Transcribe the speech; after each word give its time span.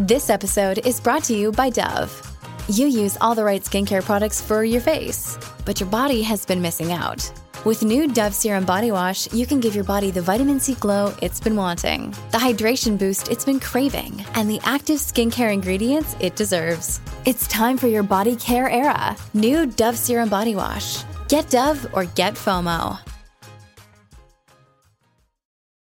This 0.00 0.30
episode 0.30 0.86
is 0.86 0.98
brought 0.98 1.24
to 1.24 1.36
you 1.36 1.52
by 1.52 1.68
Dove. 1.68 2.10
You 2.68 2.86
use 2.86 3.18
all 3.20 3.34
the 3.34 3.44
right 3.44 3.62
skincare 3.62 4.02
products 4.02 4.40
for 4.40 4.64
your 4.64 4.80
face, 4.80 5.36
but 5.66 5.78
your 5.78 5.90
body 5.90 6.22
has 6.22 6.46
been 6.46 6.62
missing 6.62 6.90
out. 6.90 7.30
With 7.66 7.82
new 7.82 8.08
Dove 8.08 8.32
Serum 8.34 8.64
Body 8.64 8.92
Wash, 8.92 9.30
you 9.34 9.44
can 9.44 9.60
give 9.60 9.74
your 9.74 9.84
body 9.84 10.10
the 10.10 10.22
vitamin 10.22 10.58
C 10.58 10.72
glow 10.76 11.14
it's 11.20 11.38
been 11.38 11.54
wanting, 11.54 12.12
the 12.30 12.38
hydration 12.38 12.98
boost 12.98 13.28
it's 13.28 13.44
been 13.44 13.60
craving, 13.60 14.24
and 14.36 14.48
the 14.48 14.60
active 14.64 14.96
skincare 14.96 15.52
ingredients 15.52 16.16
it 16.18 16.34
deserves. 16.34 17.02
It's 17.26 17.46
time 17.48 17.76
for 17.76 17.86
your 17.86 18.02
body 18.02 18.36
care 18.36 18.70
era. 18.70 19.14
New 19.34 19.66
Dove 19.66 19.98
Serum 19.98 20.30
Body 20.30 20.54
Wash. 20.54 21.04
Get 21.28 21.50
Dove 21.50 21.86
or 21.92 22.06
get 22.06 22.36
FOMO. 22.36 23.09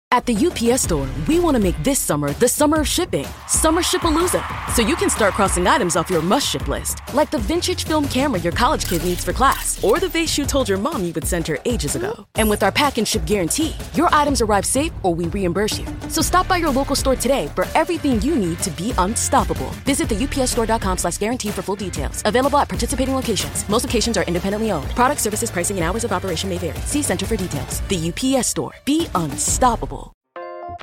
At 0.09 0.25
the 0.25 0.33
UPS 0.33 0.83
store, 0.83 1.05
we 1.27 1.38
want 1.38 1.58
to 1.58 1.61
make 1.61 1.75
this 1.83 2.00
summer 2.00 2.31
the 2.31 2.47
summer 2.47 2.80
of 2.80 2.88
shipping. 2.88 3.25
Summer 3.50 3.81
Shipalooza. 3.81 4.41
So 4.73 4.81
you 4.81 4.95
can 4.95 5.09
start 5.09 5.33
crossing 5.33 5.67
items 5.67 5.97
off 5.97 6.09
your 6.09 6.22
must 6.22 6.47
ship 6.47 6.69
list, 6.69 7.02
like 7.14 7.30
the 7.30 7.39
vintage 7.39 7.83
film 7.83 8.08
camera 8.08 8.39
your 8.39 8.53
college 8.53 8.86
kid 8.88 9.03
needs 9.03 9.25
for 9.25 9.33
class, 9.33 9.83
or 9.83 9.99
the 9.99 10.08
vase 10.08 10.38
you 10.38 10.45
told 10.45 10.69
your 10.69 10.77
mom 10.77 11.03
you 11.03 11.11
would 11.11 11.27
send 11.27 11.45
her 11.47 11.58
ages 11.66 11.97
ago. 11.97 12.25
And 12.36 12.49
with 12.49 12.64
our 12.64 12.72
pack 12.72 12.97
and 12.97 13.05
ship 13.05 13.25
guarantee, 13.25 13.75
your 13.95 14.08
items 14.14 14.41
arrive 14.41 14.66
safe 14.66 14.94
or 15.03 15.14
we 15.14 15.25
reimburse 15.25 15.77
you. 15.77 15.86
So 16.08 16.21
stop 16.21 16.47
by 16.47 16.55
your 16.55 16.71
local 16.71 16.95
store 16.95 17.17
today 17.17 17.47
for 17.53 17.66
everything 17.75 18.21
you 18.21 18.38
need 18.38 18.59
to 18.59 18.71
be 18.71 18.94
unstoppable. 18.97 19.71
Visit 19.83 20.08
the 20.08 20.16
upsstore.com 20.16 20.99
slash 20.99 21.17
guarantee 21.17 21.49
for 21.49 21.61
full 21.64 21.75
details. 21.75 22.21
Available 22.23 22.59
at 22.59 22.69
participating 22.69 23.14
locations. 23.14 23.67
Most 23.67 23.83
locations 23.83 24.17
are 24.17 24.23
independently 24.23 24.71
owned. 24.71 24.89
Product 24.92 25.19
services, 25.19 25.52
pricing, 25.52 25.75
and 25.75 25.83
hours 25.83 26.05
of 26.05 26.14
operation 26.14 26.49
may 26.49 26.58
vary. 26.58 26.80
See 26.86 27.02
Center 27.02 27.25
for 27.25 27.36
details. 27.36 27.81
The 27.89 28.09
UPS 28.09 28.47
store. 28.47 28.71
Be 28.86 29.08
unstoppable. 29.14 30.06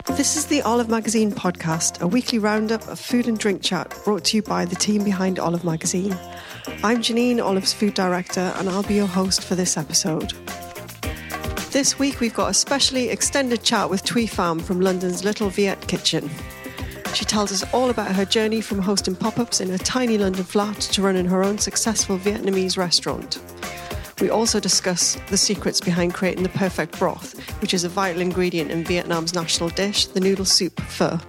This 0.02 0.36
is 0.36 0.46
the 0.46 0.60
Olive 0.62 0.88
Magazine 0.88 1.30
podcast, 1.30 2.00
a 2.00 2.06
weekly 2.06 2.38
roundup 2.38 2.86
of 2.88 2.98
food 2.98 3.28
and 3.28 3.38
drink 3.38 3.62
chat 3.62 3.96
brought 4.04 4.24
to 4.24 4.36
you 4.36 4.42
by 4.42 4.64
the 4.64 4.74
team 4.74 5.04
behind 5.04 5.38
Olive 5.38 5.64
Magazine. 5.64 6.16
I'm 6.82 7.00
Janine, 7.00 7.42
Olive's 7.42 7.72
food 7.72 7.94
director, 7.94 8.52
and 8.56 8.68
I'll 8.68 8.82
be 8.82 8.94
your 8.94 9.06
host 9.06 9.44
for 9.44 9.54
this 9.54 9.76
episode. 9.76 10.32
This 11.70 11.98
week 11.98 12.20
we've 12.20 12.34
got 12.34 12.50
a 12.50 12.54
specially 12.54 13.08
extended 13.08 13.62
chat 13.62 13.88
with 13.88 14.04
Thuy 14.04 14.28
Pham 14.28 14.60
from 14.60 14.80
London's 14.80 15.24
Little 15.24 15.48
Viet 15.48 15.86
Kitchen. 15.86 16.28
She 17.14 17.24
tells 17.24 17.52
us 17.52 17.64
all 17.72 17.88
about 17.88 18.12
her 18.14 18.24
journey 18.24 18.60
from 18.60 18.80
hosting 18.80 19.14
pop 19.14 19.38
ups 19.38 19.60
in 19.60 19.70
a 19.70 19.78
tiny 19.78 20.18
London 20.18 20.44
flat 20.44 20.80
to 20.80 21.02
running 21.02 21.26
her 21.26 21.44
own 21.44 21.58
successful 21.58 22.18
Vietnamese 22.18 22.76
restaurant. 22.76 23.40
We 24.24 24.30
also 24.30 24.58
discuss 24.58 25.18
the 25.28 25.36
secrets 25.36 25.82
behind 25.82 26.14
creating 26.14 26.44
the 26.44 26.48
perfect 26.48 26.98
broth, 26.98 27.38
which 27.60 27.74
is 27.74 27.84
a 27.84 27.90
vital 27.90 28.22
ingredient 28.22 28.70
in 28.70 28.82
Vietnam's 28.82 29.34
national 29.34 29.68
dish, 29.68 30.06
the 30.06 30.18
noodle 30.18 30.46
soup 30.46 30.80
pho. 30.80 31.20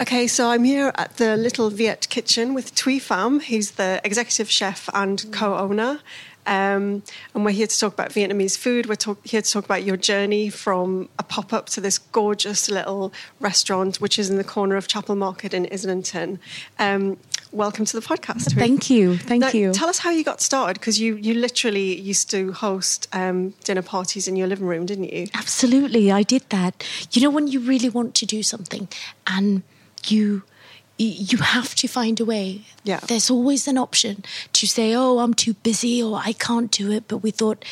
Okay, 0.00 0.26
so 0.26 0.50
I'm 0.50 0.64
here 0.64 0.90
at 0.96 1.16
the 1.18 1.36
Little 1.36 1.70
Viet 1.70 2.08
Kitchen 2.08 2.54
with 2.54 2.74
Thuy 2.74 2.96
Pham. 2.96 3.40
He's 3.40 3.72
the 3.72 4.00
executive 4.02 4.50
chef 4.50 4.88
and 4.92 5.24
co-owner. 5.30 6.00
Um, 6.48 7.02
and 7.34 7.44
we're 7.44 7.50
here 7.50 7.66
to 7.66 7.78
talk 7.78 7.92
about 7.92 8.10
Vietnamese 8.10 8.56
food. 8.56 8.86
We're 8.86 8.94
talk- 8.94 9.24
here 9.26 9.42
to 9.42 9.50
talk 9.50 9.66
about 9.66 9.84
your 9.84 9.98
journey 9.98 10.48
from 10.48 11.10
a 11.18 11.22
pop 11.22 11.52
up 11.52 11.68
to 11.70 11.80
this 11.80 11.98
gorgeous 11.98 12.70
little 12.70 13.12
restaurant, 13.38 14.00
which 14.00 14.18
is 14.18 14.30
in 14.30 14.36
the 14.36 14.44
corner 14.44 14.76
of 14.76 14.88
Chapel 14.88 15.14
Market 15.14 15.52
in 15.52 15.68
Islington. 15.70 16.40
Um, 16.78 17.18
welcome 17.52 17.84
to 17.84 17.98
the 17.98 18.06
podcast. 18.06 18.54
Thank 18.54 18.90
you. 18.90 19.16
Thank 19.16 19.40
Now, 19.40 19.50
you. 19.50 19.72
Tell 19.72 19.88
us 19.88 19.98
how 19.98 20.10
you 20.10 20.24
got 20.24 20.40
started 20.40 20.80
because 20.80 21.00
you, 21.00 21.16
you 21.16 21.34
literally 21.34 21.98
used 21.98 22.30
to 22.30 22.52
host 22.52 23.08
um, 23.12 23.54
dinner 23.64 23.82
parties 23.82 24.28
in 24.28 24.36
your 24.36 24.46
living 24.46 24.66
room, 24.66 24.86
didn't 24.86 25.12
you? 25.12 25.28
Absolutely, 25.34 26.10
I 26.12 26.22
did 26.22 26.44
that. 26.50 26.86
You 27.12 27.22
know, 27.22 27.30
when 27.30 27.46
you 27.46 27.60
really 27.60 27.88
want 27.88 28.14
to 28.16 28.26
do 28.26 28.42
something 28.42 28.88
and 29.26 29.62
you 30.06 30.42
you 31.00 31.38
have 31.38 31.76
to 31.76 31.86
find 31.86 32.18
a 32.18 32.24
way. 32.24 32.62
Yeah. 32.82 32.98
There's 32.98 33.30
always 33.30 33.68
an 33.68 33.78
option 33.78 34.24
to 34.52 34.66
say, 34.66 34.94
"Oh, 34.94 35.20
I'm 35.20 35.32
too 35.32 35.54
busy," 35.54 36.02
or 36.02 36.20
"I 36.24 36.32
can't 36.32 36.72
do 36.72 36.90
it." 36.90 37.06
But 37.06 37.18
we 37.18 37.30
thought 37.30 37.64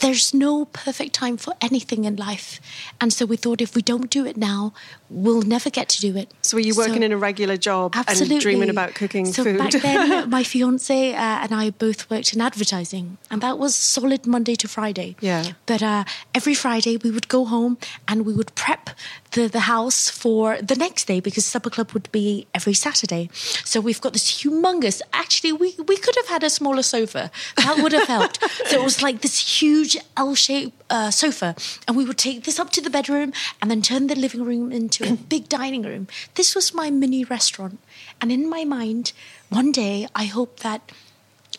there's 0.00 0.34
no 0.34 0.64
perfect 0.66 1.14
time 1.14 1.36
for 1.36 1.54
anything 1.60 2.04
in 2.04 2.16
life, 2.16 2.60
and 3.00 3.12
so 3.12 3.24
we 3.26 3.36
thought 3.36 3.60
if 3.60 3.74
we 3.74 3.82
don't 3.82 4.10
do 4.10 4.26
it 4.26 4.36
now, 4.36 4.72
we'll 5.08 5.42
never 5.42 5.70
get 5.70 5.88
to 5.90 6.00
do 6.00 6.16
it. 6.16 6.32
So 6.42 6.56
were 6.56 6.60
you 6.62 6.74
working 6.74 7.02
in 7.02 7.12
a 7.12 7.16
regular 7.16 7.56
job 7.56 7.94
Absolutely. 7.94 8.36
and 8.36 8.42
dreaming 8.42 8.70
about 8.70 8.94
cooking 8.94 9.26
so 9.26 9.44
food? 9.44 9.58
back 9.58 9.72
then, 9.72 10.30
my 10.36 10.42
fiance 10.42 11.12
uh, 11.12 11.16
and 11.16 11.54
I 11.54 11.70
both 11.70 12.10
worked 12.10 12.32
in 12.34 12.40
advertising, 12.40 13.18
and 13.30 13.40
that 13.42 13.58
was 13.58 13.74
solid 13.74 14.26
Monday 14.26 14.56
to 14.56 14.68
Friday. 14.68 15.16
Yeah. 15.20 15.52
But 15.66 15.82
uh, 15.82 16.04
every 16.34 16.54
Friday 16.54 16.96
we 16.96 17.10
would 17.10 17.28
go 17.28 17.44
home 17.44 17.78
and 18.08 18.24
we 18.26 18.32
would 18.32 18.54
prep 18.54 18.90
the, 19.32 19.48
the 19.48 19.60
house 19.60 20.08
for 20.08 20.60
the 20.60 20.74
next 20.74 21.06
day 21.06 21.20
because 21.20 21.44
supper 21.46 21.70
club 21.70 21.92
would 21.92 22.10
be 22.12 22.46
every 22.54 22.74
Saturday. 22.74 23.30
So 23.32 23.80
we've 23.80 24.00
got 24.00 24.12
this 24.12 24.42
humongous. 24.42 25.00
Actually, 25.12 25.52
we 25.52 25.74
we 25.86 25.96
could 25.96 26.16
have 26.16 26.28
had 26.28 26.42
a 26.42 26.50
smaller 26.50 26.82
sofa. 26.82 27.30
That 27.56 27.78
would 27.82 27.92
have 27.92 28.08
helped. 28.08 28.42
so 28.66 28.80
it 28.80 28.84
was 28.84 29.02
like 29.02 29.20
this 29.20 29.60
huge 29.60 29.96
L-shaped 30.16 30.76
uh, 30.90 31.10
sofa, 31.10 31.54
and 31.86 31.96
we 31.96 32.04
would 32.04 32.18
take 32.18 32.44
this 32.44 32.58
up 32.58 32.70
to 32.70 32.80
the 32.80 32.90
bedroom 32.90 33.32
and 33.60 33.70
then 33.70 33.82
turn 33.82 34.06
the 34.06 34.16
living 34.16 34.44
room 34.44 34.72
into 34.72 35.04
a 35.10 35.16
big 35.16 35.48
dining 35.48 35.82
room. 35.82 36.08
This 36.34 36.54
was 36.54 36.74
my 36.74 36.90
mini 36.90 37.24
restaurant, 37.24 37.78
and 38.20 38.32
in 38.32 38.48
my 38.48 38.64
mind, 38.64 39.12
one 39.48 39.72
day 39.72 40.08
I 40.14 40.24
hope 40.24 40.60
that 40.60 40.92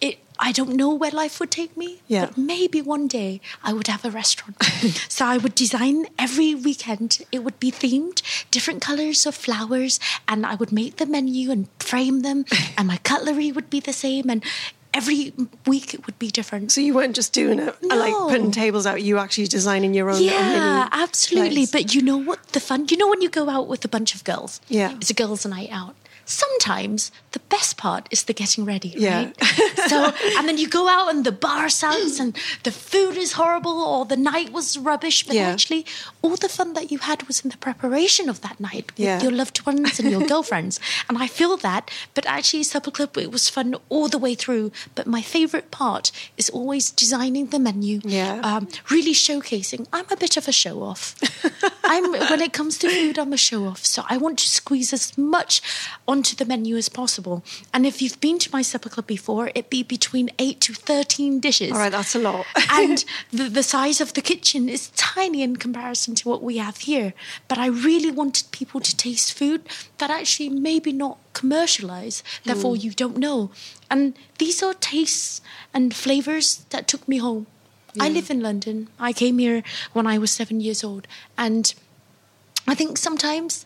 it. 0.01 0.19
I 0.43 0.51
don't 0.51 0.75
know 0.75 0.91
where 0.91 1.11
life 1.11 1.39
would 1.39 1.51
take 1.51 1.77
me, 1.77 2.01
Yeah. 2.07 2.25
but 2.25 2.37
maybe 2.37 2.81
one 2.81 3.07
day 3.07 3.41
I 3.63 3.73
would 3.73 3.85
have 3.87 4.03
a 4.03 4.09
restaurant. 4.09 4.61
so 5.07 5.25
I 5.27 5.37
would 5.37 5.53
design 5.53 6.07
every 6.17 6.55
weekend. 6.55 7.19
It 7.31 7.43
would 7.43 7.59
be 7.59 7.71
themed, 7.71 8.23
different 8.49 8.81
colors 8.81 9.27
of 9.27 9.35
flowers, 9.35 9.99
and 10.27 10.43
I 10.45 10.55
would 10.55 10.71
make 10.71 10.97
the 10.97 11.05
menu 11.05 11.51
and 11.51 11.67
frame 11.79 12.21
them, 12.21 12.45
and 12.77 12.87
my 12.87 12.97
cutlery 12.97 13.51
would 13.51 13.69
be 13.69 13.79
the 13.79 13.93
same, 13.93 14.31
and 14.31 14.43
every 14.93 15.31
week 15.67 15.93
it 15.93 16.05
would 16.07 16.17
be 16.17 16.29
different. 16.31 16.71
So 16.71 16.81
you 16.81 16.95
weren't 16.95 17.15
just 17.15 17.33
doing 17.33 17.59
it, 17.59 17.75
uh, 17.89 17.95
like 17.95 18.13
putting 18.13 18.51
tables 18.51 18.85
out. 18.87 19.01
You 19.03 19.19
actually 19.19 19.47
designing 19.47 19.93
your 19.93 20.09
own. 20.09 20.21
Yeah, 20.23 20.89
absolutely. 20.91 21.67
place. 21.67 21.71
But 21.71 21.93
you 21.95 22.01
know 22.01 22.17
what 22.17 22.39
the 22.47 22.59
fun? 22.59 22.87
You 22.89 22.97
know 22.97 23.07
when 23.07 23.21
you 23.21 23.29
go 23.29 23.47
out 23.47 23.67
with 23.67 23.85
a 23.85 23.87
bunch 23.87 24.15
of 24.15 24.23
girls? 24.23 24.59
Yeah. 24.67 24.95
It's 24.95 25.11
a 25.11 25.13
girls' 25.13 25.45
night 25.45 25.69
out. 25.71 25.95
Sometimes 26.31 27.11
the 27.33 27.39
best 27.49 27.75
part 27.77 28.07
is 28.11 28.23
the 28.23 28.33
getting 28.33 28.63
ready, 28.65 28.93
Yeah. 28.97 29.17
right? 29.17 29.43
so, 29.89 29.97
and 30.37 30.47
then 30.47 30.57
you 30.57 30.67
go 30.67 30.87
out 30.87 31.09
and 31.11 31.25
the 31.25 31.31
bar 31.31 31.67
sucks 31.69 32.19
and 32.19 32.35
the 32.63 32.71
food 32.71 33.15
is 33.17 33.33
horrible 33.33 33.77
or 33.81 34.05
the 34.05 34.15
night 34.17 34.49
was 34.51 34.77
rubbish. 34.77 35.25
But 35.27 35.35
Yeah. 35.35 35.49
actually, 35.53 35.85
all 36.21 36.35
the 36.37 36.49
fun 36.49 36.73
that 36.73 36.89
you 36.91 36.99
had 36.99 37.23
was 37.27 37.41
in 37.43 37.49
the 37.51 37.57
preparation 37.57 38.29
of 38.29 38.39
that 38.41 38.59
night 38.59 38.85
with 38.97 38.99
Yeah. 39.07 39.21
your 39.21 39.31
loved 39.41 39.65
ones 39.65 39.99
and 39.99 40.09
your 40.09 40.25
girlfriends. 40.33 40.79
And 41.09 41.17
I 41.17 41.27
feel 41.27 41.57
that. 41.57 41.91
But 42.15 42.25
actually, 42.25 42.63
Supper 42.63 42.91
Club, 42.91 43.17
it 43.17 43.31
was 43.31 43.49
fun 43.49 43.75
all 43.89 44.07
the 44.07 44.17
way 44.25 44.33
through. 44.35 44.71
But 44.95 45.05
my 45.07 45.21
favorite 45.21 45.69
part 45.71 46.11
is 46.37 46.49
always 46.49 46.91
designing 46.91 47.47
the 47.47 47.59
menu 47.59 47.99
Yeah. 48.05 48.39
um, 48.49 48.67
really 48.89 49.13
showcasing. 49.13 49.85
I'm 49.91 50.05
a 50.09 50.15
bit 50.15 50.37
of 50.37 50.47
a 50.47 50.51
show 50.63 50.81
off. 50.83 51.15
I'm 51.83 52.11
when 52.31 52.41
it 52.41 52.53
comes 52.53 52.77
to 52.79 52.89
food, 52.89 53.17
I'm 53.19 53.33
a 53.33 53.37
show 53.49 53.65
off. 53.67 53.85
So 53.85 54.03
I 54.09 54.15
want 54.17 54.39
to 54.39 54.47
squeeze 54.47 54.93
as 54.93 55.17
much 55.17 55.61
onto 56.21 56.35
the 56.35 56.45
menu 56.45 56.77
as 56.77 56.87
possible. 56.87 57.43
And 57.73 57.83
if 57.83 57.99
you've 57.99 58.21
been 58.21 58.37
to 58.39 58.49
my 58.53 58.61
supper 58.61 58.89
club 58.89 59.07
before, 59.07 59.47
it'd 59.47 59.71
be 59.71 59.81
between 59.81 60.29
eight 60.37 60.61
to 60.61 60.73
thirteen 60.73 61.39
dishes. 61.39 61.71
All 61.71 61.79
right, 61.79 61.91
that's 61.91 62.13
a 62.13 62.19
lot. 62.19 62.45
and 62.71 63.03
the, 63.33 63.49
the 63.49 63.63
size 63.63 63.99
of 63.99 64.13
the 64.13 64.21
kitchen 64.21 64.69
is 64.69 64.89
tiny 64.91 65.41
in 65.41 65.55
comparison 65.55 66.13
to 66.15 66.29
what 66.29 66.43
we 66.43 66.57
have 66.57 66.77
here. 66.77 67.13
But 67.47 67.57
I 67.57 67.65
really 67.65 68.11
wanted 68.11 68.51
people 68.51 68.79
to 68.81 68.95
taste 68.95 69.33
food 69.33 69.61
that 69.97 70.11
actually 70.11 70.49
maybe 70.49 70.91
not 70.91 71.17
commercialized, 71.33 72.23
therefore 72.45 72.75
Hmm. 72.75 72.81
you 72.85 72.91
don't 72.91 73.17
know. 73.17 73.49
And 73.89 74.13
these 74.37 74.61
are 74.61 74.75
tastes 74.75 75.41
and 75.73 75.91
flavors 75.95 76.65
that 76.69 76.87
took 76.87 77.07
me 77.07 77.17
home. 77.17 77.47
I 77.99 78.09
live 78.09 78.29
in 78.29 78.41
London. 78.41 78.87
I 78.99 79.11
came 79.11 79.37
here 79.39 79.63
when 79.91 80.05
I 80.05 80.17
was 80.19 80.29
seven 80.31 80.61
years 80.61 80.83
old. 80.83 81.07
And 81.35 81.73
I 82.67 82.75
think 82.75 82.97
sometimes 82.97 83.65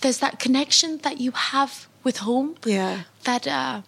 there's 0.00 0.18
that 0.18 0.38
connection 0.38 0.98
that 0.98 1.18
you 1.18 1.32
have 1.32 1.88
with 2.04 2.18
home 2.18 2.54
Yeah. 2.64 3.00
that 3.24 3.46
uh, 3.46 3.82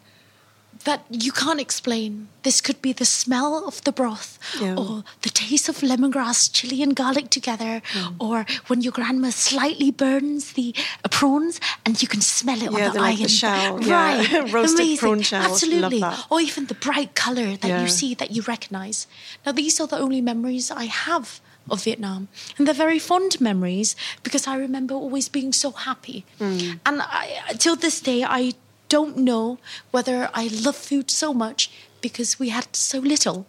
that 0.85 1.05
you 1.11 1.33
can't 1.33 1.59
explain. 1.61 2.29
This 2.43 2.61
could 2.61 2.81
be 2.81 2.93
the 2.93 3.05
smell 3.05 3.67
of 3.67 3.83
the 3.85 3.91
broth, 3.93 4.39
Yeah. 4.61 4.77
or 4.77 5.03
the 5.23 5.31
taste 5.31 5.69
of 5.69 5.79
lemongrass, 5.83 6.49
chili, 6.53 6.81
and 6.83 6.95
garlic 6.95 7.29
together, 7.31 7.83
or 8.21 8.47
when 8.69 8.83
your 8.83 8.93
grandma 8.93 9.31
slightly 9.31 9.91
burns 9.91 10.53
the 10.53 10.75
uh, 11.05 11.09
prawns 11.09 11.61
and 11.85 12.01
you 12.01 12.07
can 12.07 12.21
smell 12.21 12.59
it 12.63 12.65
Yeah, 12.65 12.69
on 12.69 12.75
the 12.75 12.91
they're 12.93 13.03
like 13.03 13.17
the 13.17 13.23
iron. 13.23 13.29
shell, 13.29 13.83
yeah. 13.83 13.95
right? 13.95 14.53
Roasted 14.57 14.81
Amazing. 14.81 14.99
prawn 14.99 15.21
shell. 15.23 15.43
Absolutely. 15.51 16.05
Or 16.31 16.41
even 16.41 16.67
the 16.67 16.75
bright 16.75 17.15
color 17.17 17.57
that 17.57 17.69
Yeah. 17.69 17.83
you 17.83 17.89
see 17.89 18.15
that 18.15 18.31
you 18.31 18.43
recognize. 18.43 19.07
Now, 19.45 19.53
these 19.53 19.81
are 19.81 19.89
the 19.89 19.99
only 19.99 20.21
memories 20.21 20.71
I 20.71 20.85
have 20.85 21.41
of 21.71 21.85
Vietnam. 21.85 22.29
And 22.59 22.67
they're 22.67 22.75
very 22.87 22.99
fond 22.99 23.41
memories 23.41 23.97
because 24.23 24.47
I 24.47 24.57
remember 24.57 24.95
always 24.95 25.29
being 25.29 25.53
so 25.53 25.71
happy. 25.73 26.25
Hmm. 26.39 26.59
And 26.85 27.03
I, 27.03 27.55
till 27.59 27.77
this 27.77 28.01
day, 28.01 28.23
I 28.25 28.53
don't 28.89 29.17
know 29.17 29.59
whether 29.91 30.31
I 30.35 30.49
love 30.49 30.77
food 30.77 31.11
so 31.11 31.35
much 31.35 31.71
because 32.01 32.39
we 32.39 32.51
had 32.51 32.67
so 32.77 32.99
little, 33.01 33.47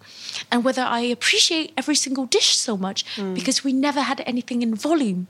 and 0.51 0.63
whether 0.63 0.81
I 0.81 1.01
appreciate 1.01 1.73
every 1.77 1.95
single 1.95 2.25
dish 2.25 2.57
so 2.57 2.75
much 2.77 3.05
Hmm. 3.15 3.33
because 3.35 3.63
we 3.63 3.71
never 3.73 4.01
had 4.01 4.21
anything 4.25 4.61
in 4.63 4.73
volume. 4.73 5.27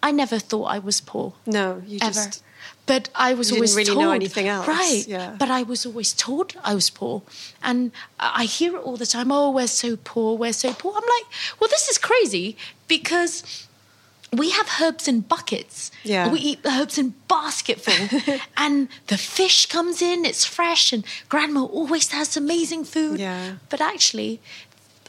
I 0.00 0.12
never 0.12 0.38
thought 0.38 0.66
I 0.66 0.78
was 0.78 1.00
poor 1.00 1.32
No, 1.46 1.82
you 1.88 1.98
ever. 2.00 2.12
just 2.12 2.42
But 2.88 3.10
I 3.14 3.34
was 3.34 3.50
You 3.50 3.54
didn't 3.54 3.58
always 3.58 3.76
really 3.76 3.94
told, 3.94 3.98
know 4.04 4.12
anything 4.12 4.48
else, 4.48 4.66
right? 4.66 5.04
yeah. 5.06 5.36
But 5.38 5.50
I 5.50 5.62
was 5.62 5.86
always 5.86 6.12
told 6.12 6.54
I 6.64 6.74
was 6.74 6.88
poor, 6.90 7.22
and 7.62 7.92
I 8.18 8.44
hear 8.44 8.76
it 8.76 8.82
all 8.86 8.96
the 8.96 9.06
time. 9.06 9.30
Oh, 9.30 9.50
we're 9.50 9.68
so 9.84 9.96
poor, 10.10 10.36
we're 10.36 10.52
so 10.64 10.72
poor. 10.72 10.92
I'm 10.96 11.08
like, 11.16 11.26
well, 11.60 11.70
this 11.70 11.88
is 11.88 11.98
crazy 11.98 12.56
because 12.88 13.34
we 14.32 14.50
have 14.50 14.68
herbs 14.80 15.08
in 15.08 15.20
buckets. 15.20 15.90
Yeah. 16.04 16.30
We 16.32 16.40
eat 16.40 16.62
the 16.62 16.70
herbs 16.70 16.98
in 16.98 17.14
basketful, 17.28 18.18
and 18.56 18.88
the 19.06 19.18
fish 19.18 19.66
comes 19.66 20.02
in. 20.02 20.24
It's 20.24 20.44
fresh, 20.44 20.92
and 20.92 21.04
Grandma 21.28 21.64
always 21.64 22.10
has 22.12 22.36
amazing 22.36 22.84
food. 22.84 23.20
Yeah. 23.20 23.56
But 23.68 23.80
actually, 23.80 24.40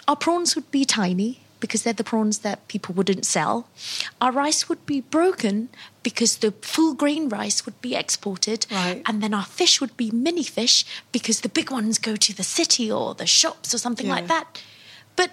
our 0.07 0.15
prawns 0.15 0.55
would 0.55 0.69
be 0.71 0.85
tiny 0.85 1.41
because 1.59 1.83
they're 1.83 1.93
the 1.93 2.03
prawns 2.03 2.39
that 2.39 2.67
people 2.67 2.95
wouldn't 2.95 3.25
sell. 3.25 3.67
Our 4.21 4.31
rice 4.31 4.69
would 4.69 4.85
be 4.85 5.01
broken 5.01 5.69
because 6.09 6.33
the 6.45 6.51
full 6.73 6.93
grain 7.01 7.23
rice 7.29 7.59
would 7.65 7.79
be 7.87 7.93
exported. 8.03 8.59
Right. 8.71 9.01
And 9.07 9.15
then 9.23 9.33
our 9.39 9.45
fish 9.59 9.73
would 9.81 9.95
be 10.03 10.09
mini 10.25 10.43
fish 10.43 10.77
because 11.11 11.37
the 11.45 11.49
big 11.59 11.69
ones 11.79 11.99
go 12.09 12.13
to 12.27 12.31
the 12.39 12.43
city 12.57 12.91
or 12.91 13.13
the 13.21 13.27
shops 13.39 13.73
or 13.73 13.77
something 13.85 14.07
Yeah. 14.07 14.15
like 14.17 14.27
that. 14.35 14.45
But 15.19 15.29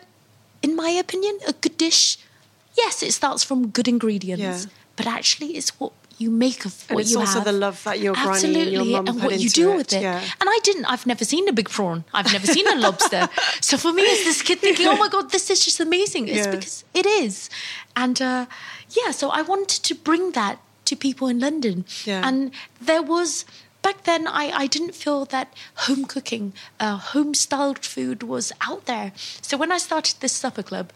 in 0.66 0.72
my 0.84 0.90
opinion, 1.04 1.34
a 1.52 1.52
good 1.64 1.76
dish, 1.86 2.02
yes, 2.82 3.02
it 3.02 3.12
starts 3.20 3.42
from 3.48 3.58
good 3.76 3.88
ingredients, 3.88 4.42
Yeah. 4.64 4.70
but 4.98 5.06
actually 5.18 5.50
it's 5.58 5.70
what 5.80 5.92
you 6.18 6.30
make 6.30 6.60
of 6.68 6.72
what 6.88 6.90
And 6.90 7.00
it's 7.00 7.10
you 7.12 7.18
also 7.20 7.38
have. 7.40 7.44
the 7.44 7.52
love 7.66 7.78
that 7.84 7.98
your 8.00 8.14
granny 8.14 8.62
and 8.62 8.72
your 8.72 8.84
mum 8.86 9.06
and 9.08 9.22
what 9.22 9.38
you 9.38 9.50
do 9.50 9.66
it, 9.72 9.76
with 9.80 9.92
it. 9.92 10.00
yeah. 10.02 10.20
And 10.40 10.46
I 10.56 10.58
didn't. 10.68 10.86
I've 10.92 11.06
never 11.12 11.24
seen 11.32 11.44
a 11.46 11.52
big 11.52 11.68
prawn. 11.76 11.98
I've 12.16 12.32
never 12.32 12.46
seen 12.56 12.66
a 12.66 12.76
lobster. 12.86 13.22
So 13.68 13.76
for 13.76 13.92
me, 13.92 14.02
as 14.14 14.20
this 14.28 14.40
kid 14.48 14.58
thinking, 14.60 14.86
"Oh 14.92 14.96
my 15.04 15.10
god, 15.14 15.30
this 15.30 15.50
is 15.52 15.58
just 15.66 15.78
amazing," 15.88 16.24
it's 16.28 16.46
Yeah. 16.46 16.54
because 16.56 16.76
it 17.00 17.06
is. 17.24 17.50
And 18.02 18.16
uh, 18.22 18.46
yeah, 18.98 19.10
so 19.20 19.24
I 19.28 19.42
wanted 19.52 19.82
to 19.88 19.94
bring 20.08 20.24
that 20.40 20.56
to 20.86 20.96
people 20.96 21.28
in 21.28 21.38
London. 21.38 21.84
Yeah. 22.04 22.26
And 22.26 22.50
there 22.80 23.02
was 23.02 23.44
back 23.86 23.98
then, 24.10 24.26
I, 24.26 24.44
I 24.62 24.66
didn't 24.74 24.94
feel 25.04 25.20
that 25.26 25.48
home 25.86 26.04
cooking, 26.14 26.44
uh, 26.84 26.96
home 27.12 27.32
styled 27.34 27.80
food 27.94 28.18
was 28.34 28.46
out 28.68 28.82
there. 28.86 29.08
So 29.48 29.52
when 29.56 29.70
I 29.76 29.78
started 29.78 30.16
this 30.20 30.32
supper 30.32 30.64
club, 30.70 30.86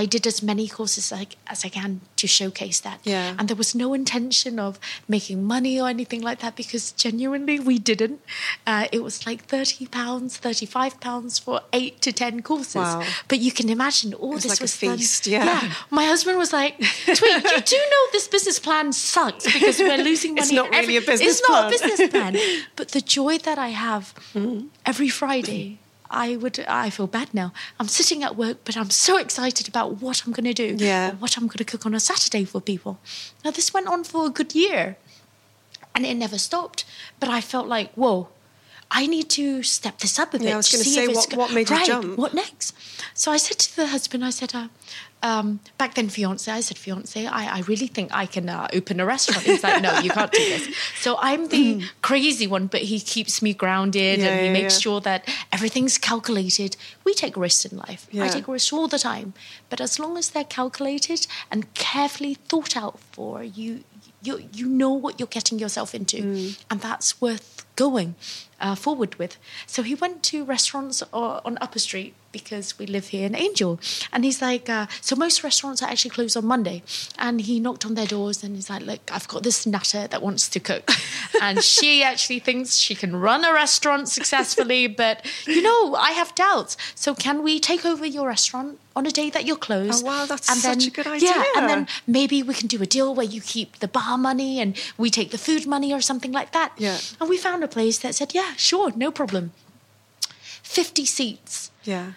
I 0.00 0.02
did 0.14 0.26
as 0.26 0.42
many 0.42 0.66
courses 0.68 1.12
as 1.12 1.18
I, 1.20 1.26
as 1.54 1.64
I 1.64 1.70
can 1.78 2.00
to 2.16 2.26
showcase 2.26 2.78
that. 2.80 3.00
Yeah. 3.04 3.34
And 3.38 3.48
there 3.48 3.56
was 3.64 3.74
no 3.74 3.88
intention 3.94 4.58
of 4.58 4.78
making 5.08 5.44
money 5.44 5.74
or 5.80 5.88
anything 5.88 6.22
like 6.28 6.38
that 6.44 6.56
because 6.56 6.92
genuinely 7.04 7.56
we 7.70 7.78
didn't. 7.90 8.20
Uh, 8.66 8.86
it 8.92 9.02
was 9.02 9.26
like 9.28 9.40
thirty 9.54 9.86
pounds, 9.86 10.36
thirty-five 10.46 11.00
pounds 11.00 11.38
for 11.38 11.60
eight 11.72 12.00
to 12.02 12.12
ten 12.12 12.42
courses. 12.42 12.74
Wow. 12.76 13.02
But 13.28 13.38
you 13.40 13.52
can 13.52 13.68
imagine 13.70 14.12
all 14.14 14.32
was 14.34 14.42
this 14.44 14.52
like 14.52 14.60
was 14.60 14.78
done- 14.80 14.96
feast, 14.98 15.26
yeah. 15.26 15.72
My 15.90 16.04
husband 16.12 16.36
was 16.44 16.52
like, 16.52 16.74
"Thuy, 16.78 17.32
you 17.56 17.60
do 17.74 17.76
know 17.92 18.02
this 18.12 18.28
business 18.28 18.58
plan 18.58 18.92
sucks 18.92 19.44
because 19.52 19.78
we're 19.78 19.96
losing 20.10 20.34
money. 20.34 20.42
It's 20.42 20.52
not 20.52 20.66
every- 20.74 20.96
really 20.96 20.96
a 21.04 21.06
business 21.12 21.40
plan. 21.46 21.72
It's 21.72 21.82
not 21.82 21.88
a 21.88 21.96
business 21.96 22.10
plan." 22.10 22.32
But 22.76 22.88
the 22.88 23.00
joy 23.00 23.38
that 23.38 23.58
I 23.58 23.68
have 23.68 24.14
mm-hmm. 24.34 24.68
every 24.84 25.08
Friday. 25.08 25.78
I 26.10 26.36
would. 26.36 26.58
I 26.60 26.88
feel 26.88 27.06
bad 27.06 27.34
now. 27.34 27.52
I'm 27.78 27.86
sitting 27.86 28.22
at 28.22 28.34
work, 28.34 28.58
but 28.64 28.78
I'm 28.78 28.88
so 28.88 29.18
excited 29.18 29.68
about 29.68 30.00
what 30.00 30.22
I'm 30.24 30.32
going 30.32 30.46
to 30.46 30.54
do. 30.54 30.82
Yeah. 30.82 31.12
what 31.12 31.36
I'm 31.36 31.46
going 31.48 31.58
to 31.58 31.66
cook 31.66 31.84
on 31.84 31.94
a 31.94 32.00
Saturday 32.00 32.44
for 32.44 32.62
people. 32.62 32.98
Now 33.44 33.50
this 33.50 33.74
went 33.74 33.88
on 33.88 34.04
for 34.04 34.24
a 34.24 34.30
good 34.30 34.54
year, 34.54 34.96
and 35.94 36.06
it 36.06 36.14
never 36.14 36.38
stopped. 36.38 36.86
But 37.20 37.28
I 37.28 37.42
felt 37.42 37.66
like, 37.66 37.92
whoa, 37.92 38.28
I 38.90 39.06
need 39.06 39.28
to 39.30 39.62
step 39.62 39.98
this 39.98 40.18
up 40.18 40.32
a 40.34 40.38
bit. 40.38 40.48
Yeah, 40.48 40.54
I 40.54 40.56
was 40.56 40.68
to 40.70 40.76
gonna 40.76 40.84
see 40.84 40.94
say, 40.94 41.08
what- 41.08 41.34
what 41.34 41.52
made 41.52 41.68
you 41.68 41.76
right, 41.76 41.86
jump? 41.86 42.16
What 42.16 42.32
next? 42.34 42.74
So 43.14 43.30
I 43.30 43.36
said 43.36 43.58
to 43.58 43.76
the 43.76 43.86
husband, 43.88 44.24
I 44.24 44.30
said, 44.30 44.54
uh, 44.54 44.68
um, 45.22 45.60
back 45.78 45.94
then 45.94 46.08
fiance, 46.08 46.50
I 46.50 46.60
said, 46.60 46.78
fiance, 46.78 47.26
I, 47.26 47.56
I 47.58 47.60
really 47.62 47.88
think 47.88 48.10
I 48.14 48.24
can 48.26 48.48
uh, 48.48 48.68
open 48.72 49.00
a 49.00 49.04
restaurant. 49.04 49.42
He's 49.42 49.62
like, 49.64 49.82
no, 49.82 49.98
you 49.98 50.10
can't 50.10 50.30
do 50.32 50.38
this. 50.38 50.68
So 51.00 51.16
I'm 51.20 51.48
the 51.48 51.82
crazy 52.02 52.46
one, 52.46 52.66
but 52.68 52.82
he 52.82 52.98
keeps 53.00 53.42
me 53.42 53.52
grounded 53.52 54.20
Yeah, 54.20 54.26
and 54.28 54.40
he 54.40 54.46
yeah, 54.46 54.52
makes 54.52 54.78
sure 54.80 55.00
that 55.02 55.28
everything's 55.52 55.98
calculated. 55.98 56.76
We 57.04 57.14
take 57.14 57.36
risks 57.36 57.64
in 57.64 57.76
life. 57.78 58.06
I 58.18 58.28
take 58.28 58.46
risks 58.48 58.72
all 58.72 58.88
the 58.88 58.98
time, 58.98 59.34
but 59.70 59.80
as 59.80 59.98
long 59.98 60.16
as 60.16 60.30
they're 60.30 60.44
calculated 60.44 61.26
and 61.50 61.72
carefully 61.74 62.34
thought 62.34 62.76
out 62.76 62.98
for, 63.12 63.42
you 63.42 63.84
you 64.28 64.34
you 64.60 64.66
know 64.80 64.92
what 65.04 65.12
you're 65.18 65.34
getting 65.38 65.58
yourself 65.64 65.90
into, 65.94 66.16
Mm. 66.18 66.58
and 66.70 66.80
that's 66.86 67.10
worth 67.24 67.46
going 67.84 68.14
uh, 68.64 68.74
forward 68.84 69.12
with. 69.20 69.32
So 69.74 69.82
he 69.82 69.94
went 70.04 70.16
to 70.30 70.36
restaurants 70.54 70.98
uh, 71.02 71.40
on 71.48 71.52
Upper 71.64 71.78
Street 71.88 72.12
because 72.32 72.78
we 72.78 72.86
live 72.86 73.08
here 73.08 73.26
in 73.26 73.34
Angel, 73.34 73.80
and 74.12 74.24
he's 74.24 74.40
like, 74.42 74.68
uh, 74.68 74.86
so 75.00 75.16
most 75.16 75.42
restaurants 75.42 75.82
are 75.82 75.88
actually 75.90 76.10
closed 76.10 76.36
on 76.36 76.44
Monday, 76.44 76.82
and 77.18 77.40
he 77.40 77.58
knocked 77.60 77.86
on 77.86 77.94
their 77.94 78.06
doors 78.06 78.44
and 78.44 78.54
he's 78.54 78.68
like, 78.70 78.82
look, 78.82 79.00
I've 79.12 79.28
got 79.28 79.42
this 79.42 79.66
nutter 79.66 80.06
that 80.08 80.22
wants 80.22 80.48
to 80.50 80.60
cook, 80.60 80.90
and 81.42 81.62
she 81.62 82.02
actually 82.02 82.38
thinks 82.38 82.76
she 82.76 82.94
can 82.94 83.16
run 83.16 83.44
a 83.44 83.52
restaurant 83.52 84.08
successfully, 84.08 84.86
but 85.02 85.24
you 85.46 85.62
know, 85.62 85.94
I 85.94 86.10
have 86.12 86.34
doubts. 86.34 86.76
So 86.94 87.14
can 87.14 87.42
we 87.42 87.58
take 87.60 87.84
over 87.84 88.04
your 88.06 88.26
restaurant? 88.28 88.78
On 88.96 89.06
a 89.06 89.12
day 89.12 89.30
that 89.30 89.46
you're 89.46 89.54
closed, 89.56 90.02
Oh, 90.02 90.06
wow, 90.08 90.26
that's 90.26 90.50
and 90.50 90.58
such 90.58 90.78
then, 90.78 90.88
a 90.88 90.90
good 90.90 91.06
idea. 91.06 91.30
Yeah, 91.30 91.44
and 91.56 91.68
then 91.68 91.86
maybe 92.08 92.42
we 92.42 92.52
can 92.52 92.66
do 92.66 92.82
a 92.82 92.86
deal 92.86 93.14
where 93.14 93.24
you 93.26 93.40
keep 93.40 93.78
the 93.78 93.86
bar 93.86 94.18
money 94.18 94.58
and 94.60 94.76
we 94.96 95.08
take 95.08 95.30
the 95.30 95.38
food 95.38 95.68
money 95.68 95.92
or 95.94 96.00
something 96.00 96.32
like 96.32 96.50
that. 96.50 96.72
Yeah. 96.78 96.98
And 97.20 97.30
we 97.30 97.36
found 97.38 97.62
a 97.62 97.68
place 97.68 97.98
that 97.98 98.16
said, 98.16 98.34
yeah, 98.34 98.54
sure, 98.56 98.90
no 98.96 99.12
problem. 99.12 99.52
50 100.64 101.04
seats, 101.06 101.70
Yeah. 101.88 102.12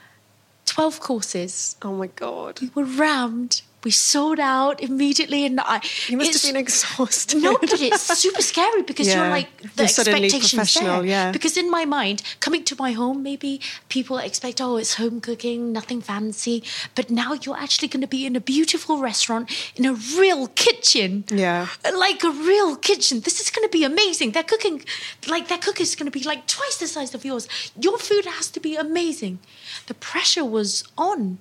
12 0.66 1.00
courses. 1.00 1.78
Oh 1.82 1.94
my 1.94 2.08
god. 2.08 2.60
We 2.60 2.68
were 2.75 2.84
rammed. 2.84 3.62
We 3.84 3.92
sold 3.92 4.40
out 4.40 4.80
immediately, 4.82 5.46
and 5.46 5.60
I. 5.60 5.82
You 6.08 6.18
must 6.18 6.34
have 6.34 6.54
been 6.54 6.60
exhausted. 6.60 7.42
no, 7.42 7.58
but 7.58 7.74
it's 7.82 8.18
super 8.18 8.42
scary 8.42 8.84
because 8.84 9.08
you're 9.12 9.30
like 9.30 9.50
the 9.76 9.84
You're 9.84 9.86
expectations 9.86 10.74
there. 10.76 11.04
yeah. 11.04 11.32
Because 11.32 11.58
in 11.58 11.70
my 11.72 11.86
mind, 11.86 12.22
coming 12.40 12.64
to 12.66 12.76
my 12.78 12.92
home, 12.92 13.24
maybe 13.24 13.60
people 13.90 14.20
expect, 14.20 14.62
oh, 14.62 14.78
it's 14.78 14.96
home 14.96 15.20
cooking, 15.20 15.72
nothing 15.72 16.00
fancy. 16.02 16.64
But 16.94 17.10
now 17.10 17.34
you're 17.34 17.58
actually 17.58 17.88
going 17.88 18.02
to 18.02 18.08
be 18.08 18.26
in 18.26 18.36
a 18.36 18.40
beautiful 18.42 19.00
restaurant 19.00 19.50
in 19.76 19.86
a 19.86 19.94
real 19.94 20.48
kitchen. 20.48 21.24
Yeah. 21.30 21.68
Like 21.92 22.24
a 22.24 22.30
real 22.30 22.76
kitchen. 22.76 23.22
This 23.22 23.40
is 23.40 23.50
going 23.50 23.68
to 23.68 23.72
be 23.72 23.84
amazing. 23.84 24.32
They're 24.32 24.44
cooking, 24.44 24.84
like 25.28 25.48
their 25.48 25.58
cook 25.58 25.82
is 25.82 25.96
going 25.96 26.12
to 26.12 26.18
be 26.20 26.24
like 26.24 26.46
twice 26.48 26.78
the 26.78 26.88
size 26.88 27.16
of 27.16 27.26
yours. 27.26 27.48
Your 27.80 27.98
food 27.98 28.26
has 28.26 28.52
to 28.52 28.60
be 28.60 28.76
amazing. 28.76 29.40
The 29.88 29.96
pressure 29.96 30.46
was 30.46 30.84
on, 30.98 31.40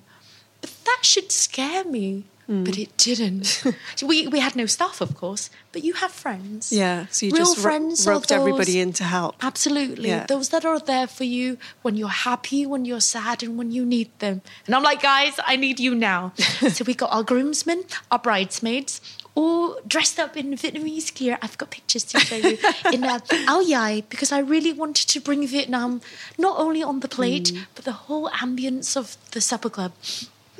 but 0.61 0.71
that 0.85 0.99
should 1.03 1.31
scare 1.31 1.83
me. 1.83 2.23
but 2.51 2.77
it 2.77 2.91
didn't. 2.97 3.63
we 4.05 4.27
we 4.27 4.39
had 4.41 4.55
no 4.57 4.65
staff, 4.65 4.99
of 4.99 5.15
course, 5.15 5.49
but 5.71 5.83
you 5.87 5.93
have 6.03 6.11
friends. 6.11 6.71
Yeah, 6.71 7.05
so 7.09 7.25
you 7.25 7.31
Real 7.31 7.45
just 7.45 7.59
friends 7.59 8.05
roped 8.05 8.29
everybody 8.29 8.81
in 8.83 8.91
to 8.93 9.05
help. 9.05 9.35
Absolutely. 9.41 10.09
Yeah. 10.09 10.25
Those 10.27 10.49
that 10.49 10.65
are 10.65 10.79
there 10.79 11.07
for 11.07 11.23
you 11.23 11.57
when 11.81 11.95
you're 11.95 12.17
happy, 12.29 12.65
when 12.65 12.83
you're 12.83 12.99
sad, 13.15 13.41
and 13.43 13.57
when 13.57 13.71
you 13.71 13.85
need 13.85 14.09
them. 14.19 14.41
And 14.65 14.75
I'm 14.75 14.83
like, 14.83 15.01
guys, 15.01 15.39
I 15.45 15.55
need 15.55 15.79
you 15.79 15.95
now. 15.95 16.33
so 16.75 16.83
we 16.83 16.93
got 16.93 17.09
our 17.15 17.23
groomsmen, 17.23 17.85
our 18.11 18.19
bridesmaids, 18.19 18.99
all 19.33 19.79
dressed 19.87 20.19
up 20.19 20.35
in 20.35 20.51
Vietnamese 20.57 21.13
gear. 21.15 21.37
I've 21.41 21.57
got 21.57 21.69
pictures 21.71 22.03
to 22.11 22.19
show 22.19 22.35
you 22.35 22.57
in 22.91 23.05
uh, 23.05 23.19
Ao 23.47 23.61
Dai 23.63 24.03
because 24.09 24.33
I 24.33 24.39
really 24.39 24.73
wanted 24.73 25.07
to 25.07 25.21
bring 25.21 25.47
Vietnam 25.47 26.01
not 26.37 26.59
only 26.59 26.83
on 26.83 26.99
the 26.99 27.07
plate, 27.07 27.53
Mm. 27.53 27.65
but 27.75 27.85
the 27.85 27.97
whole 28.07 28.27
ambience 28.45 28.97
of 28.97 29.15
the 29.31 29.39
supper 29.39 29.69
club. 29.69 29.93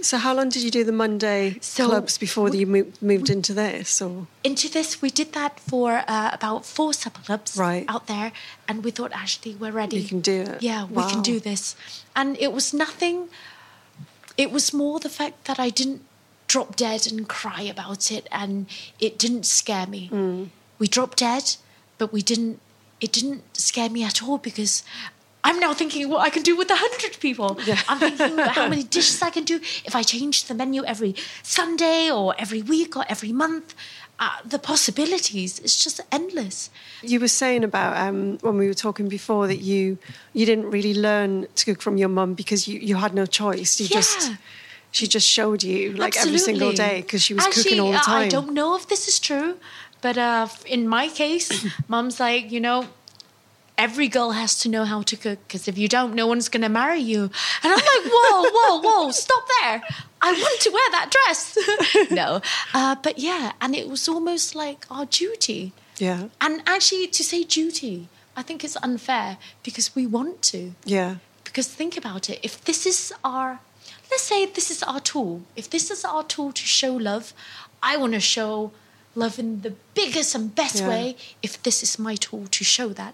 So 0.02 0.18
how 0.18 0.34
long 0.34 0.50
did 0.50 0.64
you 0.64 0.72
do 0.72 0.84
the 0.84 0.92
Monday 0.92 1.58
So 1.62 1.88
clubs 1.88 2.18
before 2.18 2.50
you 2.50 2.66
mo- 2.66 2.92
moved 3.02 3.30
into 3.30 3.54
this? 3.54 4.02
Or 4.02 4.28
into 4.44 4.68
this. 4.70 5.02
We 5.02 5.10
did 5.10 5.34
that 5.34 5.60
for 5.60 6.04
uh, 6.08 6.30
about 6.34 6.66
four 6.66 6.94
supper 6.94 7.22
clubs 7.22 7.56
Right. 7.56 7.86
out 7.88 8.08
there, 8.08 8.32
and 8.68 8.84
we 8.84 8.92
thought, 8.92 9.12
actually, 9.14 9.56
we're 9.56 9.72
ready. 9.72 9.98
You 10.00 10.08
can 10.08 10.22
do 10.22 10.42
it. 10.42 10.62
Yeah, 10.64 10.86
we 10.86 11.04
can 11.12 11.22
do 11.22 11.40
this. 11.40 11.76
And 12.16 12.38
it 12.40 12.52
was 12.52 12.74
nothing. 12.74 13.30
It 14.38 14.52
was 14.52 14.74
more 14.74 15.00
the 15.00 15.10
fact 15.10 15.46
that 15.46 15.60
I 15.60 15.70
didn't 15.70 16.02
drop 16.48 16.76
dead 16.76 17.06
and 17.12 17.28
cry 17.28 17.62
about 17.62 18.12
it, 18.12 18.28
and 18.32 18.66
it 19.00 19.20
didn't 19.20 19.46
scare 19.46 19.88
me. 19.88 20.10
Mm. 20.12 20.50
We 20.80 20.88
dropped 20.88 21.20
dead, 21.20 21.56
but 21.98 22.12
we 22.12 22.22
didn't. 22.22 22.60
It 23.00 23.12
didn't 23.12 23.44
scare 23.58 23.90
me 23.90 24.04
at 24.04 24.24
all 24.24 24.38
because. 24.38 24.84
I'm 25.44 25.60
now 25.60 25.74
thinking 25.74 26.08
what 26.10 26.22
I 26.22 26.30
can 26.30 26.44
do 26.44 26.56
with 26.56 26.70
a 26.70 26.76
hundred 26.76 27.20
people. 27.20 27.60
I'm 27.88 28.00
thinking 28.00 28.34
about 28.34 28.52
how 28.56 28.68
many 28.68 28.84
dishes 28.98 29.22
I 29.22 29.30
can 29.30 29.44
do 29.44 29.56
if 29.86 29.96
I 29.96 30.04
change 30.04 30.46
the 30.46 30.54
menu 30.54 30.84
every 30.86 31.16
Sunday 31.44 32.12
or 32.12 32.36
every 32.38 32.62
week 32.62 32.96
or 32.96 33.06
every 33.10 33.32
month. 33.32 33.74
Uh, 34.20 34.30
the 34.46 34.60
possibilities 34.60 35.58
it's 35.58 35.84
just 35.84 36.00
endless. 36.12 36.70
you 37.02 37.20
were 37.20 37.28
saying 37.28 37.64
about 37.64 37.98
um, 37.98 38.38
when 38.42 38.56
we 38.56 38.68
were 38.68 38.76
talking 38.76 39.10
before 39.10 39.48
that 39.48 39.62
you 39.62 39.98
you 40.34 40.46
didn't 40.46 40.70
really 40.70 40.94
learn 40.94 41.48
to 41.56 41.66
cook 41.66 41.82
from 41.82 41.98
your 41.98 42.08
mum 42.10 42.36
because 42.36 42.68
you, 42.68 42.80
you 42.80 42.96
had 42.98 43.16
no 43.16 43.26
choice. 43.26 43.80
You 43.80 43.88
just 43.88 44.32
she 44.92 45.08
just 45.08 45.28
showed 45.28 45.64
you 45.64 45.94
like 45.94 46.16
every 46.18 46.38
single 46.38 46.72
day 46.72 47.02
because 47.02 47.24
she 47.24 47.34
was 47.34 47.46
Actually, 47.46 47.64
cooking 47.64 47.80
all 47.80 47.92
the 47.94 47.98
time. 47.98 48.26
I 48.26 48.28
don't 48.28 48.54
know 48.54 48.76
if 48.76 48.88
this 48.88 49.08
is 49.08 49.20
true, 49.20 49.58
but 50.02 50.18
uh, 50.20 50.48
in 50.68 50.88
my 50.88 51.08
case, 51.08 51.66
mum's 51.88 52.20
like, 52.20 52.52
you 52.52 52.60
know, 52.60 52.86
every 53.78 54.08
girl 54.08 54.32
has 54.32 54.60
to 54.60 54.70
know 54.70 54.86
how 54.86 55.02
to 55.04 55.16
cook 55.18 55.40
because 55.48 55.68
if 55.68 55.78
you 55.78 55.88
don't, 55.88 56.14
no 56.14 56.28
one's 56.28 56.50
going 56.50 56.62
to 56.62 56.70
marry 56.70 57.00
you. 57.00 57.24
And 57.64 57.74
I'm 57.74 57.78
like, 57.78 58.12
whoa, 58.14 58.44
whoa, 58.52 58.82
whoa, 58.82 59.12
stop 59.12 59.44
there. 59.62 59.82
I 60.22 60.32
want 60.34 60.62
to 60.62 60.70
wear 60.70 60.90
that 60.92 61.10
dress. 61.16 61.58
no. 62.12 62.42
Uh, 62.74 62.96
but 63.02 63.18
yeah, 63.18 63.54
and 63.60 63.76
it 63.76 63.90
was 63.90 64.08
almost 64.08 64.54
like 64.56 64.86
our 64.92 65.06
duty. 65.06 65.74
Yeah, 65.98 66.30
And 66.40 66.64
actually, 66.66 67.08
to 67.08 67.24
say 67.24 67.44
duty, 67.44 68.08
I 68.36 68.42
think 68.44 68.64
it's 68.64 68.78
unfair 68.82 69.38
because 69.64 69.96
we 69.96 70.08
want 70.08 70.42
to. 70.54 70.74
yeah, 70.86 71.18
Because 71.44 71.68
think 71.68 71.96
about 71.98 72.30
it. 72.30 72.40
If 72.44 72.64
this 72.66 72.86
is 72.86 73.14
our, 73.24 73.60
let's 74.10 74.24
say 74.24 74.46
this 74.48 74.72
is 74.72 74.82
our 74.84 75.00
tool. 75.00 75.42
If 75.56 75.70
this 75.70 75.92
is 75.92 76.04
our 76.06 76.24
tool 76.24 76.52
to 76.54 76.64
show 76.66 76.94
love, 76.96 77.34
I 77.84 77.98
want 77.98 78.14
to 78.14 78.20
show 78.20 78.72
love 79.16 79.38
in 79.38 79.62
the 79.62 79.74
biggest 79.94 80.34
and 80.34 80.56
best 80.56 80.78
Yeah. 80.80 80.88
way. 80.90 81.16
If 81.44 81.62
this 81.62 81.84
is 81.84 82.00
my 82.00 82.16
tool 82.16 82.48
to 82.50 82.64
show 82.64 82.90
that. 82.94 83.14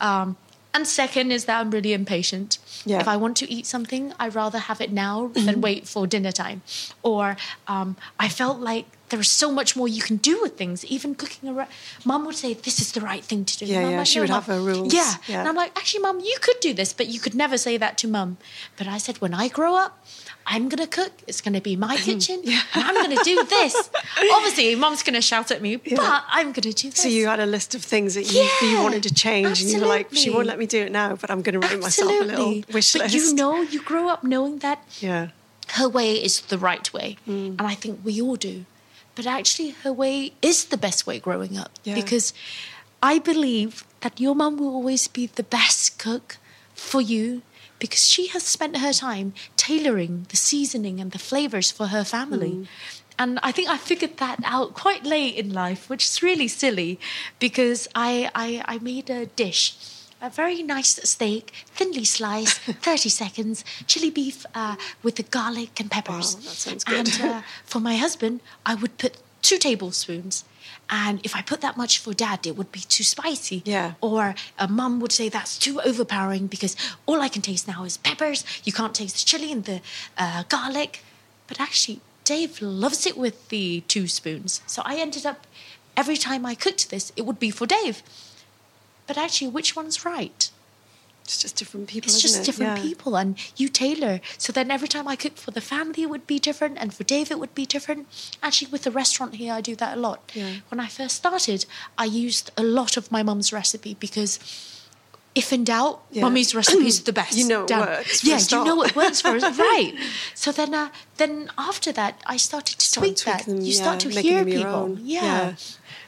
Um, 0.00 0.36
and 0.74 0.86
second 0.86 1.32
is 1.32 1.46
that 1.46 1.60
I'm 1.60 1.70
really 1.70 1.92
impatient. 1.92 2.58
Yeah. 2.84 3.00
If 3.00 3.08
I 3.08 3.16
want 3.16 3.36
to 3.38 3.50
eat 3.50 3.66
something, 3.66 4.12
I'd 4.20 4.34
rather 4.34 4.58
have 4.58 4.80
it 4.80 4.92
now 4.92 5.28
than 5.34 5.60
wait 5.68 5.88
for 5.88 6.06
dinner 6.06 6.32
time. 6.32 6.62
Or 7.02 7.36
um, 7.66 7.96
I 8.18 8.28
felt 8.28 8.60
like 8.60 8.86
there's 9.10 9.30
so 9.30 9.50
much 9.50 9.76
more 9.76 9.88
you 9.88 10.02
can 10.02 10.16
do 10.16 10.40
with 10.42 10.56
things, 10.56 10.84
even 10.84 11.14
cooking 11.14 11.48
a. 11.48 11.52
Re- 11.52 11.66
Mum 12.04 12.24
would 12.26 12.34
say 12.36 12.54
this 12.54 12.80
is 12.80 12.92
the 12.92 13.00
right 13.00 13.24
thing 13.24 13.44
to 13.44 13.58
do. 13.58 13.66
Yeah, 13.66 13.88
yeah, 13.90 13.96
like, 13.98 14.06
she 14.06 14.18
"No, 14.18 14.22
would 14.22 14.30
Mum." 14.30 14.42
have 14.42 14.46
her 14.54 14.60
rules. 14.60 14.94
Yeah. 14.94 15.14
Yeah. 15.26 15.40
And 15.40 15.48
I'm 15.48 15.54
like, 15.56 15.76
actually, 15.78 16.00
Mum, 16.00 16.20
you 16.20 16.36
could 16.40 16.60
do 16.60 16.72
this, 16.74 16.92
but 16.92 17.08
you 17.08 17.20
could 17.20 17.34
never 17.34 17.56
say 17.58 17.76
that 17.76 17.96
to 17.98 18.08
Mum. 18.08 18.36
But 18.76 18.86
I 18.86 18.98
said, 18.98 19.20
when 19.20 19.34
I 19.34 19.48
grow 19.48 19.74
up, 19.76 20.04
I'm 20.46 20.68
gonna 20.70 20.86
cook. 20.86 21.12
It's 21.26 21.40
gonna 21.42 21.60
be 21.60 21.76
my 21.76 21.96
kitchen, 22.08 22.40
yeah. 22.42 22.62
and 22.74 22.84
I'm 22.84 22.94
gonna 22.94 23.22
do 23.22 23.44
this. 23.44 23.90
Obviously, 24.32 24.74
Mum's 24.76 25.02
gonna 25.02 25.20
shout 25.20 25.50
at 25.50 25.60
me, 25.60 25.76
but 25.76 26.24
I'm 26.28 26.52
gonna 26.52 26.72
do 26.72 26.90
this. 26.90 27.02
So 27.02 27.08
you 27.08 27.26
had 27.26 27.38
a 27.40 27.46
list 27.46 27.74
of 27.74 27.82
things 27.82 28.14
that 28.14 28.24
you, 28.32 28.42
that 28.42 28.68
you 28.70 28.82
wanted 28.82 29.02
to 29.02 29.12
change, 29.12 29.60
and 29.60 29.70
you 29.70 29.80
were 29.80 29.86
like, 29.86 30.08
"She 30.14 30.30
won't 30.30 30.46
let 30.46 30.58
me 30.58 30.66
do 30.66 30.80
it 30.82 30.92
now, 30.92 31.16
but 31.16 31.30
I'm 31.30 31.42
going 31.42 31.60
to 31.60 31.66
write 31.66 31.80
myself 31.80 32.10
a 32.20 32.24
little 32.24 32.62
wish 32.72 32.92
but 32.94 33.02
list." 33.02 33.14
you 33.14 33.34
know, 33.34 33.60
you 33.60 33.82
grow 33.82 34.08
up 34.08 34.24
knowing 34.24 34.58
that 34.60 34.82
yeah, 35.00 35.28
her 35.74 35.88
way 35.88 36.12
is 36.12 36.40
the 36.42 36.56
right 36.58 36.90
way. 36.94 37.18
Mm. 37.28 37.58
And 37.58 37.62
I 37.62 37.74
think 37.74 38.00
we 38.02 38.20
all 38.22 38.36
do. 38.36 38.64
But 39.18 39.26
actually, 39.26 39.70
her 39.82 39.92
way 39.92 40.30
is 40.40 40.66
the 40.66 40.76
best 40.76 41.04
way 41.04 41.18
growing 41.18 41.58
up. 41.58 41.72
Yeah. 41.82 41.96
Because 41.96 42.32
I 43.02 43.18
believe 43.18 43.82
that 44.02 44.20
your 44.20 44.36
mum 44.36 44.58
will 44.58 44.68
always 44.68 45.08
be 45.08 45.26
the 45.26 45.42
best 45.42 45.98
cook 45.98 46.36
for 46.72 47.00
you 47.00 47.42
because 47.80 48.06
she 48.06 48.28
has 48.28 48.44
spent 48.44 48.76
her 48.76 48.92
time 48.92 49.34
tailoring 49.56 50.26
the 50.28 50.36
seasoning 50.36 51.00
and 51.00 51.10
the 51.10 51.18
flavors 51.18 51.72
for 51.72 51.88
her 51.88 52.04
family. 52.04 52.52
Mm. 52.52 52.66
And 53.18 53.40
I 53.42 53.50
think 53.50 53.68
I 53.68 53.76
figured 53.76 54.18
that 54.18 54.38
out 54.44 54.74
quite 54.74 55.02
late 55.02 55.34
in 55.34 55.52
life, 55.52 55.90
which 55.90 56.04
is 56.04 56.22
really 56.22 56.46
silly 56.46 57.00
because 57.40 57.88
I, 57.96 58.30
I, 58.36 58.62
I 58.76 58.78
made 58.78 59.10
a 59.10 59.26
dish 59.26 59.74
a 60.20 60.30
very 60.30 60.62
nice 60.62 60.98
steak, 61.08 61.52
thinly 61.66 62.04
sliced, 62.04 62.60
30 62.60 63.08
seconds, 63.08 63.64
chili 63.86 64.10
beef 64.10 64.44
uh, 64.54 64.76
with 65.02 65.16
the 65.16 65.22
garlic 65.22 65.80
and 65.80 65.90
peppers. 65.90 66.34
Wow, 66.34 66.40
that 66.40 66.48
sounds 66.50 66.84
good. 66.84 66.96
And 66.96 67.20
uh, 67.22 67.42
for 67.64 67.80
my 67.80 67.96
husband, 67.96 68.40
I 68.66 68.74
would 68.74 68.98
put 68.98 69.18
two 69.42 69.58
tablespoons. 69.58 70.44
And 70.90 71.20
if 71.22 71.36
I 71.36 71.42
put 71.42 71.60
that 71.60 71.76
much 71.76 71.98
for 71.98 72.14
dad, 72.14 72.46
it 72.46 72.56
would 72.56 72.72
be 72.72 72.80
too 72.80 73.04
spicy. 73.04 73.62
Yeah. 73.64 73.94
Or 74.00 74.34
a 74.58 74.68
mum 74.68 75.00
would 75.00 75.12
say 75.12 75.28
that's 75.28 75.58
too 75.58 75.80
overpowering 75.82 76.46
because 76.46 76.76
all 77.06 77.20
I 77.20 77.28
can 77.28 77.42
taste 77.42 77.68
now 77.68 77.84
is 77.84 77.98
peppers. 77.98 78.44
You 78.64 78.72
can't 78.72 78.94
taste 78.94 79.18
the 79.18 79.24
chili 79.26 79.52
and 79.52 79.64
the 79.64 79.80
uh, 80.16 80.44
garlic. 80.48 81.02
But 81.46 81.60
actually, 81.60 82.00
Dave 82.24 82.60
loves 82.62 83.06
it 83.06 83.16
with 83.18 83.48
the 83.50 83.82
two 83.82 84.06
spoons. 84.08 84.62
So 84.66 84.82
I 84.84 84.96
ended 84.96 85.26
up, 85.26 85.46
every 85.96 86.16
time 86.16 86.46
I 86.46 86.54
cooked 86.54 86.90
this, 86.90 87.12
it 87.16 87.22
would 87.26 87.38
be 87.38 87.50
for 87.50 87.66
Dave. 87.66 88.02
But 89.08 89.18
actually, 89.18 89.48
which 89.50 89.74
one's 89.74 90.04
right? 90.04 90.50
it's 91.24 91.42
just 91.42 91.56
different 91.56 91.88
people. 91.88 92.08
It's 92.10 92.22
just 92.22 92.38
it? 92.40 92.46
different 92.46 92.78
Yeah. 92.78 92.82
people, 92.88 93.14
and 93.14 93.36
you 93.58 93.68
tailor. 93.68 94.22
So 94.38 94.50
then 94.50 94.70
every 94.70 94.88
time 94.88 95.06
I 95.06 95.14
cook 95.14 95.36
for 95.36 95.50
the 95.50 95.60
family, 95.60 96.02
it 96.04 96.08
would 96.08 96.26
be 96.26 96.38
different, 96.38 96.78
and 96.78 96.94
for 96.94 97.04
Dave, 97.04 97.30
it 97.30 97.38
would 97.38 97.54
be 97.54 97.66
different. 97.66 98.06
Actually, 98.42 98.70
with 98.70 98.84
the 98.84 98.90
restaurant 98.90 99.34
here, 99.34 99.52
I 99.52 99.60
do 99.60 99.76
that 99.76 99.98
a 99.98 100.00
lot. 100.00 100.20
Yeah. 100.34 100.52
When 100.70 100.80
I 100.80 100.86
first 100.86 101.16
started, 101.16 101.66
I 101.98 102.06
used 102.06 102.50
a 102.56 102.62
lot 102.62 102.96
of 102.96 103.10
my 103.12 103.22
mum's 103.22 103.52
recipe 103.52 103.94
because. 104.06 104.38
If 105.34 105.52
in 105.52 105.62
doubt, 105.62 106.00
Yeah. 106.10 106.22
mummy's 106.24 106.52
recipe 106.52 106.86
is 106.88 107.02
the 107.02 107.12
best. 107.20 107.34
You 107.36 107.46
know 107.46 107.62
it 107.62 107.68
Damn. 107.68 107.80
works 107.86 108.24
Yeah, 108.24 108.40
you 108.50 108.64
know 108.64 108.82
it 108.82 108.96
works 108.96 109.20
for 109.20 109.28
us, 109.36 109.44
right? 109.68 109.92
So 110.34 110.50
then, 110.50 110.74
uh, 110.74 110.88
then 111.18 111.50
after 111.58 111.92
that, 111.92 112.20
I 112.26 112.36
started 112.36 112.78
to 112.78 112.92
tweak 112.92 113.18
that. 113.24 113.44
them, 113.46 113.56
you 113.60 113.72
yeah, 113.72 113.82
start 113.82 114.00
to 114.00 114.08
hear 114.10 114.44
people. 114.44 114.66
own. 114.74 114.98
Yeah. 115.02 115.54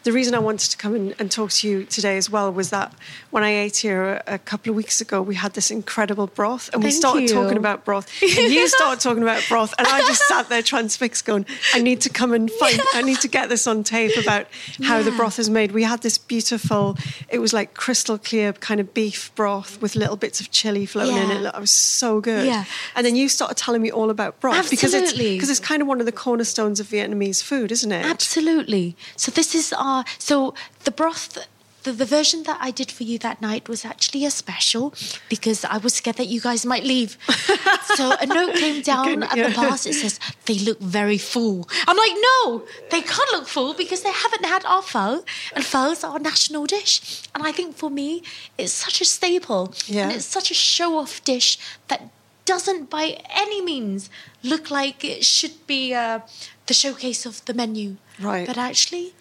The 0.02 0.12
reason 0.12 0.34
I 0.34 0.38
wanted 0.38 0.70
to 0.70 0.78
come 0.78 0.96
in 0.96 1.14
and 1.18 1.30
talk 1.30 1.50
to 1.50 1.68
you 1.68 1.84
today 1.84 2.16
as 2.16 2.30
well 2.30 2.50
was 2.50 2.70
that 2.70 2.94
when 3.30 3.42
I 3.44 3.50
ate 3.50 3.76
here 3.78 4.22
a, 4.26 4.34
a 4.34 4.38
couple 4.38 4.70
of 4.70 4.76
weeks 4.76 5.02
ago, 5.02 5.20
we 5.20 5.34
had 5.34 5.52
this 5.52 5.70
incredible 5.70 6.26
broth, 6.26 6.70
and 6.72 6.82
we 6.82 6.90
started 6.90 7.22
you. 7.28 7.34
talking 7.34 7.58
about 7.58 7.84
broth, 7.84 8.06
and 8.22 8.50
you 8.52 8.66
started 8.78 9.00
talking 9.00 9.22
about 9.22 9.42
broth, 9.48 9.74
and 9.78 9.86
I 9.86 10.00
just 10.00 10.26
sat 10.26 10.48
there 10.48 10.62
transfixed, 10.62 11.26
going, 11.26 11.44
"I 11.74 11.80
need 11.82 12.00
to 12.02 12.08
come 12.08 12.32
and 12.32 12.50
find, 12.50 12.80
I 12.94 13.02
need 13.02 13.20
to 13.20 13.28
get 13.28 13.50
this 13.50 13.66
on 13.66 13.84
tape 13.84 14.16
about 14.16 14.46
how 14.84 15.02
the 15.02 15.10
broth 15.12 15.38
is 15.38 15.50
made." 15.50 15.72
We 15.72 15.82
had 15.82 16.00
this 16.00 16.16
beautiful, 16.16 16.96
it 17.28 17.38
was 17.40 17.52
like 17.52 17.74
crystal 17.74 18.16
clear 18.16 18.54
kind 18.54 18.80
of 18.80 18.94
beef 18.94 19.30
broth 19.34 19.82
with 19.82 19.96
little 19.96 20.16
bits 20.16 20.40
of 20.40 20.50
chili 20.50 20.86
floating 20.86 21.16
in 21.16 21.28
Yeah. 21.28 21.48
it. 21.48 21.54
It 21.54 21.60
was 21.60 21.70
so 21.70 22.20
good. 22.22 22.46
Yeah. 22.46 22.64
And 22.96 23.04
then 23.04 23.16
you 23.16 23.28
started 23.28 23.56
telling 23.58 23.82
me 23.82 23.90
all 23.90 24.08
about 24.08 24.40
broth 24.40 24.70
because 24.70 24.94
it's 24.94 24.99
Absolutely. 25.02 25.34
because 25.36 25.50
it's 25.50 25.60
kind 25.60 25.82
of 25.82 25.88
one 25.88 26.00
of 26.00 26.06
the 26.06 26.12
cornerstones 26.12 26.80
of 26.80 26.86
Vietnamese 26.88 27.42
food, 27.42 27.72
isn't 27.72 27.92
it? 27.92 28.04
Absolutely. 28.04 28.96
So 29.16 29.30
this 29.30 29.54
is 29.54 29.72
our 29.72 30.04
so 30.18 30.54
the 30.84 30.90
broth. 30.90 31.46
The, 31.82 31.92
the 31.92 32.04
version 32.04 32.42
that 32.42 32.58
I 32.60 32.70
did 32.70 32.90
for 32.90 33.04
you 33.04 33.18
that 33.20 33.40
night 33.40 33.66
was 33.66 33.86
actually 33.86 34.26
a 34.26 34.30
special 34.30 34.92
because 35.30 35.64
I 35.64 35.78
was 35.78 35.94
scared 35.94 36.16
that 36.16 36.26
you 36.26 36.38
guys 36.38 36.66
might 36.66 36.84
leave. 36.84 37.16
so 37.96 38.12
a 38.20 38.26
note 38.26 38.54
came 38.56 38.82
down 38.82 39.22
at 39.22 39.30
the 39.30 39.36
yeah. 39.38 39.54
bars. 39.54 39.86
It 39.86 39.94
says 39.94 40.20
they 40.44 40.58
look 40.58 40.78
very 40.80 41.16
full. 41.16 41.66
I'm 41.88 41.96
like, 41.96 42.12
no, 42.20 42.64
they 42.90 43.00
can't 43.00 43.32
look 43.32 43.48
full 43.48 43.72
because 43.72 44.02
they 44.02 44.12
haven't 44.12 44.44
had 44.44 44.62
our 44.66 44.82
pho, 44.82 45.24
and 45.54 45.64
pho 45.64 45.92
is 45.92 46.04
our 46.04 46.18
national 46.18 46.66
dish. 46.66 47.22
And 47.34 47.42
I 47.46 47.50
think 47.50 47.76
for 47.76 47.88
me, 47.88 48.24
it's 48.58 48.74
such 48.74 49.00
a 49.00 49.06
staple, 49.06 49.72
Yeah. 49.86 50.02
and 50.02 50.12
it's 50.12 50.26
such 50.26 50.50
a 50.50 50.54
show-off 50.54 51.24
dish 51.24 51.58
that 51.88 52.10
doesn't 52.44 52.90
by 52.90 53.18
any 53.28 53.60
means 53.62 54.10
look 54.42 54.70
like 54.70 55.04
it 55.04 55.24
should 55.24 55.66
be 55.66 55.94
uh, 55.94 56.20
the 56.66 56.74
showcase 56.74 57.26
of 57.26 57.44
the 57.44 57.54
menu. 57.54 57.96
Right. 58.18 58.46
But 58.46 58.58
actually, 58.58 59.14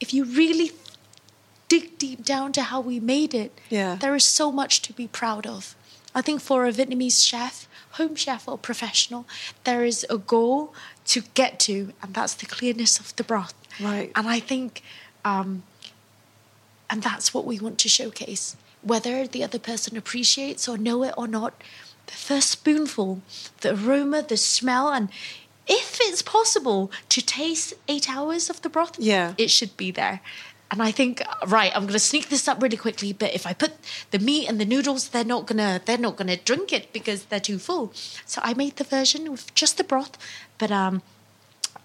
if 0.00 0.12
you 0.14 0.24
really 0.24 0.72
dig 1.68 1.98
deep 1.98 2.24
down 2.24 2.52
to 2.52 2.62
how 2.62 2.80
we 2.80 3.00
made 3.00 3.34
it, 3.34 3.58
Yeah. 3.70 3.96
there 3.96 4.14
is 4.14 4.24
so 4.24 4.52
much 4.52 4.82
to 4.82 4.92
be 4.92 5.06
proud 5.06 5.46
of. 5.46 5.74
I 6.14 6.22
think 6.22 6.40
for 6.40 6.66
a 6.66 6.72
Vietnamese 6.72 7.24
chef, 7.26 7.66
home 7.92 8.14
chef 8.16 8.46
or 8.48 8.56
professional, 8.58 9.26
there 9.64 9.84
is 9.84 10.06
a 10.08 10.18
goal 10.18 10.72
to 11.06 11.22
get 11.34 11.58
to, 11.60 11.92
and 12.02 12.14
that's 12.14 12.34
the 12.34 12.46
clearness 12.46 12.98
of 13.00 13.14
the 13.16 13.24
broth. 13.24 13.54
Right. 13.80 14.12
And 14.14 14.28
I 14.28 14.40
think, 14.40 14.82
um, 15.24 15.62
and 16.88 17.02
that's 17.02 17.34
what 17.34 17.44
we 17.44 17.58
want 17.58 17.78
to 17.78 17.88
showcase. 17.88 18.56
Whether 18.82 19.26
the 19.26 19.42
other 19.42 19.58
person 19.58 19.96
appreciates 19.96 20.68
or 20.68 20.76
know 20.78 21.02
it 21.02 21.14
or 21.16 21.26
not, 21.26 21.54
the 22.06 22.12
first 22.12 22.50
spoonful, 22.50 23.22
the 23.60 23.74
aroma, 23.74 24.22
the 24.22 24.36
smell, 24.36 24.88
and 24.90 25.08
if 25.66 25.98
it's 26.02 26.22
possible 26.22 26.90
to 27.08 27.20
taste 27.22 27.74
eight 27.88 28.08
hours 28.10 28.50
of 28.50 28.60
the 28.62 28.68
broth, 28.68 28.98
Yeah. 28.98 29.34
it 29.38 29.50
should 29.50 29.76
be 29.76 29.90
there. 29.90 30.20
And 30.70 30.82
I 30.82 30.90
think, 30.90 31.22
right, 31.46 31.70
I'm 31.74 31.86
gonna 31.86 31.98
sneak 31.98 32.28
this 32.30 32.48
up 32.48 32.60
really 32.62 32.76
quickly. 32.76 33.12
But 33.12 33.32
if 33.34 33.46
I 33.46 33.52
put 33.52 33.72
the 34.10 34.18
meat 34.18 34.48
and 34.48 34.60
the 34.60 34.64
noodles, 34.64 35.08
they're 35.08 35.24
not 35.24 35.46
gonna 35.46 35.80
they're 35.84 35.98
not 35.98 36.16
gonna 36.16 36.36
drink 36.36 36.72
it 36.72 36.92
because 36.92 37.24
they're 37.26 37.38
too 37.40 37.58
full. 37.58 37.92
So 38.26 38.40
I 38.42 38.54
made 38.54 38.76
the 38.76 38.84
version 38.84 39.30
with 39.30 39.54
just 39.54 39.76
the 39.76 39.84
broth, 39.84 40.18
but 40.58 40.70
um, 40.72 41.02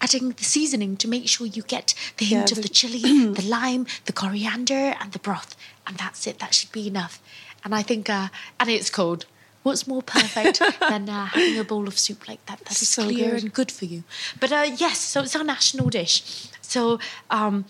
adding 0.01 0.31
the 0.31 0.43
seasoning 0.43 0.97
to 0.97 1.07
make 1.07 1.27
sure 1.27 1.45
you 1.45 1.61
get 1.61 1.93
the 2.17 2.25
hint 2.25 2.49
Yeah, 2.49 2.53
of 2.53 2.55
the- 2.55 2.61
the 2.63 2.69
chili, 2.69 2.99
the 3.33 3.43
lime, 3.47 3.85
the 4.05 4.13
coriander, 4.13 4.95
and 4.99 5.11
the 5.11 5.19
broth, 5.19 5.55
and 5.85 5.97
that's 5.97 6.25
it. 6.25 6.39
That 6.39 6.53
should 6.55 6.71
be 6.71 6.88
enough. 6.88 7.21
And 7.63 7.75
I 7.75 7.81
think, 7.83 8.09
uh, 8.09 8.29
and 8.59 8.69
it's 8.69 8.89
cold. 8.89 9.25
What's 9.69 9.85
more 9.85 10.01
perfect 10.01 10.59
than 10.79 11.07
uh, 11.09 11.27
having 11.27 11.59
a 11.59 11.63
bowl 11.63 11.88
of 11.88 11.95
soup 11.99 12.27
like 12.27 12.43
that? 12.47 12.57
That 12.65 12.81
is 12.81 12.89
So 12.89 13.03
clear 13.03 13.33
good. 13.35 13.43
and 13.43 13.53
good 13.53 13.71
for 13.71 13.85
you. 13.85 14.03
But 14.39 14.51
uh, 14.51 14.65
yes, 14.85 14.97
so 14.97 15.21
it's 15.21 15.35
our 15.35 15.43
national 15.43 15.89
dish. 15.89 16.47
So 16.61 16.97
um, 17.29 17.65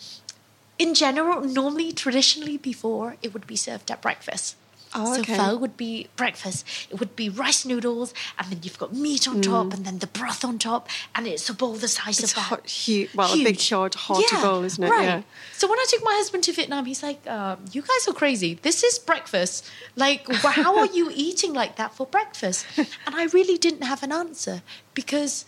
in 0.77 0.93
general, 0.93 1.41
normally, 1.41 1.91
traditionally, 1.91 2.55
before 2.55 3.17
it 3.21 3.33
would 3.33 3.45
be 3.45 3.57
served 3.57 3.91
at 3.91 4.01
breakfast. 4.01 4.55
Oh, 4.95 5.13
so 5.13 5.21
okay. 5.21 5.37
pho 5.37 5.55
would 5.57 5.77
be 5.77 6.07
breakfast. 6.15 6.65
It 6.89 6.99
would 6.99 7.15
be 7.15 7.29
rice 7.29 7.63
noodles, 7.65 8.13
and 8.37 8.51
then 8.51 8.59
you've 8.63 8.79
got 8.79 8.93
meat 8.95 9.27
on 9.27 9.41
top, 9.41 9.71
and 9.73 9.85
then 9.85 9.99
the 9.99 10.07
broth 10.07 10.43
on 10.43 10.57
top, 10.57 10.87
and 11.13 11.27
it's 11.27 11.47
a 11.49 11.53
bowl 11.53 11.73
the 11.73 11.87
size 11.87 12.17
Mm. 12.17 12.23
It's 12.23 12.31
of 12.31 12.35
that. 12.37 12.41
hot, 12.41 12.67
huge. 12.67 13.13
Well, 13.13 13.31
a 13.31 13.35
big, 13.37 13.57
Huge. 13.57 13.69
hot, 13.69 13.93
hearty 13.95 14.35
bowl, 14.37 14.63
isn't 14.63 14.83
it? 14.83 14.89
Right. 14.89 15.03
Yeah. 15.03 15.21
So 15.53 15.67
when 15.69 15.77
I 15.77 15.85
took 15.89 16.03
my 16.03 16.13
husband 16.15 16.43
to 16.45 16.53
Vietnam, 16.53 16.85
he's 16.85 17.03
like, 17.03 17.21
uh, 17.27 17.57
"You 17.71 17.81
guys 17.83 18.07
are 18.07 18.13
crazy. 18.13 18.55
This 18.61 18.83
is 18.83 18.97
breakfast. 18.97 19.69
Like, 19.95 20.27
how 20.33 20.77
are 20.79 20.87
you 20.87 21.11
eating 21.15 21.53
like 21.53 21.75
that 21.75 21.93
for 21.93 22.05
breakfast?" 22.07 22.65
And 22.77 23.15
I 23.15 23.25
really 23.25 23.57
didn't 23.57 23.83
have 23.83 24.01
an 24.03 24.11
answer 24.11 24.61
because. 24.93 25.45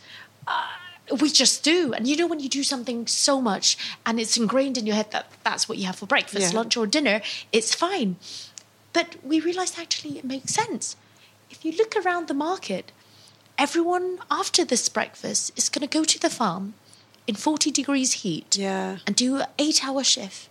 Uh, 0.48 0.68
we 1.20 1.30
just 1.30 1.62
do, 1.62 1.92
and 1.92 2.08
you 2.08 2.16
know 2.16 2.26
when 2.26 2.40
you 2.40 2.48
do 2.48 2.64
something 2.64 3.06
so 3.06 3.42
much 3.42 3.76
and 4.06 4.18
it's 4.18 4.38
ingrained 4.38 4.78
in 4.78 4.86
your 4.86 4.96
head 4.96 5.12
that 5.12 5.26
that's 5.44 5.68
what 5.68 5.78
you 5.78 5.86
have 5.86 5.98
for 5.98 6.06
breakfast, 6.06 6.54
Yeah. 6.54 6.58
lunch, 6.60 6.78
or 6.78 6.88
dinner, 6.88 7.22
it's 7.52 7.76
fine. 7.76 8.16
But 8.94 9.16
we 9.24 9.40
realized 9.40 9.80
actually 9.80 10.18
it 10.18 10.26
makes 10.26 10.54
sense. 10.54 10.96
If 11.50 11.64
you 11.66 11.72
look 11.74 11.96
around 11.96 12.28
the 12.28 12.34
market, 12.34 12.92
everyone 13.58 14.20
after 14.30 14.64
this 14.66 14.90
breakfast 14.90 15.52
is 15.58 15.70
going 15.70 15.88
to 15.88 15.98
go 15.98 16.04
to 16.04 16.20
the 16.20 16.30
farm 16.30 16.74
in 17.28 17.36
40 17.36 17.72
degrees 17.72 18.14
heat 18.24 18.58
Yeah. 18.58 18.98
and 19.06 19.16
do 19.16 19.38
an 19.38 19.48
eight 19.60 19.86
hour 19.86 20.04
shift, 20.04 20.50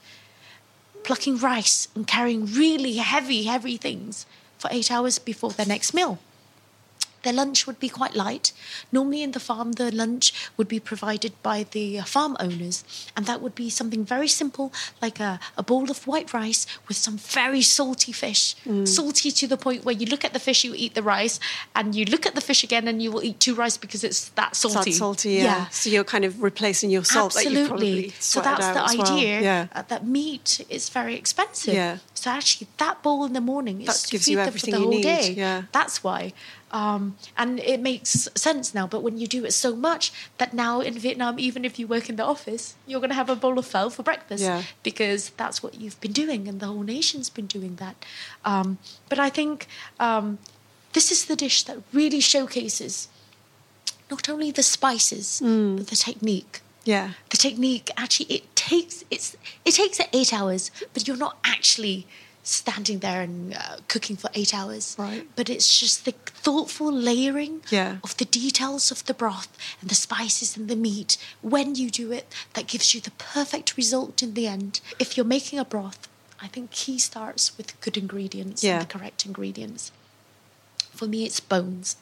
plucking 1.04 1.38
rice 1.38 1.88
and 1.94 2.06
carrying 2.06 2.46
really 2.46 2.96
heavy, 2.96 3.44
heavy 3.44 3.76
things 3.76 4.26
for 4.58 4.68
eight 4.70 4.90
hours 4.90 5.18
before 5.18 5.50
their 5.50 5.66
next 5.66 5.94
meal. 5.94 6.18
Their 7.22 7.32
lunch 7.32 7.66
would 7.66 7.78
be 7.78 7.88
quite 7.88 8.14
light. 8.14 8.52
Normally, 8.92 9.22
in 9.22 9.32
the 9.32 9.40
farm, 9.40 9.72
the 9.72 9.90
lunch 9.94 10.32
would 10.56 10.68
be 10.68 10.80
provided 10.80 11.32
by 11.42 11.66
the 11.70 12.00
farm 12.00 12.36
owners, 12.40 12.84
and 13.16 13.26
that 13.26 13.40
would 13.42 13.54
be 13.54 13.68
something 13.70 14.04
very 14.04 14.28
simple, 14.28 14.72
like 15.02 15.20
a, 15.20 15.38
a 15.56 15.62
bowl 15.62 15.90
of 15.90 16.06
white 16.06 16.32
rice 16.32 16.66
with 16.88 16.96
some 16.96 17.16
very 17.18 17.62
salty 17.62 18.12
fish. 18.12 18.54
Salty 18.84 19.30
to 19.30 19.46
the 19.46 19.56
point 19.56 19.84
where 19.84 19.94
you 19.94 20.06
look 20.06 20.24
at 20.24 20.32
the 20.32 20.38
fish, 20.38 20.64
you 20.64 20.72
eat 20.76 20.94
the 20.94 21.02
rice, 21.02 21.38
and 21.74 21.94
you 21.94 22.04
look 22.06 22.24
at 22.26 22.34
the 22.34 22.40
fish 22.40 22.64
again, 22.64 22.88
and 22.88 23.02
you 23.02 23.10
will 23.12 23.22
eat 23.22 23.38
two 23.40 23.54
rice 23.54 23.76
because 23.76 24.02
it's 24.04 24.28
that 24.30 24.56
salty. 24.56 24.90
That 24.92 24.96
salty, 24.96 25.32
yeah. 25.34 25.68
So 25.68 25.90
you're 25.90 26.04
kind 26.04 26.24
of 26.24 26.42
replacing 26.42 26.90
your 26.90 27.04
salt 27.04 27.34
that 27.34 27.44
so 28.20 28.40
that's 28.40 28.66
the 28.66 28.82
as 28.84 28.96
well. 28.96 29.12
idea 29.16 29.40
Yeah. 29.40 29.66
uh, 29.72 29.82
that 29.88 30.06
meat 30.06 30.64
is 30.68 30.88
very 30.88 31.14
expensive. 31.16 31.74
Yeah. 31.74 31.98
So 32.14 32.30
actually, 32.30 32.68
that 32.78 33.02
bowl 33.02 33.24
in 33.24 33.32
the 33.32 33.40
morning 33.40 33.80
is 33.82 33.86
That 33.86 33.96
to 34.06 34.10
gives 34.12 34.24
feed 34.24 34.32
you 34.32 34.36
them 34.38 34.46
everything 34.48 34.74
for 34.74 34.78
the 34.78 34.84
you 34.84 34.90
whole 34.90 34.96
need, 34.96 35.02
day. 35.02 35.30
yeah. 35.32 35.62
That's 35.72 36.04
why. 36.04 36.32
Um, 36.72 37.16
and 37.36 37.58
it 37.60 37.80
makes 37.80 38.28
sense 38.36 38.72
now. 38.74 38.86
But 38.86 39.02
when 39.02 39.18
you 39.18 39.26
do 39.26 39.44
it 39.44 39.52
so 39.52 39.74
much 39.74 40.12
that 40.38 40.54
now 40.54 40.80
in 40.80 40.94
Vietnam, 40.98 41.38
even 41.40 41.64
if 41.64 41.78
you 41.78 41.86
work 41.88 42.08
in 42.08 42.16
the 42.16 42.24
office, 42.24 42.74
you're 42.86 43.00
going 43.00 43.10
to 43.10 43.16
have 43.16 43.28
a 43.28 43.34
bowl 43.36 43.58
of 43.58 43.66
pho 43.66 43.90
for 43.90 44.02
breakfast 44.04 44.42
Yeah. 44.44 44.62
because 44.84 45.30
that's 45.36 45.62
what 45.62 45.74
you've 45.80 46.00
been 46.00 46.12
doing, 46.12 46.46
and 46.48 46.60
the 46.60 46.66
whole 46.66 46.82
nation's 46.84 47.28
been 47.28 47.46
doing 47.46 47.76
that. 47.76 47.96
Um, 48.44 48.78
but 49.08 49.18
I 49.18 49.30
think 49.30 49.66
um, 49.98 50.38
this 50.92 51.10
is 51.10 51.24
the 51.26 51.36
dish 51.36 51.64
that 51.64 51.78
really 51.92 52.20
showcases 52.20 53.08
not 54.10 54.28
only 54.28 54.50
the 54.50 54.62
spices 54.62 55.40
Mm. 55.42 55.76
but 55.78 55.86
the 55.88 55.96
technique 55.96 56.60
Yeah. 56.84 57.10
the 57.30 57.36
technique 57.36 57.90
actually 57.96 58.26
it 58.36 58.44
takes 58.56 59.04
it's 59.10 59.36
it 59.64 59.74
takes 59.74 60.00
eight 60.12 60.32
hours 60.32 60.70
but 60.92 61.06
you're 61.06 61.16
not 61.26 61.36
actually 61.44 62.06
standing 62.42 62.98
there 63.00 63.20
and 63.22 63.54
uh, 63.54 63.76
cooking 63.88 64.16
for 64.16 64.30
eight 64.34 64.54
hours 64.54 64.96
Right. 64.98 65.28
but 65.36 65.50
it's 65.50 65.78
just 65.78 66.04
the 66.04 66.12
thoughtful 66.46 66.90
layering 66.90 67.62
Yeah. 67.70 67.98
of 68.02 68.16
the 68.16 68.24
details 68.24 68.90
of 68.90 69.04
the 69.04 69.14
broth 69.14 69.48
and 69.80 69.90
the 69.90 69.94
spices 69.94 70.56
and 70.56 70.68
the 70.68 70.76
meat 70.76 71.16
when 71.42 71.74
you 71.74 71.90
do 71.90 72.12
it 72.12 72.26
that 72.54 72.66
gives 72.66 72.94
you 72.94 73.00
the 73.00 73.10
perfect 73.12 73.76
result 73.76 74.22
in 74.22 74.34
the 74.34 74.46
end 74.46 74.80
if 74.98 75.16
you're 75.16 75.26
making 75.26 75.58
a 75.58 75.64
broth 75.64 76.08
i 76.42 76.46
think 76.48 76.70
key 76.70 76.98
starts 76.98 77.56
with 77.58 77.78
good 77.82 77.96
ingredients 77.96 78.64
Yeah. 78.64 78.72
and 78.80 78.82
the 78.88 78.92
correct 78.98 79.26
ingredients 79.26 79.92
for 80.92 81.06
me, 81.06 81.24
it's 81.24 81.40
bones. 81.40 81.96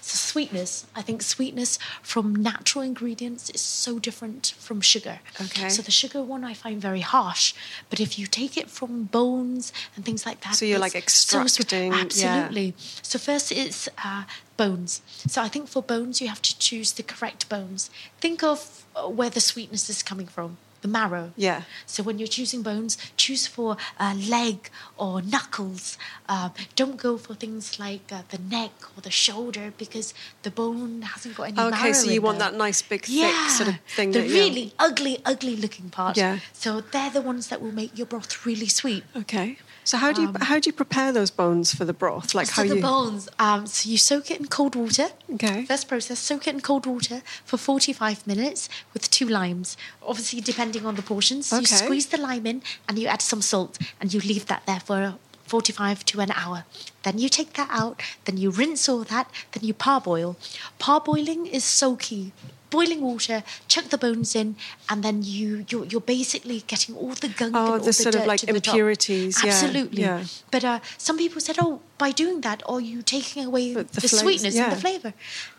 So 0.00 0.16
sweetness, 0.16 0.86
I 0.94 1.02
think 1.02 1.22
sweetness 1.22 1.78
from 2.02 2.34
natural 2.34 2.82
ingredients 2.84 3.50
is 3.50 3.60
so 3.60 3.98
different 3.98 4.54
from 4.58 4.80
sugar. 4.80 5.20
Okay. 5.40 5.68
So 5.68 5.82
the 5.82 5.90
sugar 5.90 6.22
one 6.22 6.44
I 6.44 6.54
find 6.54 6.80
very 6.80 7.00
harsh, 7.00 7.54
but 7.90 8.00
if 8.00 8.18
you 8.18 8.26
take 8.26 8.56
it 8.56 8.68
from 8.70 9.04
bones 9.04 9.72
and 9.96 10.04
things 10.04 10.26
like 10.26 10.40
that, 10.42 10.54
So 10.56 10.64
you're, 10.64 10.78
like, 10.78 10.94
it's 10.94 11.12
so 11.12 11.40
extracting- 11.42 11.82
yeah. 11.92 12.02
Absolutely. 12.02 12.74
So 13.02 13.18
first 13.18 13.52
it's 13.52 13.88
uh, 14.04 14.24
bones. 14.56 15.02
So 15.26 15.42
I 15.42 15.48
think 15.48 15.68
for 15.68 15.82
bones 15.82 16.20
you 16.20 16.28
have 16.28 16.42
to 16.42 16.58
choose 16.58 16.92
the 16.92 17.02
correct 17.02 17.48
bones. 17.48 17.90
Think 18.20 18.42
of 18.42 18.84
uh, 18.96 19.08
where 19.08 19.30
the 19.30 19.40
sweetness 19.40 19.88
is 19.88 20.02
coming 20.02 20.26
from. 20.26 20.58
The 20.82 20.88
marrow. 20.88 21.32
Yeah. 21.36 21.62
So 21.86 22.02
when 22.02 22.18
you're 22.18 22.28
choosing 22.28 22.62
bones, 22.62 22.98
choose 23.16 23.46
for 23.46 23.76
uh, 23.98 24.14
leg 24.28 24.68
or 24.96 25.22
knuckles. 25.22 25.96
Uh, 26.28 26.50
don't 26.74 26.96
go 26.96 27.16
for 27.16 27.34
things 27.34 27.78
like 27.78 28.12
uh, 28.12 28.22
the 28.30 28.38
neck 28.38 28.72
or 28.96 29.00
the 29.00 29.10
shoulder 29.10 29.72
because 29.78 30.12
the 30.42 30.50
bone 30.50 31.02
hasn't 31.02 31.36
got 31.36 31.44
any 31.44 31.56
marrow 31.56 31.68
Okay, 31.68 31.92
so 31.92 32.10
you 32.10 32.20
want 32.20 32.38
there. 32.40 32.50
that 32.50 32.56
nice 32.58 32.82
big 32.82 33.02
thick 33.04 33.14
yeah, 33.14 33.48
sort 33.48 33.68
of 33.70 33.76
thing. 33.96 34.10
The 34.10 34.22
really 34.22 34.74
ugly, 34.78 35.18
ugly 35.24 35.56
looking 35.56 35.88
part. 35.88 36.16
Yeah. 36.16 36.40
So 36.52 36.80
they're 36.80 37.10
the 37.10 37.22
ones 37.22 37.46
that 37.48 37.62
will 37.62 37.72
make 37.72 37.96
your 37.96 38.06
broth 38.06 38.44
really 38.44 38.66
sweet. 38.66 39.04
Okay. 39.16 39.58
So 39.84 39.96
how 39.96 40.12
do 40.12 40.22
you 40.22 40.32
how 40.40 40.58
do 40.58 40.68
you 40.68 40.72
prepare 40.72 41.12
those 41.12 41.30
bones 41.30 41.74
for 41.74 41.84
the 41.84 41.92
broth? 41.92 42.34
Like 42.34 42.46
so 42.46 42.62
how 42.62 42.68
the 42.68 42.76
you 42.76 42.82
bones, 42.82 43.28
um, 43.38 43.66
so 43.66 43.88
you 43.88 43.98
soak 43.98 44.30
it 44.30 44.38
in 44.38 44.46
cold 44.46 44.74
water. 44.76 45.08
Okay. 45.34 45.64
First 45.64 45.88
process, 45.88 46.18
soak 46.18 46.46
it 46.46 46.54
in 46.54 46.60
cold 46.60 46.86
water 46.86 47.22
for 47.44 47.56
45 47.56 48.26
minutes 48.26 48.68
with 48.92 49.10
two 49.10 49.26
limes. 49.26 49.76
Obviously, 50.02 50.40
depending 50.40 50.86
on 50.86 50.94
the 50.94 51.02
portions, 51.02 51.50
you 51.52 51.66
squeeze 51.66 52.06
the 52.06 52.18
lime 52.18 52.46
in 52.46 52.62
and 52.88 52.98
you 52.98 53.08
add 53.08 53.22
some 53.22 53.42
salt 53.42 53.78
and 54.00 54.14
you 54.14 54.20
leave 54.20 54.46
that 54.46 54.62
there 54.66 54.80
for 54.80 55.16
45 55.46 56.04
to 56.06 56.20
an 56.20 56.30
hour. 56.30 56.64
Then 57.02 57.18
you 57.18 57.28
take 57.28 57.54
that 57.54 57.68
out, 57.70 58.00
then 58.24 58.36
you 58.38 58.50
rinse 58.50 58.88
all 58.88 59.04
that, 59.04 59.30
then 59.52 59.64
you 59.64 59.74
parboil. 59.74 60.36
Parboiling 60.78 61.46
is 61.46 61.64
so 61.64 61.96
key. 61.96 62.32
Boiling 62.72 63.02
water, 63.10 63.38
chuck 63.72 63.86
the 63.94 63.98
bones 64.06 64.30
in, 64.34 64.48
and 64.88 64.98
then 65.06 65.16
you 65.22 65.48
you're, 65.70 65.84
you're 65.90 66.06
basically 66.16 66.58
getting 66.72 66.92
all 66.96 67.14
the 67.24 67.28
gunk 67.40 67.54
Oh, 67.54 67.60
and 67.60 67.68
all 67.72 67.78
the 67.78 67.84
the 67.92 67.92
sort 68.04 68.14
of 68.20 68.26
like 68.32 68.40
the 68.40 68.54
impurities, 68.54 69.34
yeah, 69.44 69.50
Absolutely. 69.52 70.02
yeah. 70.02 70.24
But 70.54 70.62
uh, 70.64 70.78
some 71.06 71.16
people 71.22 71.40
said, 71.46 71.56
"Oh, 71.64 71.72
by 72.04 72.10
doing 72.22 72.40
that, 72.46 72.62
are 72.72 72.80
you 72.80 72.98
taking 73.02 73.44
away 73.44 73.64
But 73.74 73.92
the, 73.92 74.00
the 74.00 74.08
flavors- 74.08 74.20
sweetness 74.20 74.56
and 74.58 74.72
the 74.72 74.80
flavor?" 74.86 75.12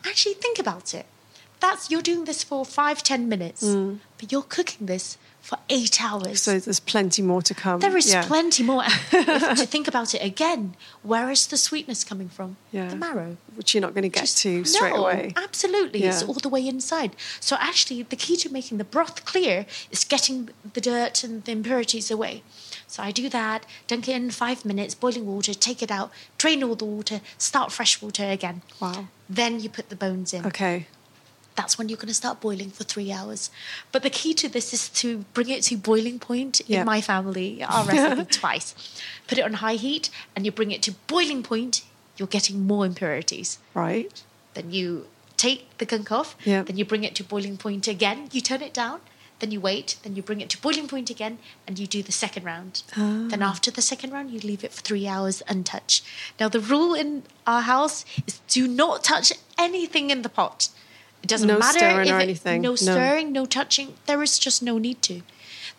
Actually, 0.09 0.35
think 0.45 0.57
about 0.65 0.93
it. 0.99 1.05
That's 1.63 1.89
you're 1.89 2.01
doing 2.01 2.25
this 2.25 2.43
for 2.43 2.65
five, 2.65 3.03
ten 3.03 3.29
minutes, 3.29 3.63
but 4.17 4.33
you're 4.33 4.49
cooking 4.57 4.85
this 4.85 5.17
for 5.39 5.57
eight 5.69 6.03
hours. 6.03 6.25
Mm. 6.25 6.37
so 6.37 6.59
there's 6.59 6.81
plenty 6.81 7.21
more 7.21 7.41
to 7.41 7.53
come. 7.53 7.79
there 7.79 7.95
is 7.95 8.11
yeah. 8.11 8.25
plenty 8.25 8.63
more. 8.63 8.83
if, 8.85 9.57
to 9.59 9.65
think 9.65 9.87
about 9.87 10.13
it 10.13 10.21
again, 10.21 10.75
where 11.03 11.31
is 11.31 11.47
the 11.47 11.55
sweetness 11.55 12.03
coming 12.03 12.27
from? 12.27 12.57
Yeah. 12.73 12.89
The 12.89 12.97
marrow. 12.97 13.37
which 13.55 13.73
you're 13.73 13.81
not 13.81 13.93
going 13.93 14.03
to 14.03 14.09
get 14.09 14.21
Just- 14.21 14.39
to 14.39 14.65
straight 14.65 14.93
no, 14.93 15.03
away. 15.03 15.33
Absolutely, 15.37 16.03
it's 16.03 16.21
all 16.21 16.33
the 16.33 16.49
way 16.49 16.67
inside. 16.67 17.15
So 17.39 17.55
actually, 17.59 18.03
the 18.03 18.17
key 18.17 18.35
to 18.37 18.51
making 18.51 18.77
the 18.77 18.83
broth 18.83 19.23
clear 19.23 19.65
is 19.89 20.03
getting 20.03 20.49
the 20.73 20.81
dirt 20.81 21.23
and 21.23 21.45
the 21.45 21.53
impurities 21.53 22.11
away. 22.11 22.43
So 22.87 23.03
I 23.03 23.11
do 23.11 23.29
that, 23.29 23.65
dunk 23.87 24.09
it 24.09 24.15
in 24.15 24.31
five 24.31 24.65
minutes, 24.65 24.95
boiling 24.95 25.25
water, 25.25 25.53
take 25.53 25.81
it 25.81 25.91
out, 25.91 26.11
drain 26.37 26.61
all 26.61 26.75
the 26.75 26.85
water, 26.85 27.21
start 27.37 27.71
fresh 27.71 28.01
water 28.01 28.25
again. 28.25 28.63
Wow. 28.81 29.07
Then 29.29 29.61
you 29.61 29.69
put 29.69 29.89
the 29.89 29.95
bones 29.95 30.33
in. 30.33 30.45
Okay. 30.45 30.87
That's 31.55 31.77
when 31.77 31.87
you're 31.89 31.97
going 31.97 32.07
to 32.07 32.13
start 32.13 32.41
boiling 32.41 32.71
for 32.71 32.83
three 32.83 33.11
hours. 33.11 33.49
But 33.91 34.01
the 34.03 34.09
key 34.09 34.33
to 34.35 34.49
this 34.49 34.73
is 34.73 34.89
to 34.89 35.19
bring 35.33 35.49
it 35.49 35.63
to 35.63 35.77
boiling 35.77 36.17
point 36.19 36.61
in 36.61 36.85
my 36.85 36.99
family, 37.01 37.63
our 37.63 37.85
recipe 37.85 38.25
twice. 38.39 38.73
Put 39.27 39.37
it 39.37 39.45
on 39.45 39.53
high 39.55 39.75
heat 39.75 40.09
and 40.35 40.45
you 40.45 40.51
bring 40.51 40.71
it 40.71 40.81
to 40.83 40.93
boiling 41.07 41.43
point 41.43 41.83
you're 42.17 42.27
getting 42.27 42.65
more 42.67 42.85
impurities. 42.85 43.57
Right. 43.73 44.23
Then 44.53 44.71
you 44.71 45.07
take 45.37 45.77
the 45.79 45.85
gunk 45.85 46.11
off. 46.11 46.35
Yeah. 46.45 46.61
Then 46.63 46.77
you 46.77 46.85
bring 46.85 47.03
it 47.03 47.15
to 47.15 47.23
boiling 47.23 47.57
point 47.57 47.87
again. 47.87 48.29
You 48.31 48.41
turn 48.41 48.61
it 48.61 48.73
down. 48.73 48.99
Then 49.39 49.49
you 49.51 49.59
wait. 49.59 49.97
Then 50.03 50.15
you 50.15 50.21
bring 50.21 50.39
it 50.39 50.49
to 50.51 50.61
boiling 50.61 50.87
point 50.87 51.09
again, 51.09 51.39
and 51.67 51.77
you 51.79 51.87
do 51.87 52.01
the 52.03 52.11
second 52.11 52.45
round. 52.45 52.83
Then 52.95 53.41
Ah. 53.43 53.49
after 53.49 53.71
the 53.71 53.81
second 53.81 54.11
round, 54.13 54.29
you 54.31 54.39
leave 54.39 54.63
it 54.63 54.71
for 54.71 54.81
three 54.81 55.07
hours 55.07 55.41
untouched. 55.47 56.03
Now 56.39 56.49
the 56.49 56.59
rule 56.59 56.93
in 56.93 57.23
our 57.47 57.61
house 57.63 58.05
is 58.27 58.39
do 58.47 58.67
not 58.67 59.03
touch 59.03 59.33
anything 59.57 60.11
in 60.11 60.21
the 60.21 60.29
pot. 60.29 60.69
It 61.23 61.29
doesn't 61.29 61.47
No 61.47 61.57
matter 61.57 61.79
stirring 61.79 62.07
if 62.09 62.13
or 62.13 62.19
it- 62.19 62.23
anything. 62.23 62.61
No 62.61 62.71
No. 62.71 62.75
stirring, 62.75 63.31
no 63.31 63.45
touching. 63.45 63.95
There 64.05 64.21
is 64.21 64.37
just 64.37 64.61
no 64.61 64.77
need 64.77 65.01
to. 65.03 65.21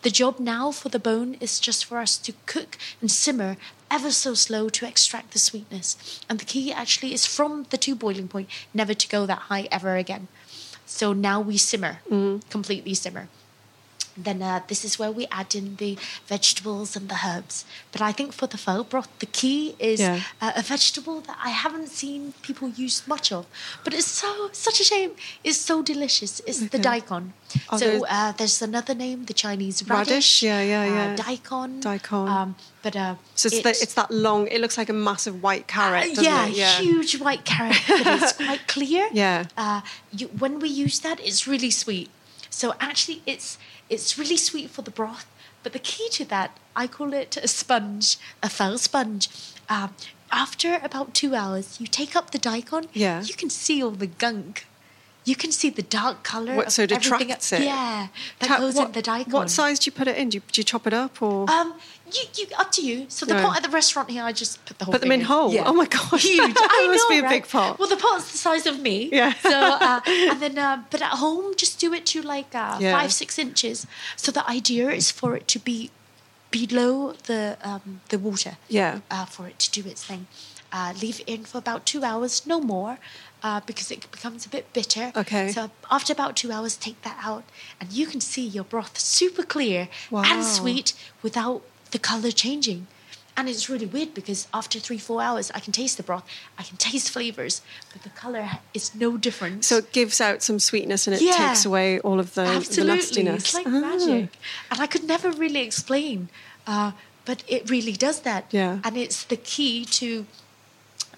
The 0.01 0.09
job 0.09 0.39
now 0.39 0.71
for 0.71 0.89
the 0.89 0.99
bone 0.99 1.35
is 1.39 1.59
just 1.59 1.85
for 1.85 1.99
us 1.99 2.17
to 2.17 2.33
cook 2.47 2.77
and 2.99 3.11
simmer 3.11 3.55
ever 3.89 4.11
so 4.11 4.33
slow 4.33 4.69
to 4.69 4.85
extract 4.87 5.31
the 5.31 5.39
sweetness. 5.39 5.95
And 6.27 6.39
the 6.39 6.45
key 6.45 6.73
actually 6.73 7.13
is 7.13 7.25
from 7.25 7.65
the 7.69 7.77
two 7.77 7.95
boiling 7.95 8.27
point, 8.27 8.49
never 8.73 8.93
to 8.93 9.07
go 9.07 9.25
that 9.25 9.43
high 9.49 9.67
ever 9.71 9.95
again. 9.95 10.27
So 10.85 11.13
now 11.13 11.39
we 11.41 11.57
simmer, 11.57 11.99
Mm-hmm. 12.09 12.49
completely 12.49 12.93
simmer. 12.95 13.29
Then 14.17 14.41
uh, 14.41 14.61
this 14.67 14.85
is 14.85 14.97
where 14.97 15.11
we 15.11 15.27
add 15.31 15.55
in 15.55 15.75
the 15.75 15.97
vegetables 16.27 16.95
and 16.95 17.09
the 17.09 17.17
herbs. 17.25 17.65
But 17.91 18.01
I 18.01 18.11
think 18.11 18.31
for 18.33 18.47
the 18.47 18.57
pho 18.57 18.83
broth, 18.83 19.09
the 19.19 19.25
key 19.25 19.75
is 19.77 19.99
Yeah. 19.99 20.21
uh, 20.41 20.53
a 20.55 20.61
vegetable 20.61 21.21
that 21.21 21.37
I 21.43 21.49
haven't 21.49 21.89
seen 21.89 22.33
people 22.41 22.69
use 22.69 23.03
much 23.07 23.31
of. 23.31 23.45
But 23.83 23.93
it's 23.93 24.07
so 24.07 24.49
such 24.53 24.79
a 24.79 24.83
shame. 24.83 25.11
It's 25.43 25.57
so 25.57 25.81
delicious. 25.81 26.39
It's 26.47 26.59
the 26.75 26.79
daikon. 26.79 27.33
Are 27.69 27.79
so 27.79 27.85
there- 27.85 28.01
uh, 28.09 28.31
there's 28.37 28.61
another 28.61 28.95
name, 28.95 29.25
the 29.25 29.33
Chinese 29.33 29.83
Radish? 29.83 30.09
radish. 30.11 30.43
Yeah, 30.43 30.61
yeah, 30.61 30.81
uh, 30.81 30.95
yeah. 30.95 31.15
daikon. 31.15 31.79
Daikon. 31.81 32.27
Um, 32.29 32.55
but 32.81 32.95
uh, 32.95 33.15
So 33.35 33.47
it's, 33.47 33.61
the, 33.61 33.69
it's 33.69 33.93
that 33.95 34.11
long. 34.11 34.47
It 34.47 34.59
looks 34.61 34.77
like 34.77 34.89
a 34.89 34.93
massive 34.93 35.41
white 35.43 35.67
carrot. 35.67 36.03
uh, 36.03 36.09
doesn't 36.09 36.23
yeah, 36.23 36.47
it? 36.47 36.53
yeah. 36.55 36.77
huge 36.79 37.19
white 37.19 37.43
carrot, 37.45 37.77
but 37.87 38.21
it's 38.21 38.33
quite 38.47 38.67
clear. 38.67 39.09
Yeah. 39.11 39.45
Uh, 39.57 39.81
you, 40.11 40.27
when 40.39 40.59
we 40.59 40.69
use 40.69 40.99
that, 40.99 41.19
it's 41.19 41.47
really 41.47 41.71
sweet. 41.71 42.09
So 42.55 42.73
actually, 42.79 43.21
it's 43.25 43.57
it's 43.89 44.17
really 44.17 44.37
sweet 44.37 44.69
for 44.69 44.81
the 44.81 44.89
broth. 44.89 45.27
But 45.61 45.73
the 45.73 45.79
key 45.79 46.07
to 46.11 46.23
that, 46.25 46.57
I 46.73 46.87
call 46.87 47.11
it 47.11 47.35
a 47.35 47.49
sponge, 47.49 48.17
a 48.41 48.47
fell 48.47 48.77
sponge. 48.77 49.27
Um, 49.67 49.93
after 50.31 50.79
about 50.81 51.13
two 51.13 51.35
hours, 51.35 51.81
you 51.81 51.87
take 51.87 52.15
up 52.15 52.31
the 52.31 52.39
daikon. 52.39 52.87
Yeah. 52.93 53.23
You 53.23 53.33
can 53.33 53.49
see 53.49 53.83
all 53.83 53.91
the 53.91 54.07
gunk. 54.07 54.67
You 55.25 55.35
can 55.35 55.51
see 55.51 55.71
the 55.71 55.81
dark 55.81 56.21
color. 56.23 56.55
What, 56.55 56.67
of 56.67 56.73
so 56.73 56.83
it 56.83 56.91
everything. 56.91 57.23
attracts 57.31 57.51
it? 57.51 57.63
Yeah, 57.63 58.07
that 58.39 58.49
How- 58.49 58.59
goes 58.59 58.75
what, 58.75 58.87
in 58.87 58.91
the 58.93 59.01
daikon. 59.01 59.31
What 59.33 59.49
size 59.49 59.79
do 59.79 59.87
you 59.87 59.91
put 59.91 60.07
it 60.07 60.17
in? 60.17 60.29
Do 60.29 60.37
you, 60.37 60.41
do 60.51 60.59
you 60.61 60.63
chop 60.63 60.85
it 60.85 60.93
up 60.93 61.19
or? 61.21 61.49
Um, 61.49 61.73
you, 62.13 62.21
you 62.37 62.45
up 62.59 62.71
to 62.73 62.85
you. 62.85 63.05
So 63.09 63.25
the 63.25 63.33
Yeah. 63.33 63.41
pot 63.43 63.57
at 63.57 63.63
the 63.63 63.69
restaurant 63.69 64.11
here, 64.11 64.23
I 64.23 64.31
just 64.31 64.63
put 64.65 64.77
the 64.77 64.85
whole 64.85 64.91
Put 64.91 65.01
them 65.01 65.09
thing 65.09 65.21
in 65.21 65.25
whole? 65.25 65.51
Oh 65.65 65.73
my 65.73 65.87
gosh. 65.87 66.23
huge! 66.23 66.39
I 66.57 66.87
must 66.87 67.09
know, 67.09 67.15
be 67.15 67.19
a 67.19 67.23
right? 67.23 67.29
big 67.41 67.49
pot. 67.49 67.79
Well, 67.79 67.89
the 67.89 67.97
pot's 67.97 68.31
the 68.31 68.37
size 68.37 68.67
of 68.67 68.79
me. 68.79 69.09
Yeah. 69.11 69.33
So 69.33 69.49
uh, 69.89 70.01
and 70.07 70.39
then, 70.39 70.59
uh, 70.59 70.83
but 70.91 71.01
at 71.01 71.13
home, 71.25 71.55
just 71.55 71.79
do 71.79 71.91
it 71.93 72.05
to 72.07 72.21
like 72.21 72.53
uh, 72.53 72.77
Yeah. 72.79 72.95
five, 72.99 73.11
six 73.11 73.39
inches. 73.39 73.87
So 74.15 74.31
the 74.31 74.47
idea 74.47 74.91
is 74.91 75.09
for 75.09 75.35
it 75.35 75.47
to 75.47 75.59
be 75.59 75.89
below 76.59 77.13
the 77.29 77.57
um, 77.69 78.01
the 78.09 78.17
water. 78.27 78.53
Yeah. 78.69 78.99
Uh, 79.11 79.25
for 79.25 79.47
it 79.47 79.57
to 79.59 79.81
do 79.81 79.89
its 79.89 80.03
thing. 80.09 80.27
Uh, 80.71 80.93
leave 81.01 81.19
it 81.21 81.27
in 81.35 81.41
for 81.45 81.57
about 81.57 81.81
two 81.85 82.01
hours, 82.03 82.45
no 82.45 82.59
more. 82.59 82.97
Uh, 83.43 83.61
because 83.67 83.91
it 83.95 84.09
becomes 84.11 84.45
a 84.45 84.49
bit 84.49 84.65
bitter. 84.73 85.11
Okay. 85.15 85.51
So 85.51 85.69
after 85.91 86.11
about 86.13 86.35
two 86.41 86.51
hours, 86.51 86.75
take 86.75 86.99
that 87.03 87.17
out, 87.21 87.43
and 87.79 87.91
you 87.91 88.05
can 88.11 88.19
see 88.21 88.45
your 88.57 88.63
broth 88.63 88.97
super 88.97 89.43
clear 89.43 89.87
Wow. 90.09 90.23
and 90.25 90.43
sweet 90.43 90.93
without 91.21 91.61
the 91.91 91.99
color 91.99 92.31
changing. 92.31 92.87
And 93.37 93.49
it's 93.49 93.69
really 93.69 93.85
weird 93.85 94.13
because 94.13 94.47
after 94.53 94.79
three, 94.79 94.97
four 94.97 95.21
hours, 95.21 95.51
I 95.53 95.59
can 95.59 95.73
taste 95.73 95.97
the 95.97 96.03
broth, 96.03 96.23
I 96.57 96.63
can 96.63 96.77
taste 96.77 97.09
flavors, 97.11 97.61
but 97.91 98.03
the 98.03 98.09
color 98.09 98.49
is 98.73 98.95
no 98.95 99.17
different. 99.17 99.65
so 99.65 99.77
it 99.77 99.91
gives 99.91 100.21
out 100.21 100.41
some 100.41 100.57
sweetness 100.59 101.05
and 101.07 101.15
it 101.17 101.21
Yeah. 101.21 101.35
takes 101.49 101.65
away 101.65 101.99
all 101.99 102.19
of 102.19 102.33
the, 102.33 102.43
the 102.43 102.49
Absolutely, 102.49 102.95
nastiness. 102.95 103.43
it's 103.43 103.53
like 103.53 103.67
Ah. 103.67 103.69
magic, 103.69 104.29
and 104.71 104.79
I 104.79 104.87
could 104.87 105.03
never 105.03 105.31
really 105.31 105.61
explain, 105.61 106.29
uh, 106.65 106.91
but 107.25 107.43
it 107.47 107.69
really 107.69 107.91
does 107.93 108.21
that. 108.21 108.45
Yeah. 108.51 108.79
and 108.85 108.95
it's 108.97 109.23
the 109.25 109.37
key 109.37 109.83
to. 109.99 110.25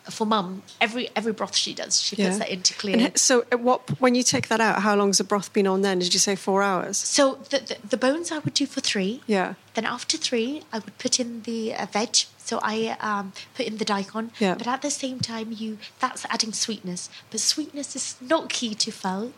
For 0.09 0.25
mum, 0.25 0.63
every 0.79 1.09
every 1.15 1.33
broth 1.33 1.55
she 1.55 1.73
does, 1.73 2.01
she 2.01 2.15
puts 2.15 2.37
that 2.39 2.49
into 2.49 2.73
clear. 2.73 2.97
And 2.97 3.17
so, 3.17 3.45
at 3.51 3.59
what 3.59 3.99
when 4.01 4.15
you 4.15 4.23
take 4.23 4.47
that 4.47 4.61
out, 4.61 4.81
how 4.81 4.95
long's 4.95 5.17
the 5.17 5.23
broth 5.23 5.51
been 5.53 5.67
on 5.67 5.81
then? 5.81 5.99
Did 5.99 6.13
you 6.13 6.19
say 6.19 6.35
four 6.35 6.63
hours? 6.63 6.97
So 6.97 7.35
the, 7.49 7.59
the 7.59 7.77
the 7.89 7.97
bones 7.97 8.31
I 8.31 8.39
would 8.39 8.53
do 8.53 8.65
for 8.65 8.81
three. 8.81 9.21
Yeah. 9.27 9.55
Then 9.73 9.85
after 9.85 10.17
three, 10.17 10.63
I 10.71 10.79
would 10.79 10.97
put 10.97 11.19
in 11.19 11.41
the 11.43 11.73
uh, 11.75 11.85
veg. 11.85 12.15
So 12.37 12.59
I 12.63 12.95
um, 13.01 13.33
put 13.55 13.65
in 13.65 13.77
the 13.77 13.85
daikon. 13.85 14.31
Yeah. 14.39 14.55
But 14.55 14.67
at 14.67 14.81
the 14.81 14.89
same 14.89 15.19
time, 15.19 15.51
you 15.51 15.77
that's 15.99 16.25
adding 16.29 16.53
sweetness. 16.53 17.09
But 17.29 17.39
sweetness 17.39 17.95
is 17.95 18.15
not 18.21 18.49
key 18.49 18.73
to 18.75 18.91
pho. 18.91 19.33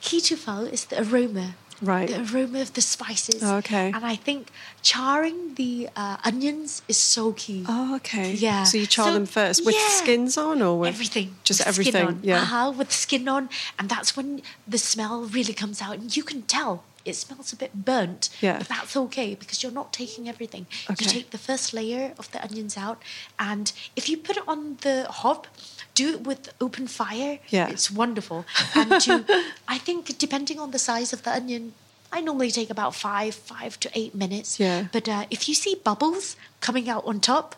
Key 0.00 0.20
to 0.22 0.36
pho 0.36 0.62
is 0.62 0.86
the 0.86 1.02
aroma. 1.02 1.54
Right. 1.80 2.08
The 2.08 2.20
aroma 2.34 2.60
of 2.60 2.72
the 2.74 2.80
spices. 2.80 3.40
Oh, 3.42 3.56
okay. 3.58 3.92
And 3.94 4.04
I 4.04 4.16
think 4.16 4.48
charring 4.82 5.54
the 5.54 5.88
uh, 5.94 6.16
onions 6.24 6.82
is 6.88 6.96
so 6.98 7.32
key. 7.32 7.64
Oh, 7.68 7.94
okay. 7.96 8.32
Yeah. 8.32 8.64
So 8.64 8.78
you 8.78 8.86
char 8.86 9.06
So- 9.08 9.14
them 9.14 9.26
first 9.26 9.64
with 9.64 9.74
yeah. 9.76 9.88
skins 9.88 10.36
on, 10.36 10.60
or 10.62 10.78
with 10.80 10.88
everything, 10.88 11.36
Just 11.44 11.60
with 11.64 11.74
skin 11.74 11.86
everything. 11.94 12.06
on. 12.08 12.20
Yeah. 12.22 12.42
uh-huh, 12.42 12.72
with 12.76 12.90
skin 12.92 13.28
on, 13.28 13.48
and 13.78 13.88
that's 13.88 14.16
when 14.16 14.42
the 14.66 14.78
smell 14.78 15.22
really 15.24 15.54
comes 15.54 15.80
out, 15.80 15.94
and 15.98 16.16
you 16.16 16.22
can 16.24 16.42
tell 16.42 16.82
it 17.08 17.16
smells 17.16 17.52
a 17.52 17.56
bit 17.56 17.72
burnt. 17.84 18.28
Yeah. 18.40 18.58
but 18.58 18.68
that's 18.68 18.96
okay 18.96 19.34
because 19.34 19.62
you're 19.62 19.72
not 19.80 19.92
taking 19.92 20.28
everything. 20.28 20.66
Okay. 20.90 21.04
You 21.04 21.10
take 21.10 21.30
the 21.30 21.38
first 21.38 21.72
layer 21.72 22.12
of 22.18 22.30
the 22.32 22.42
onions 22.42 22.76
out, 22.76 23.02
and 23.38 23.72
if 23.96 24.08
you 24.08 24.16
put 24.16 24.36
it 24.36 24.46
on 24.46 24.76
the 24.82 25.06
hob. 25.10 25.46
Do 25.94 26.10
it 26.14 26.22
with 26.28 26.42
open 26.60 26.86
fire. 26.86 27.40
Yeah. 27.48 27.68
It's 27.68 27.90
wonderful. 27.90 28.44
And 28.76 29.00
to, 29.00 29.24
I 29.66 29.78
think 29.78 30.16
depending 30.16 30.60
on 30.60 30.70
the 30.70 30.78
size 30.78 31.12
of 31.12 31.24
the 31.24 31.32
onion, 31.34 31.72
I 32.12 32.20
normally 32.20 32.52
take 32.52 32.70
about 32.70 32.94
five, 32.94 33.34
five 33.34 33.80
to 33.80 33.90
eight 33.98 34.14
minutes. 34.14 34.60
Yeah. 34.60 34.86
But 34.92 35.08
uh, 35.08 35.24
if 35.30 35.48
you 35.48 35.54
see 35.54 35.74
bubbles 35.74 36.36
coming 36.60 36.88
out 36.88 37.04
on 37.04 37.18
top, 37.18 37.56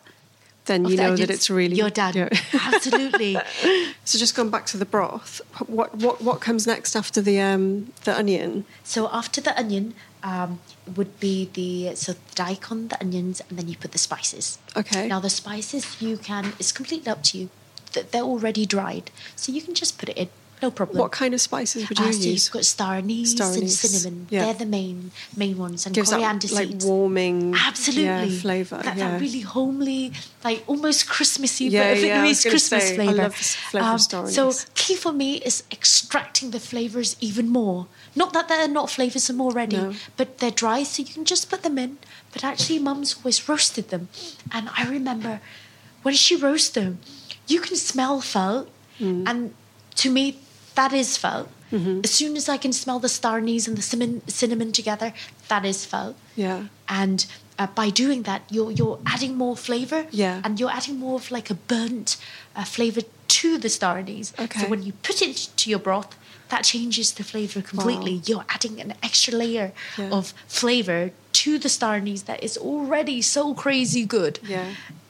Then 0.65 0.85
you 0.85 0.95
know 0.95 1.15
that 1.15 1.29
it's 1.29 1.49
really 1.49 1.75
you're 1.75 1.89
done. 1.89 2.13
yeah. 2.15 2.29
Absolutely. 2.53 3.33
so 4.05 4.19
just 4.19 4.35
going 4.35 4.49
back 4.51 4.65
to 4.67 4.77
the 4.77 4.85
broth, 4.85 5.41
what 5.67 5.95
what 5.95 6.21
what 6.21 6.39
comes 6.39 6.67
next 6.67 6.95
after 6.95 7.19
the 7.21 7.39
um 7.41 7.91
the 8.03 8.15
onion? 8.15 8.65
So 8.83 9.09
after 9.11 9.41
the 9.41 9.57
onion 9.57 9.95
um, 10.23 10.59
would 10.95 11.19
be 11.19 11.49
the 11.53 11.95
so 11.95 12.13
the 12.13 12.19
daikon, 12.35 12.89
the 12.89 13.01
onions, 13.01 13.41
and 13.49 13.57
then 13.57 13.67
you 13.67 13.75
put 13.75 13.91
the 13.91 13.97
spices. 13.97 14.59
Okay. 14.77 15.07
Now 15.07 15.19
the 15.19 15.29
spices 15.31 15.99
you 16.01 16.17
can 16.17 16.53
it's 16.59 16.71
completely 16.71 17.11
up 17.11 17.23
to 17.23 17.37
you. 17.39 17.49
Th- 17.93 18.05
They're 18.11 18.21
already 18.21 18.65
dried, 18.67 19.09
so 19.35 19.51
you 19.51 19.61
can 19.61 19.73
just 19.73 19.97
put 19.97 20.09
it 20.09 20.17
in, 20.17 20.29
no 20.61 20.69
problem. 20.71 20.97
What 20.99 21.11
kind 21.11 21.33
of 21.33 21.41
spices 21.41 21.89
would 21.89 21.97
you 21.99 22.05
Uh, 22.05 22.11
so 22.11 22.17
use? 22.19 22.45
you've 22.45 22.51
got 22.53 22.65
star 22.65 22.95
anise, 22.95 23.31
Star 23.31 23.51
and 23.53 23.69
cinnamon. 23.71 24.27
yeah. 24.29 24.45
They're 24.45 24.53
the 24.65 24.65
main 24.65 25.11
main 25.35 25.57
ones, 25.57 25.85
and 25.85 25.95
Gives 25.95 26.09
coriander 26.11 26.47
that 26.47 26.55
like 26.55 26.67
seeds. 26.69 26.85
warming, 26.85 27.55
Absolutely, 27.55 28.03
yeah, 28.35 28.41
flavour. 28.41 28.79
That, 28.83 28.97
yeah. 28.97 29.11
that 29.11 29.21
really 29.21 29.41
homely, 29.41 30.13
like 30.43 30.63
almost 30.67 31.07
Christmassy, 31.07 31.65
Yeah, 31.65 31.93
but 31.93 32.03
yeah, 32.03 32.21
I 32.23 32.33
Christmas 32.33 32.67
say, 32.69 32.93
I 32.93 32.95
flavor. 32.95 33.13
love 33.23 33.37
this 33.37 33.55
flavour 33.55 33.93
of 33.95 34.01
star 34.01 34.27
so 34.29 34.53
key 34.75 34.95
for 34.95 35.11
me 35.11 35.37
is 35.37 35.63
extracting 35.71 36.51
the 36.51 36.59
flavors 36.59 37.15
even 37.19 37.49
more. 37.49 37.87
Not 38.15 38.33
that 38.33 38.47
they're 38.49 38.67
not 38.67 38.87
flavorsome 38.89 39.39
already, 39.41 39.77
No. 39.77 39.93
but 40.17 40.37
they're 40.39 40.51
dry, 40.63 40.83
so 40.83 41.01
you 41.03 41.09
can 41.13 41.25
just 41.25 41.49
put 41.49 41.63
them 41.63 41.77
in. 41.77 41.97
But 42.33 42.43
actually, 42.43 42.79
Mum's 42.79 43.15
always 43.17 43.49
roasted 43.49 43.89
them, 43.89 44.09
and 44.51 44.69
I 44.77 44.83
remember 44.97 45.41
when 46.03 46.15
she 46.15 46.35
roasted 46.35 46.83
them, 46.83 46.99
you 47.47 47.59
can 47.61 47.75
smell 47.75 48.21
felt, 48.21 48.69
Mm. 48.99 49.23
and 49.29 49.53
to 49.95 50.09
me, 50.09 50.37
that 50.81 50.93
is 50.93 51.17
pho. 51.23 51.35
Mm-hmm. 51.71 52.01
As 52.03 52.11
soon 52.19 52.35
as 52.41 52.49
I 52.49 52.57
can 52.57 52.73
smell 52.73 52.99
the 52.99 53.09
star 53.19 53.37
anise 53.37 53.67
and 53.69 53.77
the 53.77 53.81
cinnamon, 53.91 54.21
cinnamon 54.27 54.71
together, 54.79 55.13
that 55.47 55.63
is 55.71 55.85
pho. 55.85 56.15
Yeah. 56.35 56.59
And 57.01 57.25
uh, 57.59 57.67
by 57.81 57.87
doing 58.03 58.23
that, 58.29 58.41
you're 58.55 58.71
you're 58.79 58.99
adding 59.15 59.33
more 59.43 59.55
flavor. 59.67 60.01
Yeah. 60.23 60.41
And 60.43 60.59
you're 60.59 60.75
adding 60.79 60.97
more 61.05 61.15
of 61.21 61.31
like 61.37 61.49
a 61.55 61.57
burnt 61.73 62.17
uh, 62.55 62.65
flavor 62.75 63.01
to 63.39 63.57
the 63.57 63.69
star 63.69 63.95
anise. 64.03 64.33
Okay. 64.45 64.59
So 64.61 64.67
when 64.73 64.81
you 64.87 64.93
put 65.09 65.21
it 65.21 65.37
to 65.61 65.69
your 65.69 65.79
broth, 65.87 66.11
that 66.49 66.63
changes 66.73 67.07
the 67.13 67.23
flavor 67.23 67.61
completely. 67.61 68.15
Wow. 68.17 68.23
You're 68.29 68.45
adding 68.55 68.75
an 68.85 68.91
extra 69.07 69.33
layer 69.43 69.67
Yeah. 69.97 70.17
of 70.17 70.33
flavor 70.47 71.01
to 71.41 71.51
the 71.63 71.69
star 71.69 71.93
anise 71.95 72.23
that 72.29 72.39
is 72.47 72.57
already 72.57 73.21
so 73.21 73.53
crazy 73.63 74.03
good. 74.17 74.39
Yeah. 74.55 74.65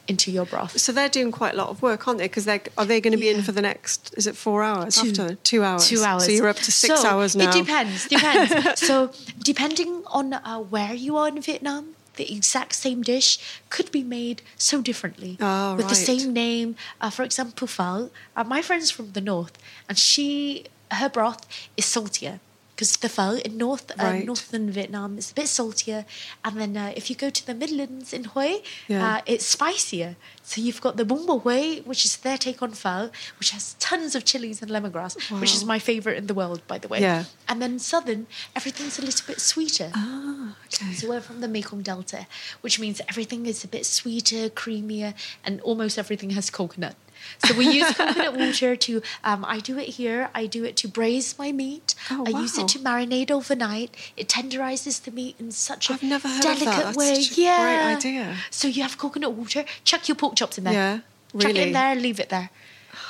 Into 0.08 0.32
your 0.32 0.44
broth. 0.46 0.78
So 0.80 0.90
they're 0.92 1.08
doing 1.08 1.30
quite 1.30 1.54
a 1.54 1.56
lot 1.56 1.68
of 1.68 1.80
work, 1.80 2.08
aren't 2.08 2.18
they? 2.18 2.24
Because 2.26 2.44
they 2.44 2.60
are 2.76 2.84
they 2.84 3.00
going 3.00 3.12
to 3.12 3.18
be 3.18 3.28
in 3.28 3.42
for 3.42 3.52
the 3.52 3.62
next? 3.62 4.12
Is 4.16 4.26
it 4.26 4.36
four 4.36 4.62
hours 4.64 4.96
Two. 4.96 5.10
after 5.10 5.34
two 5.36 5.62
hours? 5.62 5.88
Two 5.88 6.02
hours. 6.02 6.24
So 6.24 6.32
you're 6.32 6.48
up 6.48 6.56
to 6.56 6.72
six 6.72 7.00
So, 7.00 7.08
hours 7.08 7.36
now. 7.36 7.50
It 7.50 7.52
depends. 7.64 8.08
Depends. 8.08 8.80
so 8.86 9.12
depending 9.38 10.02
on 10.08 10.32
uh, 10.34 10.58
where 10.58 10.92
you 10.92 11.16
are 11.16 11.28
in 11.28 11.40
Vietnam, 11.40 11.94
the 12.16 12.34
exact 12.34 12.74
same 12.74 13.02
dish 13.02 13.38
could 13.70 13.90
be 13.92 14.02
made 14.02 14.42
so 14.56 14.82
differently 14.82 15.38
Oh, 15.40 15.76
with 15.76 15.88
the 15.88 15.94
same 15.94 16.32
name. 16.32 16.74
Uh, 17.00 17.08
for 17.10 17.22
example, 17.22 17.66
pho. 17.68 18.10
Uh, 18.36 18.44
my 18.44 18.60
friend's 18.60 18.90
from 18.90 19.12
the 19.12 19.20
north, 19.20 19.56
and 19.88 19.96
she 19.96 20.64
her 20.90 21.08
broth 21.08 21.46
is 21.76 21.84
saltier 21.86 22.40
because 22.82 22.96
the 22.96 23.08
pho 23.08 23.36
in 23.44 23.56
North 23.58 23.92
uh, 23.92 23.94
Right. 24.02 24.26
northern 24.26 24.68
Vietnam 24.72 25.16
is 25.16 25.30
a 25.30 25.34
bit 25.34 25.46
saltier, 25.46 26.04
and 26.44 26.60
then 26.60 26.76
uh, 26.76 26.92
if 26.96 27.08
you 27.10 27.14
go 27.14 27.30
to 27.30 27.46
the 27.46 27.54
Midlands 27.54 28.12
in 28.12 28.24
Hue, 28.34 28.60
Yeah. 28.88 29.06
uh, 29.06 29.20
it's 29.24 29.46
spicier. 29.46 30.16
So 30.42 30.60
you've 30.60 30.80
got 30.80 30.96
the 30.96 31.04
bò 31.04 31.40
Hue, 31.44 31.82
which 31.84 32.04
is 32.04 32.16
their 32.16 32.36
take 32.38 32.60
on 32.60 32.72
pho, 32.72 33.10
which 33.38 33.50
has 33.50 33.74
tons 33.78 34.16
of 34.16 34.24
chilies 34.24 34.60
and 34.62 34.70
lemongrass, 34.70 35.14
which 35.40 35.54
is 35.54 35.64
my 35.64 35.78
favorite 35.78 36.16
in 36.18 36.26
the 36.26 36.34
world, 36.34 36.60
by 36.66 36.78
the 36.78 36.88
way. 36.88 37.00
Yeah. 37.00 37.24
And 37.48 37.62
then 37.62 37.78
southern, 37.78 38.26
everything's 38.56 38.98
a 38.98 39.02
little 39.02 39.26
bit 39.28 39.40
sweeter. 39.40 39.92
Ah, 39.94 40.56
okay. 40.66 40.92
So 40.94 41.08
we're 41.08 41.20
from 41.20 41.40
the 41.40 41.48
Mekong 41.48 41.82
Delta, 41.82 42.26
which 42.62 42.80
means 42.80 43.00
everything 43.08 43.46
is 43.46 43.62
a 43.62 43.68
bit 43.68 43.86
sweeter, 43.86 44.48
creamier, 44.48 45.14
and 45.44 45.60
almost 45.60 45.98
everything 45.98 46.30
has 46.30 46.50
coconut. 46.50 46.96
So 47.44 47.54
we 47.54 47.68
use 47.68 47.92
coconut 47.96 48.34
water 48.36 48.76
to. 48.76 49.02
Um, 49.24 49.44
I 49.46 49.58
do 49.60 49.78
it 49.78 49.88
here. 49.88 50.30
I 50.34 50.46
do 50.46 50.64
it 50.64 50.76
to 50.76 50.88
braise 50.88 51.38
my 51.38 51.52
meat. 51.52 51.94
Oh, 52.10 52.24
I 52.26 52.30
use 52.40 52.58
it 52.58 52.68
to 52.68 52.78
marinate 52.78 53.30
overnight. 53.30 53.96
It 54.16 54.28
tenderizes 54.28 55.02
the 55.02 55.10
meat 55.10 55.36
in 55.38 55.50
such 55.52 55.90
a 55.90 55.94
I've 55.94 56.02
never 56.02 56.28
heard 56.28 56.38
of 56.38 56.42
that. 56.42 56.58
delicate 56.60 56.84
That's 56.84 56.96
way. 56.96 57.14
such 57.22 57.32
a 57.32 57.34
great 57.42 57.96
idea. 57.96 58.36
So 58.50 58.68
you 58.68 58.82
have 58.82 58.98
coconut 58.98 59.32
water. 59.32 59.64
Chuck 59.84 60.08
your 60.08 60.16
pork 60.16 60.34
chops 60.36 60.58
in 60.58 60.64
there. 60.64 60.72
Yeah, 60.72 60.98
Really? 61.34 61.46
Chuck 61.46 61.56
it 61.62 61.66
in 61.68 61.72
there. 61.72 61.94
Leave 61.94 62.20
it 62.20 62.28
there. 62.28 62.50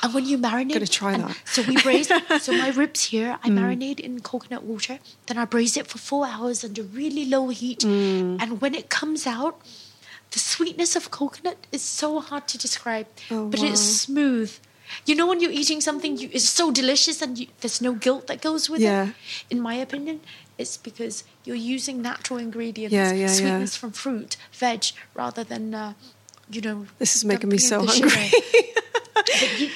And 0.04 0.14
when 0.14 0.26
you 0.26 0.38
marinate, 0.38 0.74
Gonna 0.74 0.86
try 0.86 1.16
that. 1.16 1.36
So 1.44 1.62
we 1.62 1.80
braise. 1.82 2.08
so 2.40 2.52
my 2.52 2.70
ribs 2.70 3.04
here, 3.06 3.38
Mm. 3.42 3.44
I 3.44 3.48
marinate 3.50 3.98
in 4.00 4.20
coconut 4.20 4.62
water. 4.64 4.98
Then 5.26 5.38
I 5.38 5.44
braise 5.44 5.76
it 5.76 5.86
for 5.88 5.98
four 5.98 6.26
hours 6.26 6.64
under 6.64 6.82
really 6.82 7.24
low 7.24 7.48
heat. 7.48 7.80
Mm. 7.80 8.40
And 8.40 8.60
when 8.60 8.74
it 8.74 8.88
comes 8.90 9.26
out, 9.26 9.60
the 10.32 10.38
sweetness 10.38 10.96
of 10.96 11.10
coconut 11.10 11.56
is 11.72 11.82
so 11.82 12.20
hard 12.20 12.48
to 12.48 12.58
describe, 12.58 13.06
Oh, 13.30 13.48
but 13.48 13.62
it's 13.62 13.80
smooth. 13.80 14.50
You 15.06 15.14
know 15.14 15.26
when 15.26 15.40
you're 15.40 15.50
eating 15.52 15.80
something, 15.80 16.18
you, 16.18 16.28
it's 16.32 16.48
so 16.48 16.70
delicious 16.70 17.22
and 17.22 17.38
you, 17.38 17.46
there's 17.60 17.80
no 17.80 17.92
guilt 17.94 18.26
that 18.26 18.42
goes 18.42 18.68
with 18.68 18.80
Yeah. 18.82 19.06
it. 19.08 19.14
In 19.50 19.60
my 19.60 19.74
opinion, 19.74 20.20
it's 20.58 20.76
because 20.76 21.24
you're 21.44 21.56
using 21.56 22.02
natural 22.02 22.38
ingredients, 22.38 22.92
Yeah, 22.94 23.12
yeah, 23.12 23.28
sweetness 23.28 23.76
from 23.76 23.92
fruit, 23.92 24.36
veg, 24.52 24.84
rather 25.14 25.44
than, 25.44 25.74
uh, 25.74 25.92
you 26.50 26.60
know. 26.60 26.86
This 26.98 27.16
is 27.16 27.24
making 27.24 27.48
me 27.48 27.58
so 27.58 27.86
hungry. 27.86 28.30
you- 29.58 29.70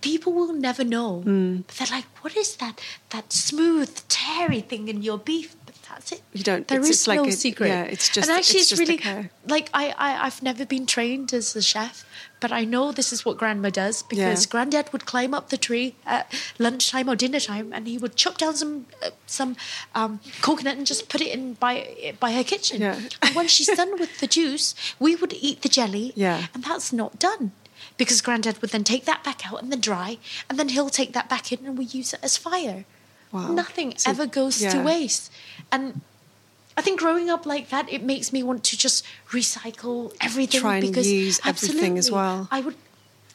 people 0.00 0.32
will 0.32 0.52
never 0.54 0.84
know. 0.84 1.20
Hmm. 1.20 1.56
But 1.66 1.74
they're 1.76 1.96
like, 1.98 2.06
what 2.22 2.36
is 2.36 2.56
that? 2.56 2.80
That 3.10 3.32
smooth, 3.32 3.90
tarry 4.08 4.60
thing 4.60 4.88
in 4.88 5.02
your 5.02 5.18
beef? 5.18 5.54
That's 5.90 6.12
it. 6.12 6.22
You 6.32 6.44
don't- 6.44 6.66
There 6.68 6.78
it's- 6.78 6.90
is 6.90 6.96
it's 7.00 7.08
like 7.08 7.16
no 7.20 7.26
a- 7.26 7.32
secret. 7.32 7.68
yeah, 7.68 7.82
it's 7.82 8.08
just- 8.08 8.28
And 8.28 8.38
actually, 8.38 8.60
it's 8.60 8.72
it's, 8.72 8.80
really 8.80 9.00
like 9.46 9.68
I, 9.74 9.84
I 9.98 10.26
I've 10.26 10.40
never 10.42 10.64
been 10.64 10.86
trained 10.86 11.32
as 11.34 11.54
a 11.56 11.62
chef, 11.62 12.04
but 12.38 12.52
I 12.52 12.64
know 12.64 12.92
this 12.92 13.12
is 13.12 13.24
what 13.24 13.36
grandma 13.36 13.70
does 13.70 14.02
because 14.04 14.44
Yeah. 14.46 14.50
granddad 14.50 14.92
would 14.92 15.04
climb 15.04 15.34
up 15.34 15.50
the 15.50 15.58
tree 15.58 15.96
at 16.06 16.32
lunchtime 16.58 17.08
or 17.10 17.16
dinner 17.16 17.40
time, 17.40 17.72
and 17.74 17.86
he 17.86 17.98
would 17.98 18.14
chop 18.16 18.38
down 18.38 18.54
some 18.56 18.86
uh, 19.04 19.10
some 19.26 19.56
um, 19.94 20.20
coconut 20.42 20.76
and 20.78 20.86
just 20.86 21.08
put 21.08 21.20
it 21.20 21.28
in 21.36 21.54
by 21.54 22.14
by 22.20 22.32
her 22.32 22.44
kitchen. 22.44 22.80
Yeah. 22.80 22.98
And 23.22 23.34
when 23.34 23.48
she's 23.48 23.66
done 23.82 23.98
with 23.98 24.20
the 24.20 24.26
juice, 24.28 24.74
we 24.98 25.16
would 25.16 25.34
eat 25.34 25.62
the 25.62 25.68
jelly. 25.68 26.12
Yeah. 26.14 26.46
And 26.54 26.62
that's 26.64 26.92
not 26.92 27.18
done. 27.18 27.52
Because 27.96 28.20
granddad 28.22 28.56
would 28.62 28.70
then 28.70 28.84
take 28.84 29.04
that 29.06 29.22
back 29.24 29.40
out 29.50 29.60
and 29.62 29.70
then 29.72 29.80
dry, 29.80 30.18
and 30.48 30.58
then 30.58 30.68
he'll 30.70 30.88
take 31.00 31.12
that 31.12 31.28
back 31.28 31.50
in 31.52 31.66
and 31.66 31.76
we 31.76 31.84
use 31.84 32.12
it 32.14 32.20
as 32.22 32.36
fire. 32.36 32.84
Wow. 33.32 33.52
Nothing 33.52 33.94
So- 33.96 34.10
ever 34.10 34.26
goes 34.26 34.58
to 34.58 34.82
waste. 34.82 35.30
And 35.72 36.00
I 36.76 36.82
think 36.82 36.98
growing 37.00 37.28
up 37.30 37.46
like 37.46 37.68
that, 37.70 37.90
it 37.92 38.02
makes 38.02 38.32
me 38.32 38.42
want 38.42 38.64
to 38.64 38.76
just 38.76 39.04
recycle 39.30 40.14
everything. 40.20 40.60
Try 40.60 40.76
and 40.78 40.86
because 40.88 41.10
use 41.10 41.40
everything 41.44 41.98
as 41.98 42.10
well. 42.10 42.48
I 42.50 42.60
would, 42.60 42.76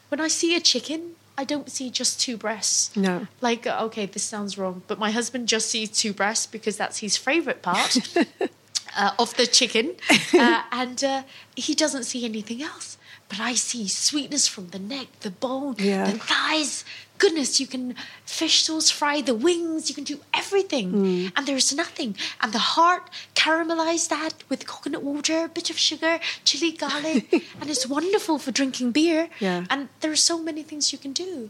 when 0.09 0.19
I 0.19 0.27
see 0.29 0.55
a 0.55 0.59
chicken, 0.61 1.11
I 1.37 1.43
don't 1.43 1.69
see 1.69 1.89
just 1.89 2.19
two 2.19 2.37
breasts. 2.37 2.95
No. 2.95 3.27
Like, 3.41 3.67
uh, 3.67 3.77
okay, 3.87 4.05
this 4.05 4.23
sounds 4.23 4.57
wrong, 4.57 4.83
but 4.87 4.97
my 4.97 5.11
husband 5.11 5.47
just 5.47 5.69
sees 5.69 5.89
two 5.91 6.13
breasts 6.13 6.45
because 6.47 6.77
that's 6.77 6.99
his 6.99 7.17
favorite 7.17 7.61
part 7.61 7.97
uh, 8.97 9.11
of 9.19 9.35
the 9.35 9.45
chicken, 9.45 9.95
uh, 10.33 10.63
and 10.71 11.03
uh, 11.03 11.23
he 11.55 11.73
doesn't 11.75 12.05
see 12.05 12.23
anything 12.25 12.61
else. 12.63 12.97
But 13.27 13.39
I 13.39 13.53
see 13.55 13.87
sweetness 13.87 14.47
from 14.47 14.67
the 14.69 14.79
neck, 14.79 15.07
the 15.21 15.31
bone, 15.31 15.75
Yeah. 15.79 16.11
the 16.11 16.19
thighs. 16.19 16.85
Goodness, 17.17 17.59
you 17.61 17.67
can 17.67 17.95
fish 18.25 18.63
sauce 18.63 18.89
fry 18.89 19.21
the 19.21 19.33
wings. 19.33 19.87
You 19.89 19.95
can 19.95 20.03
do 20.03 20.19
everything, 20.33 20.89
Hmm. 20.91 21.27
and 21.35 21.47
there's 21.47 21.73
nothing. 21.73 22.15
And 22.41 22.51
the 22.51 22.59
heart, 22.75 23.09
caramelize 23.35 24.09
that 24.09 24.33
with 24.49 24.67
coconut 24.67 25.01
water, 25.03 25.45
a 25.45 25.49
bit 25.49 25.69
of 25.69 25.77
sugar, 25.77 26.19
chili, 26.43 26.71
garlic, 26.73 27.31
and 27.61 27.69
it's 27.69 27.87
wonderful 27.87 28.37
for 28.39 28.51
drinking 28.51 28.91
beer. 28.91 29.29
Yeah. 29.39 29.65
And 29.69 29.87
there 30.01 30.11
are 30.11 30.15
so 30.31 30.37
many 30.37 30.61
things 30.63 30.91
you 30.91 30.99
can 30.99 31.13
do. 31.13 31.49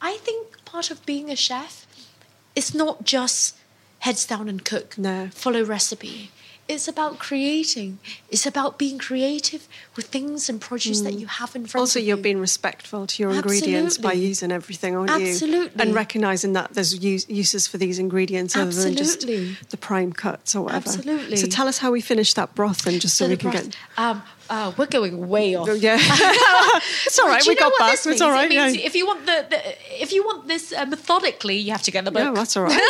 I 0.00 0.16
think 0.18 0.64
part 0.64 0.90
of 0.90 1.04
being 1.04 1.28
a 1.30 1.36
chef 1.36 1.86
is 2.56 2.74
not 2.74 3.04
just 3.04 3.56
heads 4.00 4.24
down 4.24 4.48
and 4.48 4.64
cook, 4.64 4.96
No. 4.96 5.28
follow 5.34 5.62
recipe. 5.64 6.30
It's 6.68 6.86
about 6.86 7.18
creating. 7.18 7.98
It's 8.30 8.44
about 8.44 8.78
being 8.78 8.98
creative 8.98 9.66
with 9.96 10.06
things 10.08 10.50
and 10.50 10.60
produce 10.60 11.00
that 11.00 11.14
you 11.14 11.26
have 11.26 11.56
in 11.56 11.66
front 11.66 11.78
Mm. 11.78 11.80
Also, 11.80 11.98
of 11.98 12.04
you're 12.06 12.16
you. 12.18 12.22
being 12.22 12.40
respectful 12.40 13.06
to 13.06 13.22
your 13.22 13.32
ingredients 13.32 13.96
by 13.96 14.12
using 14.12 14.52
everything, 14.52 14.94
aren't 14.94 15.18
you? 15.22 15.28
Absolutely. 15.30 15.80
And 15.82 15.94
recognizing 15.94 16.52
that 16.52 16.74
there's 16.74 17.02
use, 17.02 17.24
uses 17.28 17.66
for 17.66 17.78
these 17.78 17.98
ingredients 17.98 18.54
other 18.54 18.70
than 18.70 18.94
just 18.96 19.26
the 19.26 19.76
prime 19.80 20.12
cuts 20.12 20.54
or 20.54 20.64
whatever. 20.64 20.88
Absolutely. 20.90 21.36
So 21.38 21.46
tell 21.46 21.68
us 21.68 21.78
how 21.78 21.90
we 21.90 22.02
finish 22.02 22.34
that 22.34 22.54
broth, 22.54 22.86
and 22.86 23.00
just 23.00 23.16
so, 23.16 23.24
So 23.24 23.30
we 23.30 23.36
can 23.38 23.50
broth- 23.50 23.64
get. 23.64 23.76
Um, 23.96 24.22
uh, 24.50 24.72
we're 24.76 24.86
going 24.86 25.28
way 25.28 25.54
off. 25.54 25.68
Yeah, 25.78 25.98
it's 26.00 27.18
all 27.18 27.28
right. 27.28 27.44
We 27.46 27.54
got 27.54 27.72
what 27.72 27.92
It's 28.06 28.20
all 28.20 28.38
It 28.38 28.48
means 28.48 28.76
Yeah. 28.76 28.86
If 28.86 28.94
you 28.94 29.06
want 29.06 29.26
the, 29.26 29.46
the 29.50 30.02
if 30.02 30.12
you 30.12 30.24
want 30.24 30.48
this 30.48 30.72
uh, 30.72 30.86
methodically, 30.86 31.56
you 31.58 31.72
have 31.72 31.82
to 31.82 31.90
get 31.90 32.04
the 32.04 32.10
book. 32.10 32.22
yeah, 32.24 32.32
that's 32.32 32.56
all 32.56 32.64
right. 32.64 32.80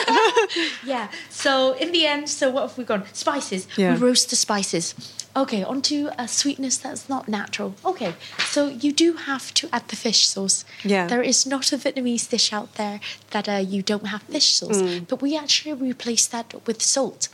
Yeah. 0.85 1.09
So 1.31 1.73
in 1.75 1.93
the 1.93 2.07
end, 2.07 2.29
so 2.29 2.51
what 2.51 2.63
have 2.63 2.79
we 2.79 2.85
gone? 2.85 3.05
Spices. 3.13 3.67
Yeah. 3.77 3.95
We 3.95 4.01
roast 4.09 4.31
the 4.31 4.37
spices. 4.37 4.95
Okay, 5.43 5.63
onto 5.63 6.09
a 6.19 6.27
sweetness 6.27 6.79
that's 6.79 7.09
not 7.09 7.29
natural. 7.29 7.71
Okay, 7.85 8.13
so 8.55 8.61
you 8.85 8.93
do 8.93 9.09
have 9.31 9.55
to 9.55 9.69
add 9.73 9.87
the 9.89 9.97
fish 9.97 10.27
sauce. 10.27 10.65
Yeah. 10.85 11.07
There 11.07 11.23
is 11.23 11.47
not 11.47 11.73
a 11.73 11.77
Vietnamese 11.79 12.29
dish 12.29 12.53
out 12.53 12.75
there 12.75 12.99
that 13.31 13.49
uh, 13.49 13.53
you 13.75 13.81
don't 13.83 14.07
have 14.09 14.23
fish 14.23 14.49
sauce, 14.59 14.79
Mm. 14.83 15.07
but 15.11 15.23
we 15.23 15.37
actually 15.37 15.75
replace 15.93 16.27
that 16.35 16.49
with 16.67 16.83
salt 16.83 17.29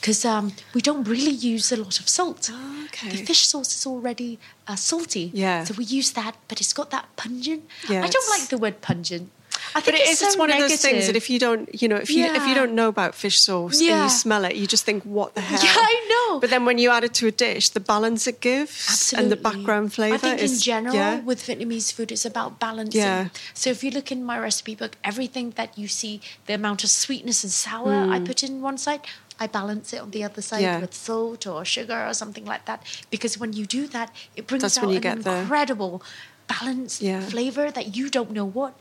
because 0.00 0.24
um, 0.24 0.52
we 0.74 0.80
don't 0.80 1.04
really 1.08 1.36
use 1.54 1.72
a 1.72 1.76
lot 1.76 1.98
of 2.00 2.08
salt. 2.08 2.50
okay. 2.86 3.10
The 3.10 3.24
fish 3.24 3.46
sauce 3.48 3.74
is 3.76 3.86
already 3.86 4.38
uh, 4.68 4.76
salty. 4.76 5.30
Yeah. 5.34 5.64
So 5.64 5.74
we 5.78 5.84
use 5.84 6.10
that, 6.12 6.34
but 6.48 6.60
it's 6.60 6.72
got 6.72 6.90
that 6.90 7.06
pungent. 7.16 7.62
Yeah, 7.88 8.04
I 8.04 8.08
don't 8.08 8.28
like 8.38 8.48
the 8.48 8.58
word 8.58 8.80
pungent. 8.80 9.30
I 9.74 9.80
think 9.80 9.96
it 9.96 10.02
it's 10.02 10.12
is. 10.12 10.18
so 10.18 10.26
It's 10.26 10.36
one 10.36 10.50
of 10.50 10.58
those 10.58 10.80
things 10.80 11.06
that 11.06 11.16
if 11.16 11.28
you 11.30 11.38
don't, 11.38 11.68
you 11.80 11.88
know, 11.88 11.96
if 11.96 12.10
you 12.10 12.24
if 12.24 12.46
you 12.46 12.54
don't 12.54 12.74
know 12.74 12.88
about 12.88 13.14
fish 13.14 13.38
sauce 13.40 13.80
and 13.80 14.02
you 14.04 14.08
smell 14.08 14.44
it, 14.44 14.54
you 14.56 14.66
just 14.66 14.84
think, 14.84 15.04
"What 15.04 15.34
the 15.34 15.40
hell?" 15.40 15.60
Yeah, 15.62 15.74
I 15.76 15.94
know. 16.12 16.40
But 16.40 16.50
then 16.50 16.64
when 16.64 16.78
you 16.78 16.90
add 16.90 17.04
it 17.04 17.14
to 17.14 17.26
a 17.26 17.30
dish, 17.30 17.70
the 17.70 17.80
balance 17.80 18.26
it 18.26 18.40
gives 18.40 19.12
and 19.12 19.30
the 19.30 19.36
background 19.36 19.92
flavour 19.92 20.14
I 20.14 20.18
think 20.18 20.40
is 20.40 20.52
in 20.54 20.58
general 20.60 20.94
yeah. 20.94 21.20
with 21.20 21.42
Vietnamese 21.46 21.92
food, 21.92 22.12
it's 22.12 22.24
about 22.24 22.58
balancing. 22.58 23.00
Yeah. 23.00 23.28
So 23.54 23.70
if 23.70 23.82
you 23.84 23.90
look 23.90 24.10
in 24.12 24.24
my 24.24 24.38
recipe 24.38 24.74
book, 24.74 24.96
everything 25.04 25.52
that 25.56 25.76
you 25.76 25.88
see, 25.88 26.20
the 26.46 26.54
amount 26.54 26.84
of 26.84 26.90
sweetness 26.90 27.44
and 27.44 27.52
sour 27.52 27.94
I 28.14 28.20
put 28.20 28.42
in 28.42 28.60
one 28.62 28.78
side, 28.78 29.00
I 29.40 29.46
balance 29.46 29.92
it 29.92 30.00
on 30.00 30.10
the 30.10 30.24
other 30.24 30.42
side 30.42 30.58
Mm. 30.58 30.62
Yeah. 30.62 30.80
with 30.80 30.94
salt 30.94 31.46
or 31.46 31.64
sugar 31.64 32.06
or 32.08 32.12
something 32.14 32.44
like 32.44 32.64
that. 32.64 32.82
Because 33.10 33.38
when 33.38 33.52
you 33.52 33.64
do 33.66 33.86
that, 33.88 34.10
it 34.34 34.46
brings 34.48 34.62
That's 34.62 34.78
out 34.78 34.86
when 34.86 35.02
you 35.02 35.10
an 35.10 35.18
incredible 35.18 36.02
balanced 36.48 37.00
Yeah. 37.02 37.20
flavor 37.20 37.70
that 37.70 37.86
you 37.96 38.08
don't 38.16 38.30
know 38.32 38.44
what. 38.58 38.72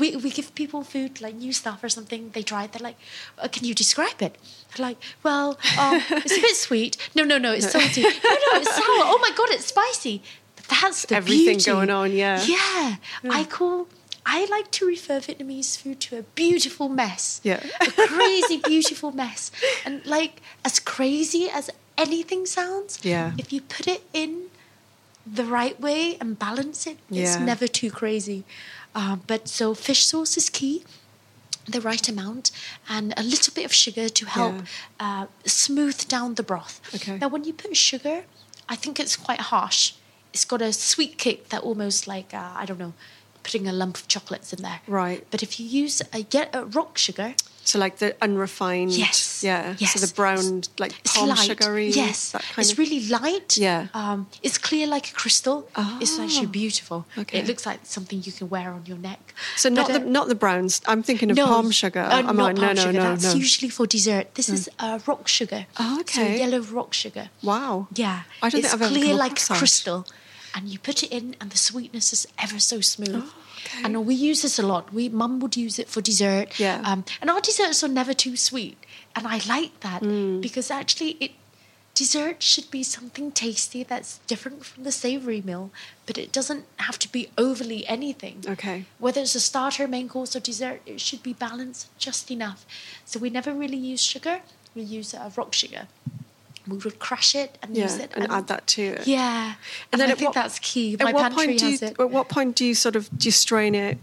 We, 0.00 0.16
we 0.16 0.30
give 0.30 0.54
people 0.54 0.82
food 0.84 1.20
like 1.20 1.34
new 1.34 1.52
stuff 1.52 1.82
or 1.84 1.88
something. 1.88 2.30
They 2.34 2.42
try 2.42 2.64
it. 2.64 2.72
They're 2.72 2.86
like, 2.90 2.96
uh, 3.38 3.48
"Can 3.54 3.64
you 3.68 3.74
describe 3.74 4.20
it?" 4.22 4.34
They're 4.70 4.86
like, 4.88 4.98
"Well, 5.22 5.48
um, 5.78 6.00
it's 6.24 6.36
a 6.38 6.40
bit 6.40 6.56
sweet. 6.56 6.96
No, 7.14 7.22
no, 7.24 7.36
no, 7.38 7.52
it's 7.52 7.70
salty. 7.70 8.02
No, 8.02 8.08
no, 8.08 8.50
it's 8.62 8.74
sour. 8.80 9.02
Oh 9.12 9.18
my 9.26 9.32
god, 9.36 9.48
it's 9.56 9.66
spicy." 9.66 10.22
But 10.56 10.64
that's 10.80 11.04
the 11.06 11.16
Everything 11.16 11.56
beauty. 11.58 11.70
going 11.70 11.90
on, 11.90 12.12
yeah. 12.12 12.40
Yeah, 12.44 12.96
I 13.30 13.44
call. 13.44 13.88
I 14.26 14.46
like 14.46 14.70
to 14.78 14.86
refer 14.86 15.20
Vietnamese 15.20 15.76
food 15.76 16.00
to 16.06 16.16
a 16.18 16.22
beautiful 16.22 16.88
mess. 16.88 17.40
Yeah. 17.44 17.60
a 17.80 17.90
crazy, 18.08 18.56
beautiful 18.56 19.12
mess, 19.12 19.50
and 19.84 20.00
like 20.06 20.40
as 20.64 20.80
crazy 20.80 21.50
as 21.50 21.68
anything 21.98 22.46
sounds. 22.46 23.00
Yeah. 23.02 23.32
if 23.36 23.52
you 23.52 23.60
put 23.60 23.86
it 23.86 24.02
in 24.14 24.44
the 25.26 25.44
right 25.44 25.80
way 25.80 26.16
and 26.20 26.38
balance 26.38 26.86
it, 26.86 26.98
it's 27.10 27.36
Yeah. 27.36 27.44
never 27.44 27.66
too 27.66 27.90
crazy. 27.90 28.44
Uh, 28.94 29.16
but 29.26 29.48
so 29.48 29.74
fish 29.74 30.04
sauce 30.06 30.36
is 30.36 30.48
key, 30.50 30.84
the 31.66 31.80
right 31.80 32.08
amount, 32.08 32.50
and 32.88 33.14
a 33.16 33.22
little 33.22 33.52
bit 33.54 33.64
of 33.64 33.72
sugar 33.72 34.08
to 34.08 34.26
help 34.26 34.54
uh, 35.00 35.26
smooth 35.46 36.06
down 36.08 36.34
the 36.34 36.42
broth. 36.42 36.80
Okay. 36.94 37.18
Now, 37.18 37.28
when 37.28 37.44
you 37.44 37.52
put 37.52 37.76
sugar, 37.76 38.24
I 38.68 38.76
think 38.76 39.00
it's 39.00 39.16
quite 39.16 39.40
harsh. 39.40 39.94
It's 40.32 40.44
got 40.44 40.60
a 40.62 40.72
sweet 40.72 41.16
kick 41.18 41.48
that 41.48 41.62
almost 41.62 42.06
like 42.06 42.34
uh, 42.34 42.52
I 42.56 42.66
don't 42.66 42.78
know, 42.78 42.92
putting 43.42 43.66
a 43.68 43.72
lump 43.72 43.96
of 43.96 44.08
chocolates 44.08 44.52
in 44.52 44.62
there. 44.62 44.80
Right. 44.86 45.26
But 45.30 45.42
if 45.42 45.58
you 45.58 45.66
use 45.66 46.02
a 46.12 46.22
get 46.22 46.54
a 46.54 46.64
rock 46.64 46.98
sugar, 46.98 47.34
So 47.66 47.78
like 47.78 47.96
the 47.98 48.14
unrefined. 48.22 48.92
Yes. 48.92 49.42
Yeah. 49.42 49.74
Yes. 49.78 49.92
So 49.94 50.06
the 50.06 50.12
brown, 50.14 50.62
like 50.78 50.92
It's 51.00 51.16
palm 51.16 51.28
light. 51.30 51.38
sugary. 51.38 51.88
Yes. 51.88 52.32
That 52.32 52.42
kind 52.42 52.58
it's 52.58 52.72
of. 52.72 52.78
really 52.78 53.06
light. 53.08 53.56
Yeah. 53.56 53.86
Um, 53.94 54.26
it's 54.42 54.58
clear 54.58 54.86
like 54.86 55.10
a 55.10 55.14
crystal. 55.14 55.66
Oh. 55.74 55.98
It's 56.00 56.18
actually 56.18 56.46
Oh. 56.46 56.50
beautiful. 56.62 57.06
Okay. 57.16 57.38
It 57.38 57.46
looks 57.46 57.64
like 57.66 57.80
something 57.84 58.22
you 58.22 58.32
can 58.32 58.48
wear 58.50 58.70
on 58.70 58.84
your 58.86 58.98
neck. 58.98 59.34
So 59.56 59.68
not 59.70 59.88
But, 59.88 59.92
the 59.94 60.06
uh, 60.06 60.10
not 60.10 60.28
the 60.28 60.34
browns. 60.34 60.82
I'm 60.86 61.02
thinking 61.02 61.30
of 61.30 61.36
no, 61.36 61.46
palm 61.46 61.70
sugar. 61.70 62.00
uh, 62.00 62.20
not 62.22 62.50
I? 62.50 62.52
Palm 62.52 62.74
no, 62.76 62.82
sugar. 62.82 62.92
no, 62.92 63.02
That's 63.16 63.32
no. 63.34 63.40
usually 63.40 63.70
for 63.70 63.86
dessert. 63.86 64.34
This 64.34 64.48
is 64.48 64.68
uh, 64.78 64.98
rock 65.06 65.26
sugar. 65.28 65.66
Oh, 65.80 66.00
okay, 66.00 66.36
So 66.36 66.44
yellow 66.44 66.60
rock 66.60 66.92
sugar. 66.94 67.30
Wow. 67.42 67.88
Yeah. 67.94 68.22
I 68.42 68.50
don't 68.50 68.60
it's 68.60 68.70
think 68.70 68.74
I've 68.74 68.82
ever. 68.82 68.94
It's 68.94 69.04
clear 69.04 69.14
like 69.14 69.32
across 69.42 69.80
that. 69.84 70.04
And 70.56 70.68
you 70.68 70.78
put 70.78 71.02
it 71.02 71.10
in, 71.10 71.34
and 71.40 71.50
the 71.50 71.58
sweetness 71.58 72.12
is 72.12 72.26
ever 72.38 72.58
so 72.60 72.80
smooth. 72.80 73.24
Oh, 73.26 73.34
okay. 73.66 73.84
And 73.84 74.06
we 74.06 74.14
use 74.14 74.42
this 74.42 74.58
a 74.58 74.62
lot. 74.66 74.92
We 74.94 75.08
mum 75.08 75.40
would 75.40 75.56
use 75.56 75.78
it 75.80 75.88
for 75.88 76.00
dessert. 76.00 76.58
Yeah. 76.60 76.80
Um, 76.84 77.04
and 77.20 77.28
our 77.28 77.40
desserts 77.40 77.82
are 77.82 77.88
never 77.88 78.14
too 78.14 78.36
sweet, 78.36 78.76
and 79.16 79.26
I 79.26 79.40
like 79.48 79.80
that 79.80 80.02
Mm. 80.02 80.40
because 80.40 80.70
actually 80.70 81.16
it 81.20 81.32
dessert 81.94 82.42
should 82.42 82.70
be 82.70 82.82
something 82.82 83.30
tasty 83.32 83.82
that's 83.84 84.18
different 84.26 84.64
from 84.64 84.82
the 84.84 84.90
savory 84.92 85.40
meal, 85.40 85.70
but 86.06 86.18
it 86.18 86.32
doesn't 86.32 86.64
have 86.76 86.98
to 87.00 87.08
be 87.10 87.28
overly 87.38 87.86
anything. 87.86 88.44
Okay. 88.48 88.84
Whether 88.98 89.20
it's 89.22 89.34
a 89.36 89.40
starter, 89.40 89.86
main 89.88 90.08
course, 90.08 90.34
or 90.36 90.40
dessert, 90.40 90.80
it 90.86 91.00
should 91.00 91.22
be 91.22 91.32
balanced 91.32 91.88
just 91.98 92.30
enough. 92.30 92.66
So 93.04 93.18
we 93.20 93.30
never 93.30 93.52
really 93.52 93.76
use 93.76 94.02
sugar. 94.02 94.40
We 94.74 94.82
use 94.82 95.14
uh, 95.14 95.30
rock 95.36 95.52
sugar. 95.54 95.86
We 96.66 96.78
would 96.78 96.98
crush 96.98 97.34
it 97.34 97.58
and 97.62 97.76
use 97.76 97.98
it 97.98 98.10
and 98.14 98.30
add 98.30 98.46
that 98.48 98.66
to 98.68 98.82
it. 98.82 99.06
Yeah, 99.06 99.54
and, 99.92 100.00
then 100.00 100.10
I 100.10 100.14
think 100.14 100.28
what- 100.28 100.34
that's 100.34 100.58
key. 100.58 100.94
At 100.94 101.00
My 101.04 101.12
what 101.12 101.22
pantry 101.22 101.46
point 101.46 101.58
do 101.58 101.64
you? 101.66 101.70
has 101.72 101.82
it. 101.82 102.00
At 102.00 102.10
what 102.10 102.28
point 102.28 102.56
do 102.56 102.64
you 102.64 102.74
sort 102.74 102.96
of 102.96 103.08
do 103.18 103.26
you 103.26 103.32
strain 103.32 103.74
it? 103.74 103.98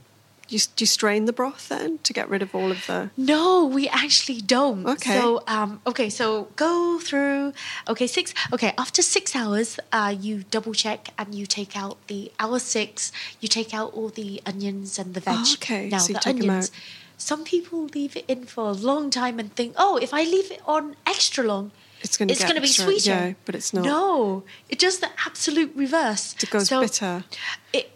Do 0.48 0.58
you, 0.58 0.64
do 0.76 0.82
you 0.84 0.86
strain 0.88 1.26
the 1.26 1.32
broth 1.32 1.70
then 1.70 2.00
to 2.00 2.12
get 2.12 2.28
rid 2.30 2.42
of 2.42 2.54
all 2.54 2.72
of 2.72 2.86
the? 2.86 3.10
No, 3.16 3.66
we 3.66 3.88
actually 3.88 4.42
don't. 4.42 4.86
Okay. 4.86 5.18
So, 5.18 5.44
um, 5.48 5.80
okay, 5.88 6.10
so 6.10 6.50
go 6.58 7.00
through. 7.00 7.54
Okay, 7.88 8.06
six. 8.06 8.34
Okay, 8.52 8.74
after 8.78 9.02
six 9.02 9.34
hours, 9.34 9.80
uh, 9.94 10.14
you 10.20 10.44
double 10.52 10.74
check 10.74 11.08
and 11.18 11.34
you 11.34 11.46
take 11.46 11.78
out 11.78 11.96
the 12.08 12.34
hour 12.38 12.60
six. 12.60 13.14
You 13.40 13.48
take 13.48 13.74
out 13.74 13.94
all 13.94 14.10
the 14.10 14.42
onions 14.46 15.00
and 15.00 15.14
the 15.14 15.22
veg. 15.22 15.36
Oh, 15.38 15.54
okay, 15.54 15.88
Now 15.88 16.00
so 16.00 16.14
the 16.14 16.28
onions. 16.28 16.66
out. 16.68 16.72
Some 17.18 17.44
people 17.46 17.86
leave 17.96 18.18
it 18.18 18.26
in 18.28 18.44
for 18.46 18.66
a 18.66 18.74
long 18.74 19.10
time 19.10 19.40
and 19.40 19.56
think, 19.56 19.76
oh, 19.78 19.96
if 19.98 20.14
I 20.14 20.24
leave 20.24 20.52
it 20.52 20.60
on 20.68 20.98
extra 21.08 21.46
long, 21.46 21.72
It's 22.12 22.18
gonna 22.18 22.32
it's 22.34 22.42
get 22.42 22.48
going 22.50 22.56
to 22.56 22.62
be 22.62 22.68
extra- 22.68 22.86
sweeter. 22.88 23.10
yeah, 23.28 23.34
but 23.46 23.56
it's 23.56 23.72
not. 23.74 23.86
No, 23.86 24.44
it 24.68 24.78
does 24.80 25.00
the 25.00 25.08
absolute 25.26 25.72
reverse. 25.74 26.36
It 26.44 26.50
goes 26.50 26.68
So 26.68 26.82
bitter. 26.82 27.24
It 27.72 27.90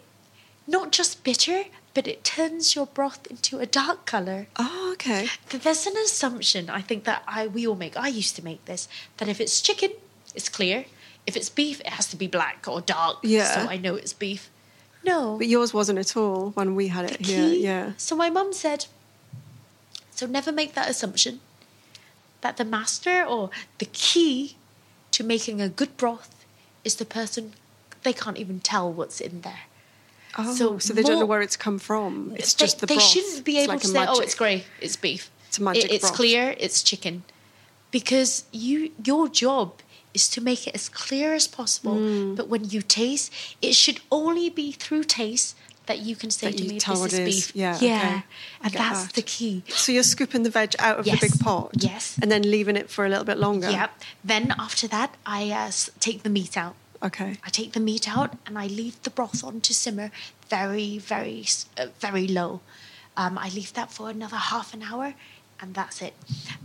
not 0.66 0.90
just 0.90 1.22
bitter, 1.22 1.64
but 1.92 2.06
it 2.08 2.24
turns 2.24 2.74
your 2.74 2.86
broth 2.86 3.26
into 3.26 3.58
a 3.58 3.66
dark 3.66 4.06
color. 4.06 4.46
Oh, 4.56 4.88
okay. 4.94 5.28
Th- 5.50 5.62
There's 5.62 5.86
an 5.86 5.96
assumption 6.02 6.70
I 6.70 6.80
think 6.80 7.04
that 7.04 7.24
I 7.28 7.46
we 7.46 7.66
all 7.66 7.76
make. 7.76 7.94
I 7.94 8.08
used 8.08 8.36
to 8.36 8.42
make 8.44 8.64
this 8.64 8.88
that 9.18 9.28
if 9.28 9.38
it's 9.38 9.60
chicken, 9.60 9.90
it's 10.34 10.48
clear. 10.48 10.86
If 11.26 11.36
it's 11.36 11.50
beef, 11.50 11.80
it 11.80 11.88
has 11.88 12.06
to 12.06 12.16
be 12.16 12.26
black 12.26 12.64
or 12.66 12.80
dark. 12.80 13.18
Yeah. 13.22 13.52
So 13.64 13.68
I 13.68 13.76
know 13.76 13.96
it's 13.96 14.14
beef. 14.14 14.48
No. 15.04 15.36
But 15.36 15.46
yours 15.48 15.74
wasn't 15.74 15.98
at 15.98 16.16
all 16.16 16.52
when 16.52 16.74
we 16.74 16.88
had 16.88 17.04
it 17.10 17.26
here. 17.26 17.50
key- 17.50 17.62
Yeah. 17.62 17.92
So 17.98 18.16
my 18.16 18.30
mum 18.30 18.54
said, 18.54 18.86
so 20.10 20.24
never 20.26 20.50
make 20.52 20.72
that 20.74 20.88
assumption 20.88 21.40
that 22.46 22.56
the 22.56 22.64
master 22.78 23.24
or 23.24 23.50
the 23.78 23.88
key 24.06 24.54
to 25.10 25.24
making 25.24 25.60
a 25.60 25.68
good 25.68 25.96
broth 25.96 26.32
is 26.84 26.94
the 26.96 27.04
person 27.04 27.42
they 28.04 28.12
can't 28.12 28.38
even 28.44 28.60
tell 28.60 28.86
what's 28.98 29.20
in 29.20 29.40
there. 29.40 29.62
Oh, 30.38 30.54
So 30.54 30.64
so, 30.78 30.92
they 30.94 31.02
don't 31.02 31.18
know 31.18 31.26
where 31.26 31.42
it's 31.48 31.56
come 31.66 31.78
from. 31.80 32.12
It's 32.40 32.54
they, 32.54 32.64
just 32.64 32.78
the 32.80 32.86
they 32.86 32.94
broth. 32.98 33.10
shouldn't 33.12 33.44
be 33.44 33.54
It's 33.56 33.64
able 33.64 33.74
like 33.74 33.82
to 33.82 33.88
say, 33.88 34.04
"Oh, 34.12 34.20
it's 34.24 34.36
grey, 34.40 34.58
it's 34.80 34.96
beef." 35.06 35.22
It's 35.48 35.58
a 35.58 35.62
magic 35.68 35.84
It- 35.86 35.90
it's 35.96 36.02
broth. 36.08 36.16
clear, 36.20 36.42
it's 36.64 36.78
chicken, 36.90 37.14
because 37.96 38.30
you 38.52 38.76
your 39.10 39.24
job 39.42 39.66
is 40.18 40.28
to 40.34 40.40
make 40.50 40.62
it 40.68 40.74
as 40.80 40.88
clear 40.88 41.28
as 41.40 41.46
possible. 41.58 41.96
Mm. 41.96 42.36
But 42.38 42.46
when 42.52 42.62
you 42.74 42.80
taste, 43.02 43.26
it 43.60 43.74
should 43.82 43.98
only 44.20 44.48
be 44.60 44.68
through 44.82 45.04
taste 45.22 45.56
that 45.86 46.00
you 46.00 46.16
can 46.16 46.30
say 46.30 46.50
That 46.50 46.58
to 46.58 46.64
me, 46.64 46.78
"This 46.78 46.88
is 46.88 47.04
it 47.14 47.28
is." 47.28 47.34
beef." 47.46 47.56
Yeah, 47.56 47.78
yeah, 47.80 48.22
I 48.60 48.66
and 48.66 48.72
that's 48.74 49.04
that. 49.06 49.12
the 49.14 49.22
key. 49.22 49.62
So 49.68 49.92
you're 49.92 50.02
scooping 50.02 50.42
the 50.42 50.50
veg 50.50 50.74
out 50.78 50.98
of 50.98 51.06
Yes. 51.06 51.20
the 51.20 51.28
big 51.28 51.40
pot. 51.40 51.70
Yes. 51.78 52.16
And 52.20 52.30
then 52.30 52.42
leaving 52.42 52.76
it 52.76 52.90
for 52.90 53.04
a 53.06 53.08
little 53.08 53.24
bit 53.24 53.38
longer. 53.38 53.70
Yep. 53.70 53.90
Then 54.24 54.54
after 54.58 54.86
that, 54.88 55.14
I 55.24 55.50
uh, 55.50 55.70
take 56.00 56.22
the 56.22 56.30
meat 56.30 56.56
out. 56.56 56.74
Okay. 57.02 57.36
I 57.44 57.50
take 57.50 57.72
the 57.72 57.80
meat 57.80 58.08
out 58.08 58.30
and 58.46 58.58
I 58.58 58.66
leave 58.66 59.00
the 59.02 59.10
broth 59.10 59.44
on 59.44 59.60
to 59.60 59.74
simmer 59.74 60.10
very, 60.48 60.98
very, 60.98 61.44
uh, 61.78 61.86
very 62.00 62.26
low. 62.26 62.60
Um, 63.16 63.38
I 63.38 63.48
leave 63.50 63.72
that 63.74 63.90
for 63.92 64.10
another 64.10 64.36
half 64.36 64.74
an 64.74 64.82
hour, 64.82 65.14
and 65.60 65.74
that's 65.74 66.02
it. 66.02 66.14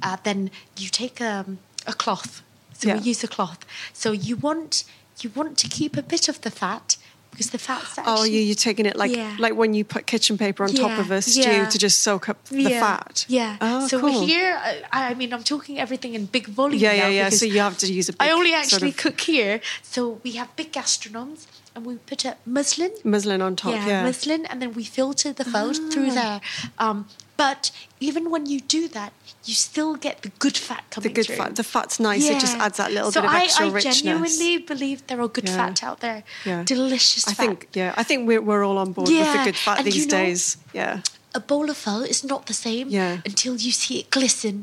Uh, 0.02 0.18
then 0.24 0.50
you 0.78 0.90
take 0.90 1.22
um, 1.22 1.60
a 1.86 1.94
cloth. 1.94 2.42
So 2.74 2.88
Yeah. 2.88 2.98
we 2.98 3.02
use 3.12 3.24
a 3.24 3.28
cloth. 3.28 3.60
So 3.94 4.12
you 4.12 4.36
want 4.36 4.84
you 5.22 5.30
want 5.36 5.56
to 5.60 5.68
keep 5.68 5.96
a 5.98 6.02
bit 6.02 6.28
of 6.30 6.42
the 6.42 6.50
fat 6.50 6.98
because 7.32 7.50
the 7.50 7.58
fat's 7.58 7.98
actually. 7.98 8.14
Oh, 8.20 8.24
you, 8.24 8.40
you're 8.40 8.56
taking 8.56 8.86
it 8.86 8.96
like 8.96 9.16
Yeah. 9.16 9.36
like 9.40 9.56
when 9.56 9.74
you 9.74 9.84
put 9.84 10.06
kitchen 10.06 10.38
paper 10.38 10.64
on 10.64 10.74
top 10.74 11.00
of 11.00 11.12
a 11.12 11.22
stew 11.22 11.42
yeah. 11.42 11.70
to 11.70 11.78
just 11.78 12.00
soak 12.00 12.30
up 12.30 12.44
the 12.46 12.64
yeah, 12.64 12.80
fat. 12.80 13.26
Yeah. 13.28 13.58
Oh, 13.62 13.88
so 13.88 14.00
cool. 14.00 14.26
here, 14.26 14.60
I, 14.92 15.12
I 15.12 15.14
mean, 15.14 15.34
I'm 15.34 15.44
talking 15.44 15.80
everything 15.80 16.14
in 16.14 16.26
big 16.26 16.48
volume. 16.48 16.82
Yeah, 16.82 16.94
yeah, 16.94 17.08
yeah. 17.08 17.30
So 17.30 17.46
you 17.46 17.60
have 17.60 17.78
to 17.80 17.92
use 17.92 18.10
a 18.10 18.14
big 18.14 18.22
I 18.22 18.32
only 18.32 18.52
sort 18.52 18.64
actually 18.64 18.90
of 18.90 18.98
cook 18.98 19.22
here. 19.22 19.62
So 19.82 20.20
we 20.24 20.34
have 20.34 20.56
big 20.56 20.72
gastronorms 20.72 21.48
and 21.76 21.86
we 21.86 21.96
put 21.96 22.26
a 22.26 22.38
muslin. 22.46 22.92
muslin 23.04 23.42
on 23.42 23.56
top. 23.56 23.74
Yeah. 23.74 24.04
muslin, 24.04 24.46
and 24.46 24.62
then 24.62 24.74
we 24.74 24.84
filter 24.84 25.34
the 25.34 25.46
food 25.46 25.78
through 25.92 26.12
there. 26.12 26.42
Um, 26.78 27.08
but 27.46 27.72
even 28.00 28.24
when 28.34 28.44
you 28.52 28.60
do 28.78 28.82
that, 28.98 29.12
you 29.50 29.56
still 29.70 29.94
get 29.96 30.16
the 30.26 30.32
good 30.44 30.58
fat 30.68 30.84
coming 30.92 30.92
through. 30.92 31.02
the 31.10 31.14
good 31.20 31.26
through. 31.28 31.36
fat. 31.46 31.56
The 31.56 31.64
fat's 31.76 31.98
nice. 32.10 32.26
It 32.34 32.40
just 32.46 32.58
adds 32.66 32.78
that 32.82 32.92
little 32.98 33.12
so 33.12 33.22
bit 33.22 33.30
of 33.30 33.36
I, 33.36 33.44
extra 33.46 33.66
I 33.68 33.70
richness. 33.78 34.02
genuinely 34.02 34.54
believe 34.72 34.98
there 35.08 35.22
are 35.26 35.32
good 35.38 35.48
Yeah. 35.50 35.58
fat 35.60 35.78
out 35.88 36.00
there. 36.06 36.22
Yeah. 36.50 36.62
Delicious 36.76 37.24
I 37.28 37.34
fat. 37.34 37.42
think 37.44 37.58
yeah. 37.82 38.02
I 38.02 38.04
think 38.10 38.20
we're 38.30 38.44
we're 38.50 38.64
all 38.68 38.78
on 38.86 38.90
board 38.96 39.10
with 39.10 39.34
the 39.38 39.44
good 39.50 39.56
fat 39.66 39.78
and 39.80 39.88
these 39.88 39.96
you 40.02 40.06
know- 40.08 40.18
days. 40.26 40.42
Yeah. 40.82 41.02
a 41.34 41.40
bowl 41.52 41.68
of 41.74 41.78
pho 41.86 41.96
is 42.14 42.20
not 42.32 42.42
the 42.52 42.58
same 42.68 42.86
Yeah. 43.00 43.14
until 43.30 43.54
you 43.66 43.72
see 43.84 43.96
it 44.02 44.08
glisten. 44.18 44.56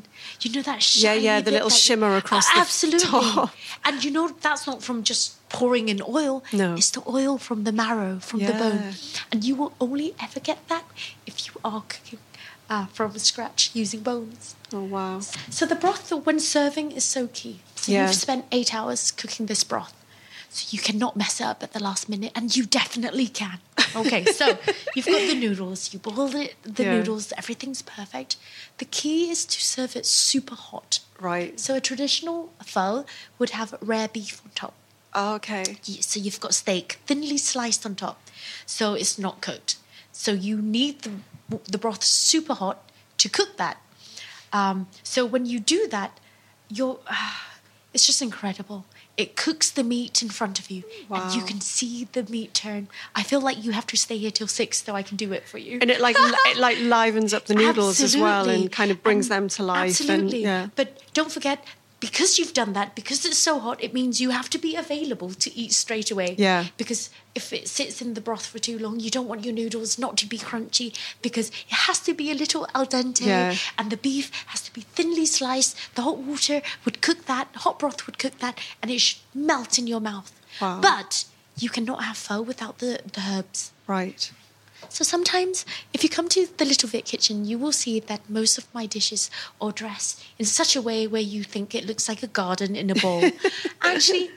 You 0.42 0.48
know 0.54 0.62
that 0.70 0.80
Yeah, 0.96 1.12
shiny 1.14 1.24
yeah, 1.28 1.38
the 1.40 1.44
bit 1.50 1.54
little 1.56 1.70
shimmer 1.86 2.10
oh, 2.16 2.22
across 2.22 2.46
the 2.52 2.60
absolutely. 2.64 3.08
top. 3.08 3.50
And 3.86 3.94
you 4.04 4.10
know 4.16 4.26
that's 4.46 4.64
not 4.70 4.78
from 4.86 4.98
just 5.10 5.24
pouring 5.56 5.88
in 5.92 6.00
oil. 6.20 6.34
No. 6.62 6.68
it's 6.80 6.90
the 6.96 7.02
oil 7.18 7.34
from 7.46 7.58
the 7.68 7.72
marrow, 7.82 8.14
from 8.28 8.40
the 8.48 8.52
Yeah. 8.54 8.62
bone, 8.62 8.82
and 9.32 9.38
you 9.46 9.54
will 9.58 9.72
only 9.86 10.08
ever 10.26 10.40
get 10.50 10.58
that 10.72 10.84
if 11.30 11.34
you 11.46 11.52
are 11.70 11.82
cooking 11.92 12.18
uh, 12.68 12.86
from 12.86 13.16
scratch 13.18 13.70
using 13.74 14.00
bones. 14.00 14.54
Oh 14.72 14.82
wow. 14.84 15.20
So 15.50 15.66
the 15.66 15.74
broth 15.74 16.12
when 16.26 16.40
serving 16.40 16.92
is 16.92 17.04
so 17.04 17.28
key. 17.28 17.60
So 17.76 17.92
Yeah. 17.92 18.02
you've 18.06 18.14
spent 18.14 18.44
eight 18.52 18.74
hours 18.74 19.10
cooking 19.10 19.46
this 19.46 19.64
broth. 19.64 19.94
So 20.50 20.66
you 20.70 20.78
cannot 20.78 21.16
mess 21.16 21.40
it 21.40 21.46
up 21.46 21.62
at 21.62 21.72
the 21.72 21.82
last 21.82 22.08
minute, 22.08 22.32
and 22.34 22.56
you 22.56 22.64
definitely 22.64 23.26
can. 23.28 23.58
Okay, 23.94 24.24
so 24.24 24.58
you've 24.94 25.06
got 25.06 25.26
the 25.26 25.34
noodles, 25.34 25.92
you 25.92 25.98
boil 25.98 26.28
the, 26.28 26.50
the 26.62 26.84
Yeah. 26.84 26.94
noodles, 26.96 27.32
everything's 27.36 27.82
perfect. 27.82 28.36
The 28.78 28.86
key 28.86 29.30
is 29.30 29.44
to 29.44 29.60
serve 29.60 29.94
it 29.94 30.06
super 30.06 30.54
hot. 30.54 31.00
Right. 31.20 31.58
So 31.60 31.74
a 31.74 31.80
traditional 31.80 32.52
pho 32.64 33.04
would 33.38 33.50
have 33.50 33.74
rare 33.82 34.08
beef 34.08 34.40
on 34.44 34.50
top. 34.54 34.74
Oh, 35.14 35.34
okay. 35.36 35.76
So 36.00 36.18
you've 36.20 36.40
got 36.40 36.54
steak 36.54 36.98
thinly 37.06 37.38
sliced 37.38 37.84
on 37.84 37.94
top, 37.94 38.20
so 38.66 38.94
it's 38.94 39.18
not 39.18 39.40
cooked. 39.42 39.76
So 40.12 40.32
you 40.32 40.60
need 40.62 41.02
the 41.02 41.10
the 41.48 41.78
broth 41.78 42.04
super 42.04 42.54
hot 42.54 42.90
to 43.18 43.28
cook 43.28 43.56
that. 43.56 43.78
Um, 44.52 44.86
so 45.02 45.26
when 45.26 45.46
you 45.46 45.60
do 45.60 45.88
that, 45.88 46.18
you're 46.68 46.98
it's 47.92 48.06
just 48.06 48.22
incredible. 48.22 48.84
It 49.16 49.34
cooks 49.34 49.68
the 49.72 49.82
meat 49.82 50.22
in 50.22 50.28
front 50.28 50.60
of 50.60 50.70
you, 50.70 50.84
and 51.10 51.34
you 51.34 51.42
can 51.42 51.60
see 51.60 52.06
the 52.12 52.22
meat 52.22 52.54
turn. 52.54 52.86
I 53.16 53.24
feel 53.24 53.40
like 53.40 53.64
you 53.64 53.72
have 53.72 53.84
to 53.88 53.96
stay 53.96 54.16
here 54.16 54.30
till 54.30 54.46
six, 54.46 54.84
so 54.84 54.94
I 54.94 55.02
can 55.02 55.16
do 55.16 55.32
it 55.32 55.44
for 55.44 55.58
you. 55.58 55.80
And 55.82 55.90
it 55.90 56.00
like 56.00 56.14
it 56.16 56.56
like 56.56 56.78
livens 56.78 57.34
up 57.34 57.46
the 57.46 57.54
noodles 57.54 58.00
as 58.00 58.16
well, 58.16 58.48
and 58.48 58.70
kind 58.70 58.92
of 58.92 59.02
brings 59.02 59.28
And 59.28 59.42
them 59.42 59.48
to 59.48 59.64
life. 59.64 59.90
Absolutely. 59.90 60.44
And, 60.44 60.62
yeah. 60.62 60.66
But 60.76 61.02
don't 61.14 61.32
forget, 61.32 61.64
because 62.00 62.38
you've 62.38 62.52
done 62.54 62.74
that, 62.74 62.94
because 62.94 63.24
it's 63.24 63.38
so 63.38 63.58
hot, 63.58 63.82
it 63.82 63.92
means 63.92 64.20
you 64.20 64.30
have 64.30 64.48
to 64.50 64.58
be 64.58 64.76
available 64.76 65.30
to 65.30 65.54
eat 65.56 65.72
straight 65.72 66.10
away. 66.10 66.36
Yeah. 66.38 66.66
Because 66.76 67.10
if 67.34 67.52
it 67.52 67.66
sits 67.68 68.00
in 68.00 68.14
the 68.14 68.20
broth 68.20 68.46
for 68.46 68.58
too 68.58 68.78
long, 68.78 69.00
you 69.00 69.10
don't 69.10 69.26
want 69.26 69.44
your 69.44 69.54
noodles 69.54 69.98
not 69.98 70.16
to 70.18 70.26
be 70.26 70.38
crunchy 70.38 70.96
because 71.22 71.48
it 71.48 71.74
has 71.88 71.98
to 72.00 72.14
be 72.14 72.30
a 72.30 72.34
little 72.34 72.68
al 72.74 72.86
dente 72.86 73.26
Yeah. 73.26 73.56
and 73.76 73.90
the 73.90 73.96
beef 73.96 74.30
has 74.46 74.60
to 74.62 74.72
be 74.72 74.82
thinly 74.82 75.26
sliced. 75.26 75.76
The 75.96 76.02
hot 76.02 76.18
water 76.18 76.62
would 76.84 77.02
cook 77.02 77.26
that, 77.26 77.48
hot 77.56 77.78
broth 77.80 78.06
would 78.06 78.18
cook 78.18 78.38
that, 78.38 78.58
and 78.80 78.90
it 78.90 79.00
should 79.00 79.18
melt 79.34 79.78
in 79.78 79.86
your 79.88 80.00
mouth. 80.00 80.32
Wow. 80.60 80.80
But 80.80 81.24
you 81.58 81.68
cannot 81.68 82.04
have 82.04 82.16
pho 82.16 82.40
without 82.42 82.78
the, 82.78 83.00
the 83.12 83.20
herbs. 83.28 83.72
Right. 83.88 84.30
So 84.88 85.04
sometimes, 85.04 85.66
if 85.92 86.02
you 86.02 86.08
come 86.08 86.28
to 86.30 86.46
the 86.56 86.64
Little 86.64 86.88
Viet 86.88 87.04
kitchen, 87.04 87.44
you 87.44 87.58
will 87.58 87.72
see 87.72 88.00
that 88.00 88.28
most 88.28 88.58
of 88.58 88.72
my 88.74 88.86
dishes 88.86 89.30
are 89.60 89.72
dressed 89.72 90.22
in 90.38 90.44
such 90.46 90.76
a 90.76 90.82
way 90.82 91.06
where 91.06 91.20
you 91.20 91.42
think 91.44 91.74
it 91.74 91.84
looks 91.84 92.08
like 92.08 92.22
a 92.22 92.26
garden 92.26 92.74
in 92.74 92.90
a 92.90 92.94
bowl. 92.94 93.22
Actually, 93.82 94.30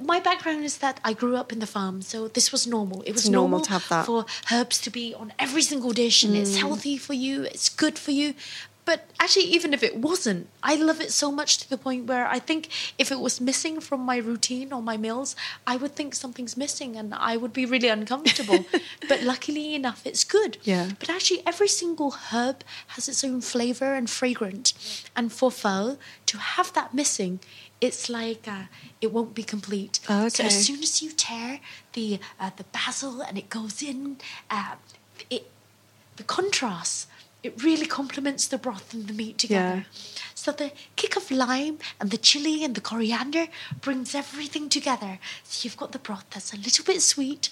my 0.00 0.20
background 0.20 0.64
is 0.64 0.78
that 0.78 1.00
I 1.04 1.12
grew 1.12 1.36
up 1.36 1.52
in 1.52 1.58
the 1.58 1.66
farm, 1.66 2.02
so 2.02 2.28
this 2.28 2.50
was 2.52 2.66
normal. 2.66 3.02
It 3.02 3.12
was 3.12 3.28
normal 3.30 3.60
to 3.60 3.70
have 3.70 3.88
that. 3.88 4.02
Mm. 4.02 4.06
for 4.06 4.26
herbs 4.52 4.80
to 4.82 4.90
be 4.90 5.14
on 5.14 5.32
every 5.38 5.62
single 5.62 5.92
dish, 5.92 6.22
and 6.24 6.36
it's 6.36 6.56
healthy 6.56 6.96
for 6.98 7.14
you. 7.14 7.42
It's 7.44 7.68
good 7.68 7.98
for 7.98 8.10
you. 8.10 8.34
But 8.84 9.08
actually, 9.18 9.44
even 9.44 9.72
if 9.72 9.82
it 9.82 9.96
wasn't, 9.96 10.48
I 10.62 10.74
love 10.74 11.00
it 11.00 11.10
so 11.10 11.32
much 11.32 11.58
to 11.58 11.70
the 11.70 11.78
point 11.78 12.06
where 12.06 12.26
I 12.26 12.38
think 12.38 12.68
if 12.98 13.10
it 13.10 13.18
was 13.18 13.40
missing 13.40 13.80
from 13.80 14.00
my 14.00 14.18
routine 14.18 14.72
or 14.72 14.82
my 14.82 14.96
meals, 14.96 15.34
I 15.66 15.76
would 15.76 15.94
think 15.94 16.14
something's 16.14 16.56
missing 16.56 16.96
and 16.96 17.14
I 17.14 17.36
would 17.36 17.52
be 17.52 17.64
really 17.64 17.88
uncomfortable. 17.88 18.66
but 19.08 19.22
luckily 19.22 19.74
enough, 19.74 20.02
it's 20.04 20.24
good. 20.24 20.58
Yeah. 20.64 20.90
But 20.98 21.08
actually, 21.08 21.42
every 21.46 21.68
single 21.68 22.10
herb 22.10 22.62
has 22.88 23.08
its 23.08 23.24
own 23.24 23.40
flavor 23.40 23.94
and 23.94 24.08
fragrance. 24.10 25.04
And 25.16 25.32
for 25.32 25.50
pho, 25.50 25.96
to 26.26 26.38
have 26.38 26.72
that 26.74 26.92
missing, 26.92 27.40
it's 27.80 28.10
like 28.10 28.46
uh, 28.46 28.64
it 29.00 29.12
won't 29.12 29.34
be 29.34 29.42
complete. 29.42 30.00
Okay. 30.08 30.28
So 30.28 30.44
as 30.44 30.66
soon 30.66 30.82
as 30.82 31.00
you 31.02 31.10
tear 31.12 31.60
the 31.94 32.20
uh, 32.38 32.50
the 32.56 32.64
basil 32.64 33.22
and 33.22 33.38
it 33.38 33.48
goes 33.48 33.82
in, 33.82 34.18
uh, 34.50 34.74
it 35.30 35.50
the 36.16 36.22
contrast 36.22 37.08
it 37.44 37.62
really 37.62 37.86
complements 37.86 38.48
the 38.48 38.58
broth 38.58 38.94
and 38.94 39.06
the 39.06 39.12
meat 39.12 39.36
together. 39.38 39.76
Yeah. 39.76 39.82
So 40.34 40.50
the 40.52 40.72
kick 40.96 41.16
of 41.16 41.30
lime 41.30 41.78
and 42.00 42.10
the 42.10 42.16
chili 42.16 42.64
and 42.64 42.74
the 42.74 42.80
coriander 42.80 43.46
brings 43.80 44.14
everything 44.14 44.68
together. 44.68 45.18
So 45.44 45.66
you've 45.66 45.76
got 45.76 45.92
the 45.92 45.98
broth 45.98 46.24
that's 46.30 46.54
a 46.54 46.56
little 46.56 46.84
bit 46.84 47.02
sweet, 47.02 47.50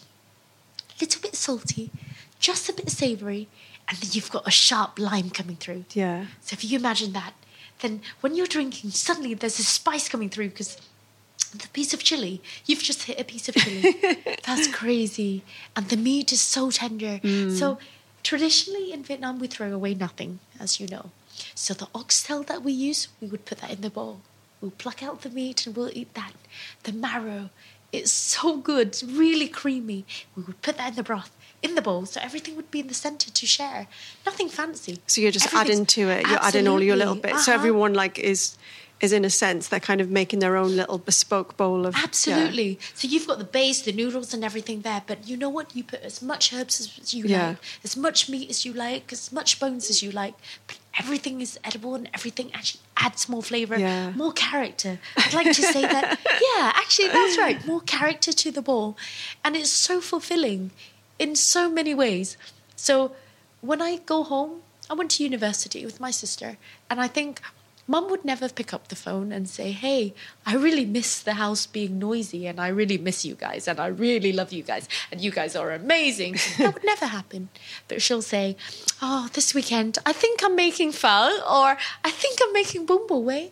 a 0.90 1.04
little 1.04 1.20
bit 1.20 1.36
salty, 1.36 1.90
just 2.38 2.68
a 2.68 2.72
bit 2.72 2.90
savory, 2.90 3.48
and 3.88 3.98
then 3.98 4.10
you've 4.12 4.30
got 4.30 4.48
a 4.48 4.50
sharp 4.50 4.98
lime 4.98 5.30
coming 5.30 5.56
through. 5.56 5.84
Yeah. 5.92 6.26
So 6.40 6.54
if 6.54 6.64
you 6.64 6.78
imagine 6.78 7.12
that, 7.12 7.34
then 7.80 8.00
when 8.20 8.34
you're 8.34 8.46
drinking, 8.46 8.90
suddenly 8.90 9.34
there's 9.34 9.58
a 9.58 9.64
spice 9.64 10.08
coming 10.08 10.30
through 10.30 10.50
because 10.50 10.78
the 11.52 11.68
piece 11.68 11.92
of 11.92 12.02
chili, 12.02 12.40
you've 12.64 12.82
just 12.82 13.02
hit 13.02 13.20
a 13.20 13.24
piece 13.24 13.48
of 13.48 13.56
chili. 13.56 13.94
That's 14.46 14.68
crazy. 14.68 15.42
And 15.76 15.88
the 15.88 15.96
meat 15.96 16.32
is 16.32 16.40
so 16.40 16.70
tender. 16.70 17.20
Mm. 17.22 17.52
So 17.52 17.78
traditionally 18.22 18.92
in 18.92 19.02
Vietnam, 19.02 19.38
we 19.38 19.46
throw 19.48 19.72
away 19.72 19.94
nothing, 19.94 20.40
as 20.60 20.78
you 20.80 20.86
know. 20.86 21.10
So 21.54 21.74
the 21.74 21.88
oxtail 21.94 22.42
that 22.44 22.62
we 22.62 22.72
use, 22.72 23.08
we 23.20 23.28
would 23.28 23.44
put 23.44 23.58
that 23.58 23.70
in 23.70 23.80
the 23.80 23.90
bowl. 23.90 24.20
We'll 24.60 24.70
pluck 24.72 25.02
out 25.02 25.22
the 25.22 25.30
meat 25.30 25.66
and 25.66 25.76
we'll 25.76 25.90
eat 25.92 26.14
that. 26.14 26.32
The 26.84 26.92
marrow, 26.92 27.50
it's 27.92 28.12
so 28.12 28.56
good, 28.58 28.88
it's 28.88 29.02
really 29.02 29.48
creamy. 29.48 30.04
We 30.36 30.42
would 30.44 30.62
put 30.62 30.76
that 30.78 30.90
in 30.90 30.94
the 30.94 31.02
broth, 31.02 31.34
in 31.62 31.74
the 31.74 31.82
bowl, 31.82 32.06
so 32.06 32.20
everything 32.22 32.54
would 32.56 32.70
be 32.70 32.80
in 32.80 32.86
the 32.86 32.94
center 32.94 33.30
to 33.30 33.46
share. 33.46 33.88
Nothing 34.24 34.48
fancy. 34.48 34.98
So 35.06 35.20
you're 35.20 35.32
just 35.32 35.52
adding 35.52 35.84
to 35.86 36.08
it. 36.10 36.26
You're 36.28 36.42
adding 36.42 36.68
all 36.68 36.82
your 36.82 36.96
little 36.96 37.16
bits. 37.16 37.44
So 37.46 37.52
Uh-huh. 37.52 37.58
everyone 37.60 37.92
like 37.94 38.18
is 38.18 38.56
is 39.02 39.12
in 39.12 39.24
a 39.24 39.30
sense 39.30 39.68
they're 39.68 39.80
kind 39.80 40.00
of 40.00 40.08
making 40.10 40.38
their 40.38 40.56
own 40.56 40.76
little 40.76 40.96
bespoke 40.96 41.56
bowl 41.56 41.84
of 41.84 41.94
yeah. 41.96 42.04
Absolutely. 42.04 42.78
So 42.94 43.08
you've 43.08 43.26
got 43.26 43.38
the 43.38 43.44
base, 43.44 43.82
the 43.82 43.92
noodles, 43.92 44.32
and 44.32 44.42
everything 44.44 44.80
there. 44.82 45.02
But 45.06 45.28
you 45.28 45.36
know 45.36 45.50
what? 45.50 45.74
You 45.76 45.82
put 45.84 46.00
as 46.02 46.22
much 46.22 46.52
herbs 46.52 46.80
as 46.80 47.12
you 47.12 47.24
Yeah. 47.24 47.48
like, 47.48 47.56
as 47.84 47.96
much 47.96 48.28
meat 48.30 48.48
as 48.48 48.64
you 48.64 48.72
like, 48.72 49.12
as 49.12 49.30
much 49.32 49.58
bones 49.60 49.90
as 49.90 50.02
you 50.02 50.10
like. 50.12 50.34
But 50.68 50.78
everything 50.98 51.40
is 51.40 51.58
edible, 51.64 51.94
and 51.96 52.08
everything 52.14 52.50
actually 52.54 52.80
adds 52.96 53.28
more 53.28 53.42
flavor, 53.42 53.76
Yeah. 53.78 54.12
more 54.12 54.32
character. 54.32 55.00
I'd 55.16 55.34
like 55.34 55.48
to 55.48 55.62
say 55.62 55.82
that. 55.82 56.18
Yeah, 56.56 56.72
actually, 56.74 57.08
that's 57.08 57.38
right. 57.38 57.66
More 57.66 57.80
character 57.80 58.32
to 58.32 58.50
the 58.52 58.62
bowl, 58.62 58.96
and 59.44 59.56
it's 59.56 59.70
so 59.70 60.00
fulfilling 60.00 60.70
in 61.18 61.34
so 61.34 61.70
many 61.70 61.94
ways. 61.94 62.36
So 62.76 63.12
when 63.62 63.80
I 63.82 63.96
go 63.96 64.22
home, 64.22 64.62
I 64.90 64.94
went 64.94 65.10
to 65.12 65.24
university 65.24 65.84
with 65.84 65.98
my 65.98 66.10
sister, 66.10 66.58
and 66.90 67.00
I 67.00 67.08
think 67.08 67.40
mum 67.92 68.04
would 68.10 68.24
never 68.24 68.48
pick 68.48 68.70
up 68.76 68.84
the 68.88 68.96
phone 68.96 69.28
and 69.36 69.44
say, 69.58 69.68
Hey, 69.84 70.00
I 70.50 70.54
really 70.66 70.86
miss 70.98 71.10
the 71.28 71.34
house 71.44 71.62
being 71.76 71.98
noisy, 71.98 72.42
and 72.50 72.58
I 72.66 72.68
really 72.80 72.98
miss 73.08 73.18
you 73.28 73.34
guys, 73.46 73.68
and 73.70 73.78
I 73.86 73.88
really 74.06 74.32
love 74.40 74.50
you 74.58 74.62
guys, 74.72 74.84
and 75.10 75.20
you 75.20 75.30
guys 75.30 75.52
are 75.60 75.70
amazing. 75.82 76.32
that 76.58 76.72
would 76.74 76.84
never 76.92 77.06
happen. 77.18 77.42
But 77.88 78.00
she'll 78.04 78.22
say, 78.36 78.56
Oh, 79.00 79.28
this 79.36 79.48
weekend, 79.58 79.98
I 80.10 80.12
think 80.22 80.42
I'm 80.44 80.56
making 80.56 80.92
pho, 80.92 81.18
or 81.60 81.68
I 82.08 82.10
think 82.22 82.34
I'm 82.42 82.52
making 82.62 82.86
bumbleway. 82.86 83.50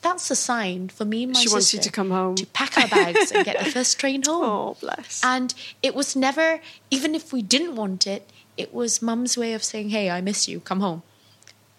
That's 0.00 0.30
a 0.30 0.36
sign 0.36 0.80
for 0.96 1.04
me 1.04 1.24
and 1.24 1.32
my 1.32 1.40
She 1.40 1.48
sister 1.48 1.56
wants 1.56 1.74
you 1.74 1.80
to 1.80 1.90
come 1.90 2.10
home. 2.18 2.36
to 2.36 2.46
pack 2.60 2.78
our 2.78 2.86
bags 2.86 3.32
and 3.32 3.44
get 3.44 3.58
the 3.64 3.70
first 3.76 3.98
train 3.98 4.22
home. 4.22 4.44
Oh, 4.44 4.76
bless. 4.80 5.20
And 5.24 5.52
it 5.82 5.92
was 6.00 6.14
never, 6.14 6.60
even 6.96 7.16
if 7.16 7.32
we 7.32 7.42
didn't 7.42 7.74
want 7.74 8.06
it, 8.06 8.22
it 8.56 8.72
was 8.72 9.02
mum's 9.02 9.36
way 9.42 9.54
of 9.54 9.64
saying, 9.64 9.88
Hey, 9.96 10.06
I 10.08 10.20
miss 10.20 10.46
you, 10.50 10.60
come 10.60 10.80
home. 10.88 11.02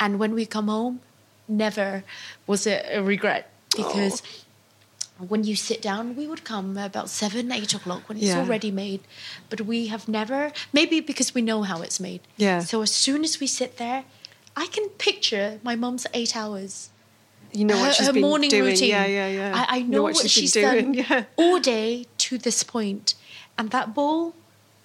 And 0.02 0.20
when 0.20 0.34
we 0.40 0.46
come 0.58 0.68
home, 0.68 1.00
never 1.50 2.04
was 2.48 2.66
it 2.68 2.86
a 2.92 3.02
regret 3.04 3.50
because 3.76 4.22
oh. 5.20 5.26
when 5.26 5.44
you 5.44 5.56
sit 5.56 5.82
down, 5.82 6.16
we 6.16 6.28
would 6.28 6.44
come 6.44 6.78
about 6.78 7.10
seven, 7.10 7.52
eight 7.52 7.74
o'clock 7.74 8.08
when 8.08 8.18
it's 8.18 8.28
Yeah. 8.28 8.40
already 8.40 8.72
made. 8.72 9.02
But 9.50 9.62
we 9.62 9.88
have 9.88 10.08
never, 10.08 10.52
maybe 10.74 11.00
because 11.00 11.34
we 11.34 11.42
know 11.42 11.64
how 11.64 11.82
it's 11.82 12.00
made. 12.00 12.22
Yeah. 12.38 12.60
So 12.60 12.82
as 12.82 12.92
soon 12.92 13.24
as 13.24 13.40
we 13.40 13.48
sit 13.48 13.78
there, 13.78 14.04
I 14.56 14.68
can 14.68 14.90
picture 14.90 15.60
my 15.64 15.76
mum's 15.76 16.06
eight 16.14 16.36
hours 16.36 16.90
you 17.52 17.66
know 17.66 17.78
what 17.78 17.88
her, 17.88 17.94
she's 17.94 18.08
her 18.08 18.14
been 18.14 18.22
morning 18.22 18.50
doing. 18.50 18.64
routine. 18.66 18.90
Yeah, 18.90 19.06
yeah, 19.06 19.28
yeah. 19.28 19.66
I, 19.68 19.76
I 19.76 19.78
You 19.78 19.88
know, 19.88 20.04
what, 20.04 20.18
she's, 20.18 20.54
been 20.54 20.72
doing. 20.72 20.92
done 20.92 21.06
Yeah. 21.10 21.24
all 21.36 21.60
day 21.60 22.06
to 22.20 22.38
this 22.38 22.64
point, 22.64 23.16
and 23.58 23.72
that 23.72 23.94
bowl 23.94 24.36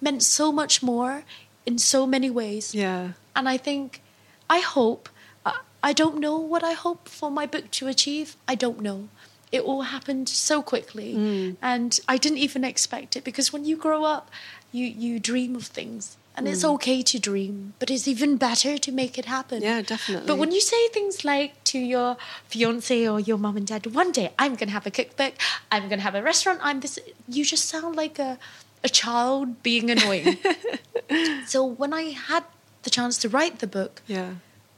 meant 0.01 0.23
so 0.23 0.51
much 0.51 0.81
more 0.81 1.23
in 1.65 1.77
so 1.77 2.07
many 2.07 2.29
ways. 2.29 2.73
Yeah. 2.73 3.11
And 3.35 3.47
I 3.47 3.57
think, 3.57 4.01
I 4.49 4.59
hope, 4.59 5.09
I, 5.89 5.93
don't 5.93 6.17
know 6.25 6.37
what 6.51 6.63
I 6.71 6.73
hope 6.85 7.01
for 7.19 7.29
my 7.39 7.45
book 7.53 7.65
to 7.77 7.87
achieve. 7.87 8.27
I 8.47 8.55
don't 8.55 8.79
know. 8.87 8.99
It 9.51 9.61
all 9.69 9.83
happened 9.95 10.27
so 10.29 10.55
quickly, 10.61 11.09
Mm. 11.13 11.55
and 11.61 11.91
I 12.13 12.15
didn't 12.23 12.39
even 12.47 12.63
expect 12.63 13.15
it 13.17 13.23
because 13.23 13.47
when 13.53 13.63
you 13.69 13.75
grow 13.77 14.01
up, 14.15 14.25
you 14.77 14.85
you 15.03 15.13
dream 15.31 15.55
of 15.55 15.65
things. 15.79 16.03
And 16.37 16.47
it's 16.51 16.63
Mm. 16.65 16.73
okay 16.75 16.99
to 17.11 17.17
dream, 17.29 17.55
but 17.79 17.87
it's 17.93 18.07
even 18.13 18.31
better 18.47 18.73
to 18.85 18.91
make 19.01 19.13
it 19.21 19.25
happen. 19.37 19.59
Yeah, 19.63 19.81
definitely. 19.93 20.27
But 20.29 20.37
when 20.41 20.51
you 20.55 20.59
say 20.59 20.81
things 20.89 21.15
like 21.33 21.51
to 21.71 21.79
your 21.93 22.17
fiance 22.51 23.07
or 23.11 23.19
your 23.29 23.37
mum 23.45 23.55
and 23.55 23.67
dad, 23.71 23.83
one 24.01 24.11
day 24.11 24.27
I'm 24.37 24.53
going 24.59 24.67
to 24.71 24.77
have 24.79 24.85
a 24.85 24.91
cookbook, 24.99 25.33
I'm 25.71 25.83
going 25.89 26.01
to 26.03 26.07
have 26.09 26.15
a 26.21 26.25
restaurant, 26.31 26.59
I'm 26.67 26.79
this, 26.81 26.99
you 27.35 27.45
just 27.45 27.65
sound 27.73 27.95
like 28.03 28.19
a, 28.19 28.31
a 28.83 28.89
child 29.01 29.63
being 29.63 29.87
annoying. 29.95 30.37
so 31.53 31.63
when 31.63 31.93
I 31.93 32.03
had 32.11 32.43
the 32.83 32.89
chance 32.89 33.17
to 33.19 33.29
write 33.29 33.59
the 33.59 33.67
book, 33.67 34.01
Yeah. 34.07 34.31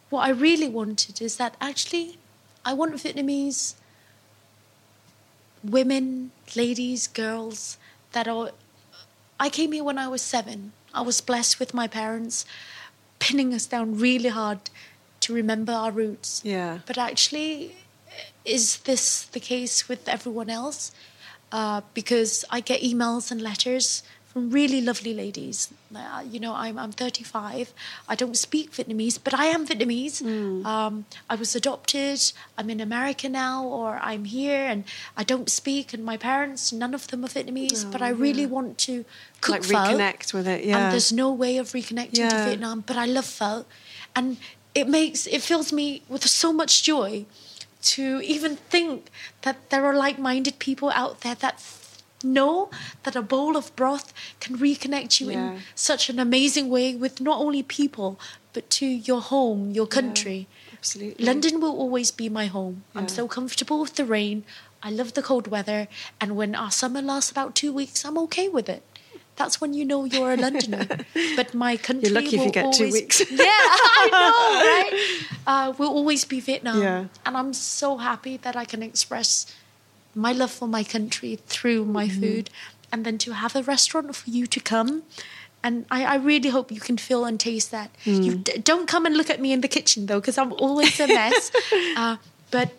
What 0.09 0.21
I 0.21 0.29
really 0.29 0.69
wanted 0.69 1.21
is 1.21 1.37
that 1.37 1.55
actually 1.59 2.17
I 2.65 2.73
want 2.73 2.93
Vietnamese 2.95 3.75
women, 5.63 6.31
ladies, 6.55 7.07
girls 7.07 7.77
that 8.11 8.27
are. 8.27 8.51
I 9.39 9.49
came 9.49 9.71
here 9.71 9.83
when 9.83 9.97
I 9.97 10.07
was 10.07 10.21
seven. 10.21 10.73
I 10.93 11.01
was 11.01 11.21
blessed 11.21 11.59
with 11.59 11.73
my 11.73 11.87
parents 11.87 12.45
pinning 13.19 13.53
us 13.53 13.65
down 13.65 13.97
really 13.97 14.29
hard 14.29 14.69
to 15.21 15.33
remember 15.33 15.71
our 15.71 15.91
roots. 15.91 16.41
Yeah. 16.43 16.79
But 16.85 16.97
actually, 16.97 17.75
is 18.45 18.77
this 18.79 19.23
the 19.23 19.39
case 19.39 19.87
with 19.87 20.07
everyone 20.07 20.49
else? 20.49 20.91
Uh, 21.51 21.81
because 21.93 22.43
I 22.49 22.59
get 22.59 22.81
emails 22.81 23.31
and 23.31 23.41
letters 23.41 24.03
really 24.37 24.81
lovely 24.81 25.13
ladies. 25.13 25.73
Uh, 25.95 26.23
you 26.33 26.39
know, 26.39 26.53
I'm, 26.53 26.77
I'm 26.77 26.91
35. 26.91 27.73
I 28.07 28.15
don't 28.15 28.37
speak 28.37 28.71
Vietnamese, 28.71 29.17
but 29.23 29.33
I 29.33 29.45
am 29.45 29.65
Vietnamese. 29.67 30.17
Um, 30.65 31.05
I 31.29 31.35
was 31.35 31.55
adopted. 31.55 32.19
I'm 32.57 32.69
in 32.69 32.79
America 32.81 33.27
now, 33.29 33.63
or 33.65 33.99
I'm 34.01 34.25
here 34.25 34.65
and 34.71 34.83
I 35.15 35.23
don't 35.23 35.49
speak. 35.49 35.93
And 35.93 36.03
my 36.03 36.17
parents, 36.17 36.71
none 36.73 36.93
of 36.93 37.07
them 37.07 37.23
are 37.25 37.29
Vietnamese, 37.29 37.89
but 37.91 38.01
I 38.01 38.09
really 38.09 38.45
want 38.45 38.77
to 38.79 39.05
cook 39.41 39.53
Like 39.55 39.63
pho. 39.63 39.73
reconnect 39.75 40.33
with 40.33 40.47
it. 40.47 40.63
Yeah. 40.63 40.77
And 40.77 40.93
there's 40.93 41.11
no 41.11 41.31
way 41.31 41.57
of 41.57 41.67
reconnecting 41.71 42.29
to 42.29 42.35
Vietnam, 42.45 42.83
but 42.85 42.97
I 42.97 43.05
love 43.05 43.25
pho. 43.25 43.65
And 44.15 44.37
it 44.75 44.87
makes, 44.87 45.25
it 45.27 45.41
fills 45.41 45.71
me 45.73 46.03
with 46.09 46.25
so 46.27 46.51
much 46.53 46.83
joy 46.83 47.25
to 47.83 48.19
even 48.23 48.55
think 48.57 49.09
that 49.43 49.69
there 49.69 49.85
are 49.85 49.93
like 49.95 50.17
minded 50.19 50.59
people 50.59 50.89
out 50.95 51.21
there 51.21 51.35
that 51.35 51.59
know 52.23 52.69
that 53.03 53.15
a 53.15 53.21
bowl 53.21 53.55
of 53.57 53.75
broth 53.75 54.13
can 54.39 54.57
reconnect 54.57 55.19
you 55.21 55.31
Yeah. 55.31 55.51
in 55.53 55.61
such 55.75 56.09
an 56.09 56.19
amazing 56.19 56.69
way 56.69 56.95
with 56.95 57.21
not 57.21 57.39
only 57.39 57.63
people, 57.63 58.19
but 58.53 58.69
to 58.71 58.85
your 58.85 59.21
home, 59.21 59.71
your 59.71 59.87
country. 59.87 60.47
absolutely. 60.73 61.25
London 61.25 61.59
will 61.59 61.75
always 61.77 62.11
be 62.11 62.29
my 62.29 62.45
home. 62.47 62.83
I'm 62.95 63.07
so 63.07 63.27
comfortable 63.27 63.79
with 63.81 63.95
the 63.95 64.05
rain. 64.05 64.43
I 64.83 64.89
love 64.91 65.13
the 65.13 65.21
cold 65.23 65.47
weather. 65.47 65.87
And 66.21 66.35
when 66.35 66.55
our 66.55 66.71
summer 66.71 67.01
lasts 67.01 67.31
about 67.31 67.55
two 67.55 67.73
weeks, 67.73 68.05
I'm 68.05 68.17
okay 68.19 68.47
with 68.47 68.69
it. 68.69 68.83
That's 69.35 69.61
when 69.61 69.73
you 69.73 69.85
know 69.85 70.05
you're 70.05 70.33
a 70.33 70.37
Londoner. 70.37 70.87
but 71.35 71.53
my 71.53 71.77
country 71.77 72.09
lucky 72.09 72.27
if 72.27 72.33
you 72.33 72.39
will 72.41 72.51
get 72.51 72.73
two 72.73 72.85
always- 72.85 72.93
weeks. 72.93 73.21
Yeah, 73.31 73.61
I 74.01 74.09
know, 74.11 74.41
right? 74.73 74.91
Uh, 75.45 75.73
will 75.77 75.89
always 75.93 76.25
be 76.25 76.39
Vietnam. 76.39 76.81
Yeah. 76.81 77.05
And 77.25 77.37
I'm 77.37 77.53
so 77.53 77.97
happy 77.97 78.37
that 78.37 78.55
I 78.55 78.65
can 78.65 78.81
express 78.81 79.45
my 80.17 80.31
love 80.31 80.51
for 80.51 80.67
my 80.67 80.83
country 80.83 81.31
through 81.47 81.85
my 81.85 82.07
Mm-hmm. 82.07 82.21
food. 82.21 82.49
And 82.91 83.05
then 83.05 83.17
to 83.19 83.33
have 83.33 83.53
a 83.55 83.63
restaurant 83.63 84.15
for 84.15 84.29
you 84.29 84.47
to 84.47 84.59
come. 84.59 85.03
And 85.63 85.85
I, 85.91 86.05
I 86.05 86.15
really 86.15 86.49
hope 86.49 86.71
you 86.71 86.79
can 86.79 86.97
feel 86.97 87.25
and 87.25 87.37
taste 87.39 87.69
that. 87.71 87.89
Mm. 88.05 88.23
You 88.25 88.35
d- 88.35 88.57
don't 88.59 88.87
come 88.87 89.05
and 89.05 89.15
look 89.17 89.29
at 89.29 89.41
me 89.41 89.51
in 89.51 89.59
the 89.61 89.67
kitchen 89.67 90.05
though, 90.05 90.19
because 90.21 90.37
I'm 90.37 90.53
always 90.53 90.97
a 90.99 91.07
mess. 91.07 91.51
uh, 91.97 92.15
but 92.51 92.69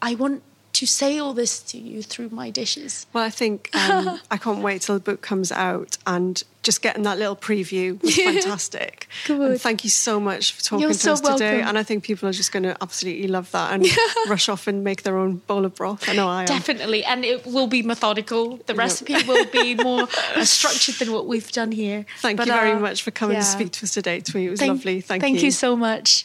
I 0.00 0.14
want 0.14 0.42
to 0.80 0.86
say 0.86 1.18
all 1.18 1.34
this 1.34 1.60
to 1.60 1.76
you 1.76 2.02
through 2.02 2.30
my 2.30 2.48
dishes. 2.48 3.06
Well, 3.12 3.22
I 3.22 3.28
think 3.28 3.68
um, 3.76 4.18
I 4.30 4.38
can't 4.38 4.62
wait 4.62 4.80
till 4.80 4.94
the 4.94 5.00
book 5.00 5.20
comes 5.20 5.52
out 5.52 5.98
and 6.06 6.42
just 6.62 6.80
getting 6.80 7.02
that 7.02 7.18
little 7.18 7.36
preview 7.36 8.00
was 8.02 8.16
fantastic. 8.16 9.06
Good. 9.26 9.50
And 9.50 9.60
thank 9.60 9.84
you 9.84 9.90
so 9.90 10.18
much 10.18 10.54
for 10.54 10.62
talking 10.62 10.80
You're 10.80 10.92
to 10.92 10.98
so 10.98 11.12
us 11.12 11.20
today. 11.20 11.56
welcome. 11.56 11.68
And 11.68 11.76
I 11.76 11.82
think 11.82 12.02
people 12.02 12.30
are 12.30 12.32
just 12.32 12.50
going 12.50 12.62
to 12.62 12.74
absolutely 12.80 13.28
love 13.28 13.50
that 13.50 13.74
and 13.74 13.86
rush 14.30 14.48
off 14.48 14.66
and 14.68 14.82
make 14.82 15.02
their 15.02 15.18
own 15.18 15.36
bowl 15.46 15.66
of 15.66 15.74
broth. 15.74 16.08
I 16.08 16.14
know 16.14 16.28
I 16.28 16.42
am. 16.42 16.46
Definitely, 16.46 17.04
and 17.04 17.26
it 17.26 17.44
will 17.44 17.66
be 17.66 17.82
methodical. 17.82 18.56
The 18.64 18.74
recipe 18.74 19.22
will 19.28 19.44
be 19.44 19.74
more 19.74 20.08
uh, 20.34 20.44
structured 20.46 20.94
than 20.94 21.12
what 21.12 21.26
we've 21.26 21.52
done 21.52 21.72
here. 21.72 22.06
Thank 22.20 22.38
But, 22.38 22.46
you 22.46 22.54
very 22.54 22.72
uh, 22.72 22.78
much 22.80 23.02
for 23.02 23.10
coming 23.10 23.34
yeah. 23.34 23.40
to 23.42 23.46
speak 23.46 23.72
to 23.72 23.84
us 23.84 23.92
today, 23.92 24.22
Thuy. 24.22 24.44
It 24.44 24.50
was 24.50 24.60
Thank- 24.60 24.70
lovely. 24.70 25.02
Thank, 25.02 25.22
you. 25.22 25.28
Thank 25.28 25.42
you 25.42 25.50
so 25.50 25.76
much. 25.76 26.24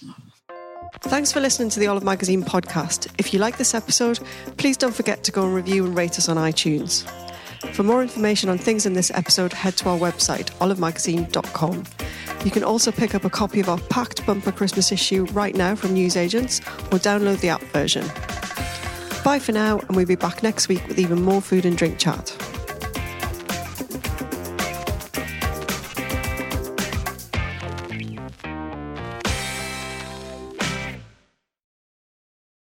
Thanks 1.02 1.32
for 1.32 1.40
listening 1.40 1.70
to 1.70 1.80
the 1.80 1.88
Olive 1.88 2.04
Magazine 2.04 2.44
podcast. 2.44 3.08
If 3.18 3.34
you 3.34 3.40
like 3.40 3.58
this 3.58 3.74
episode, 3.74 4.20
please 4.58 4.78
don't 4.78 4.96
forget 4.96 5.24
to 5.24 5.32
go 5.32 5.44
and 5.44 5.54
review 5.54 5.86
and 5.86 5.96
rate 5.96 6.18
us 6.18 6.30
on 6.30 6.38
iTunes. 6.38 7.08
For 7.74 7.84
more 7.84 8.02
information 8.02 8.50
on 8.50 8.58
things 8.58 8.86
in 8.86 8.94
this 8.94 9.12
episode, 9.12 9.54
head 9.54 9.78
to 9.78 9.90
our 9.90 9.98
website, 9.98 10.52
olivemagazine.com. 10.60 11.84
You 12.44 12.52
can 12.52 12.64
also 12.64 12.92
pick 12.92 13.16
up 13.16 13.26
a 13.26 13.30
copy 13.30 13.60
of 13.60 13.70
our 13.70 13.80
packed 13.90 14.26
bumper 14.26 14.52
Christmas 14.52 14.92
issue 14.92 15.26
right 15.26 15.56
now 15.56 15.76
from 15.76 15.94
newsagents 15.94 16.60
or 16.92 17.00
download 17.00 17.40
the 17.40 17.50
app 17.50 17.64
version. 17.64 18.06
Bye 19.24 19.40
for 19.40 19.52
now, 19.52 19.80
and 19.80 19.96
we'll 19.96 20.06
be 20.06 20.16
back 20.16 20.44
next 20.44 20.68
week 20.68 20.88
with 20.88 21.00
even 21.00 21.22
more 21.22 21.42
food 21.42 21.66
and 21.66 21.76
drink 21.76 21.98
chat. 21.98 22.30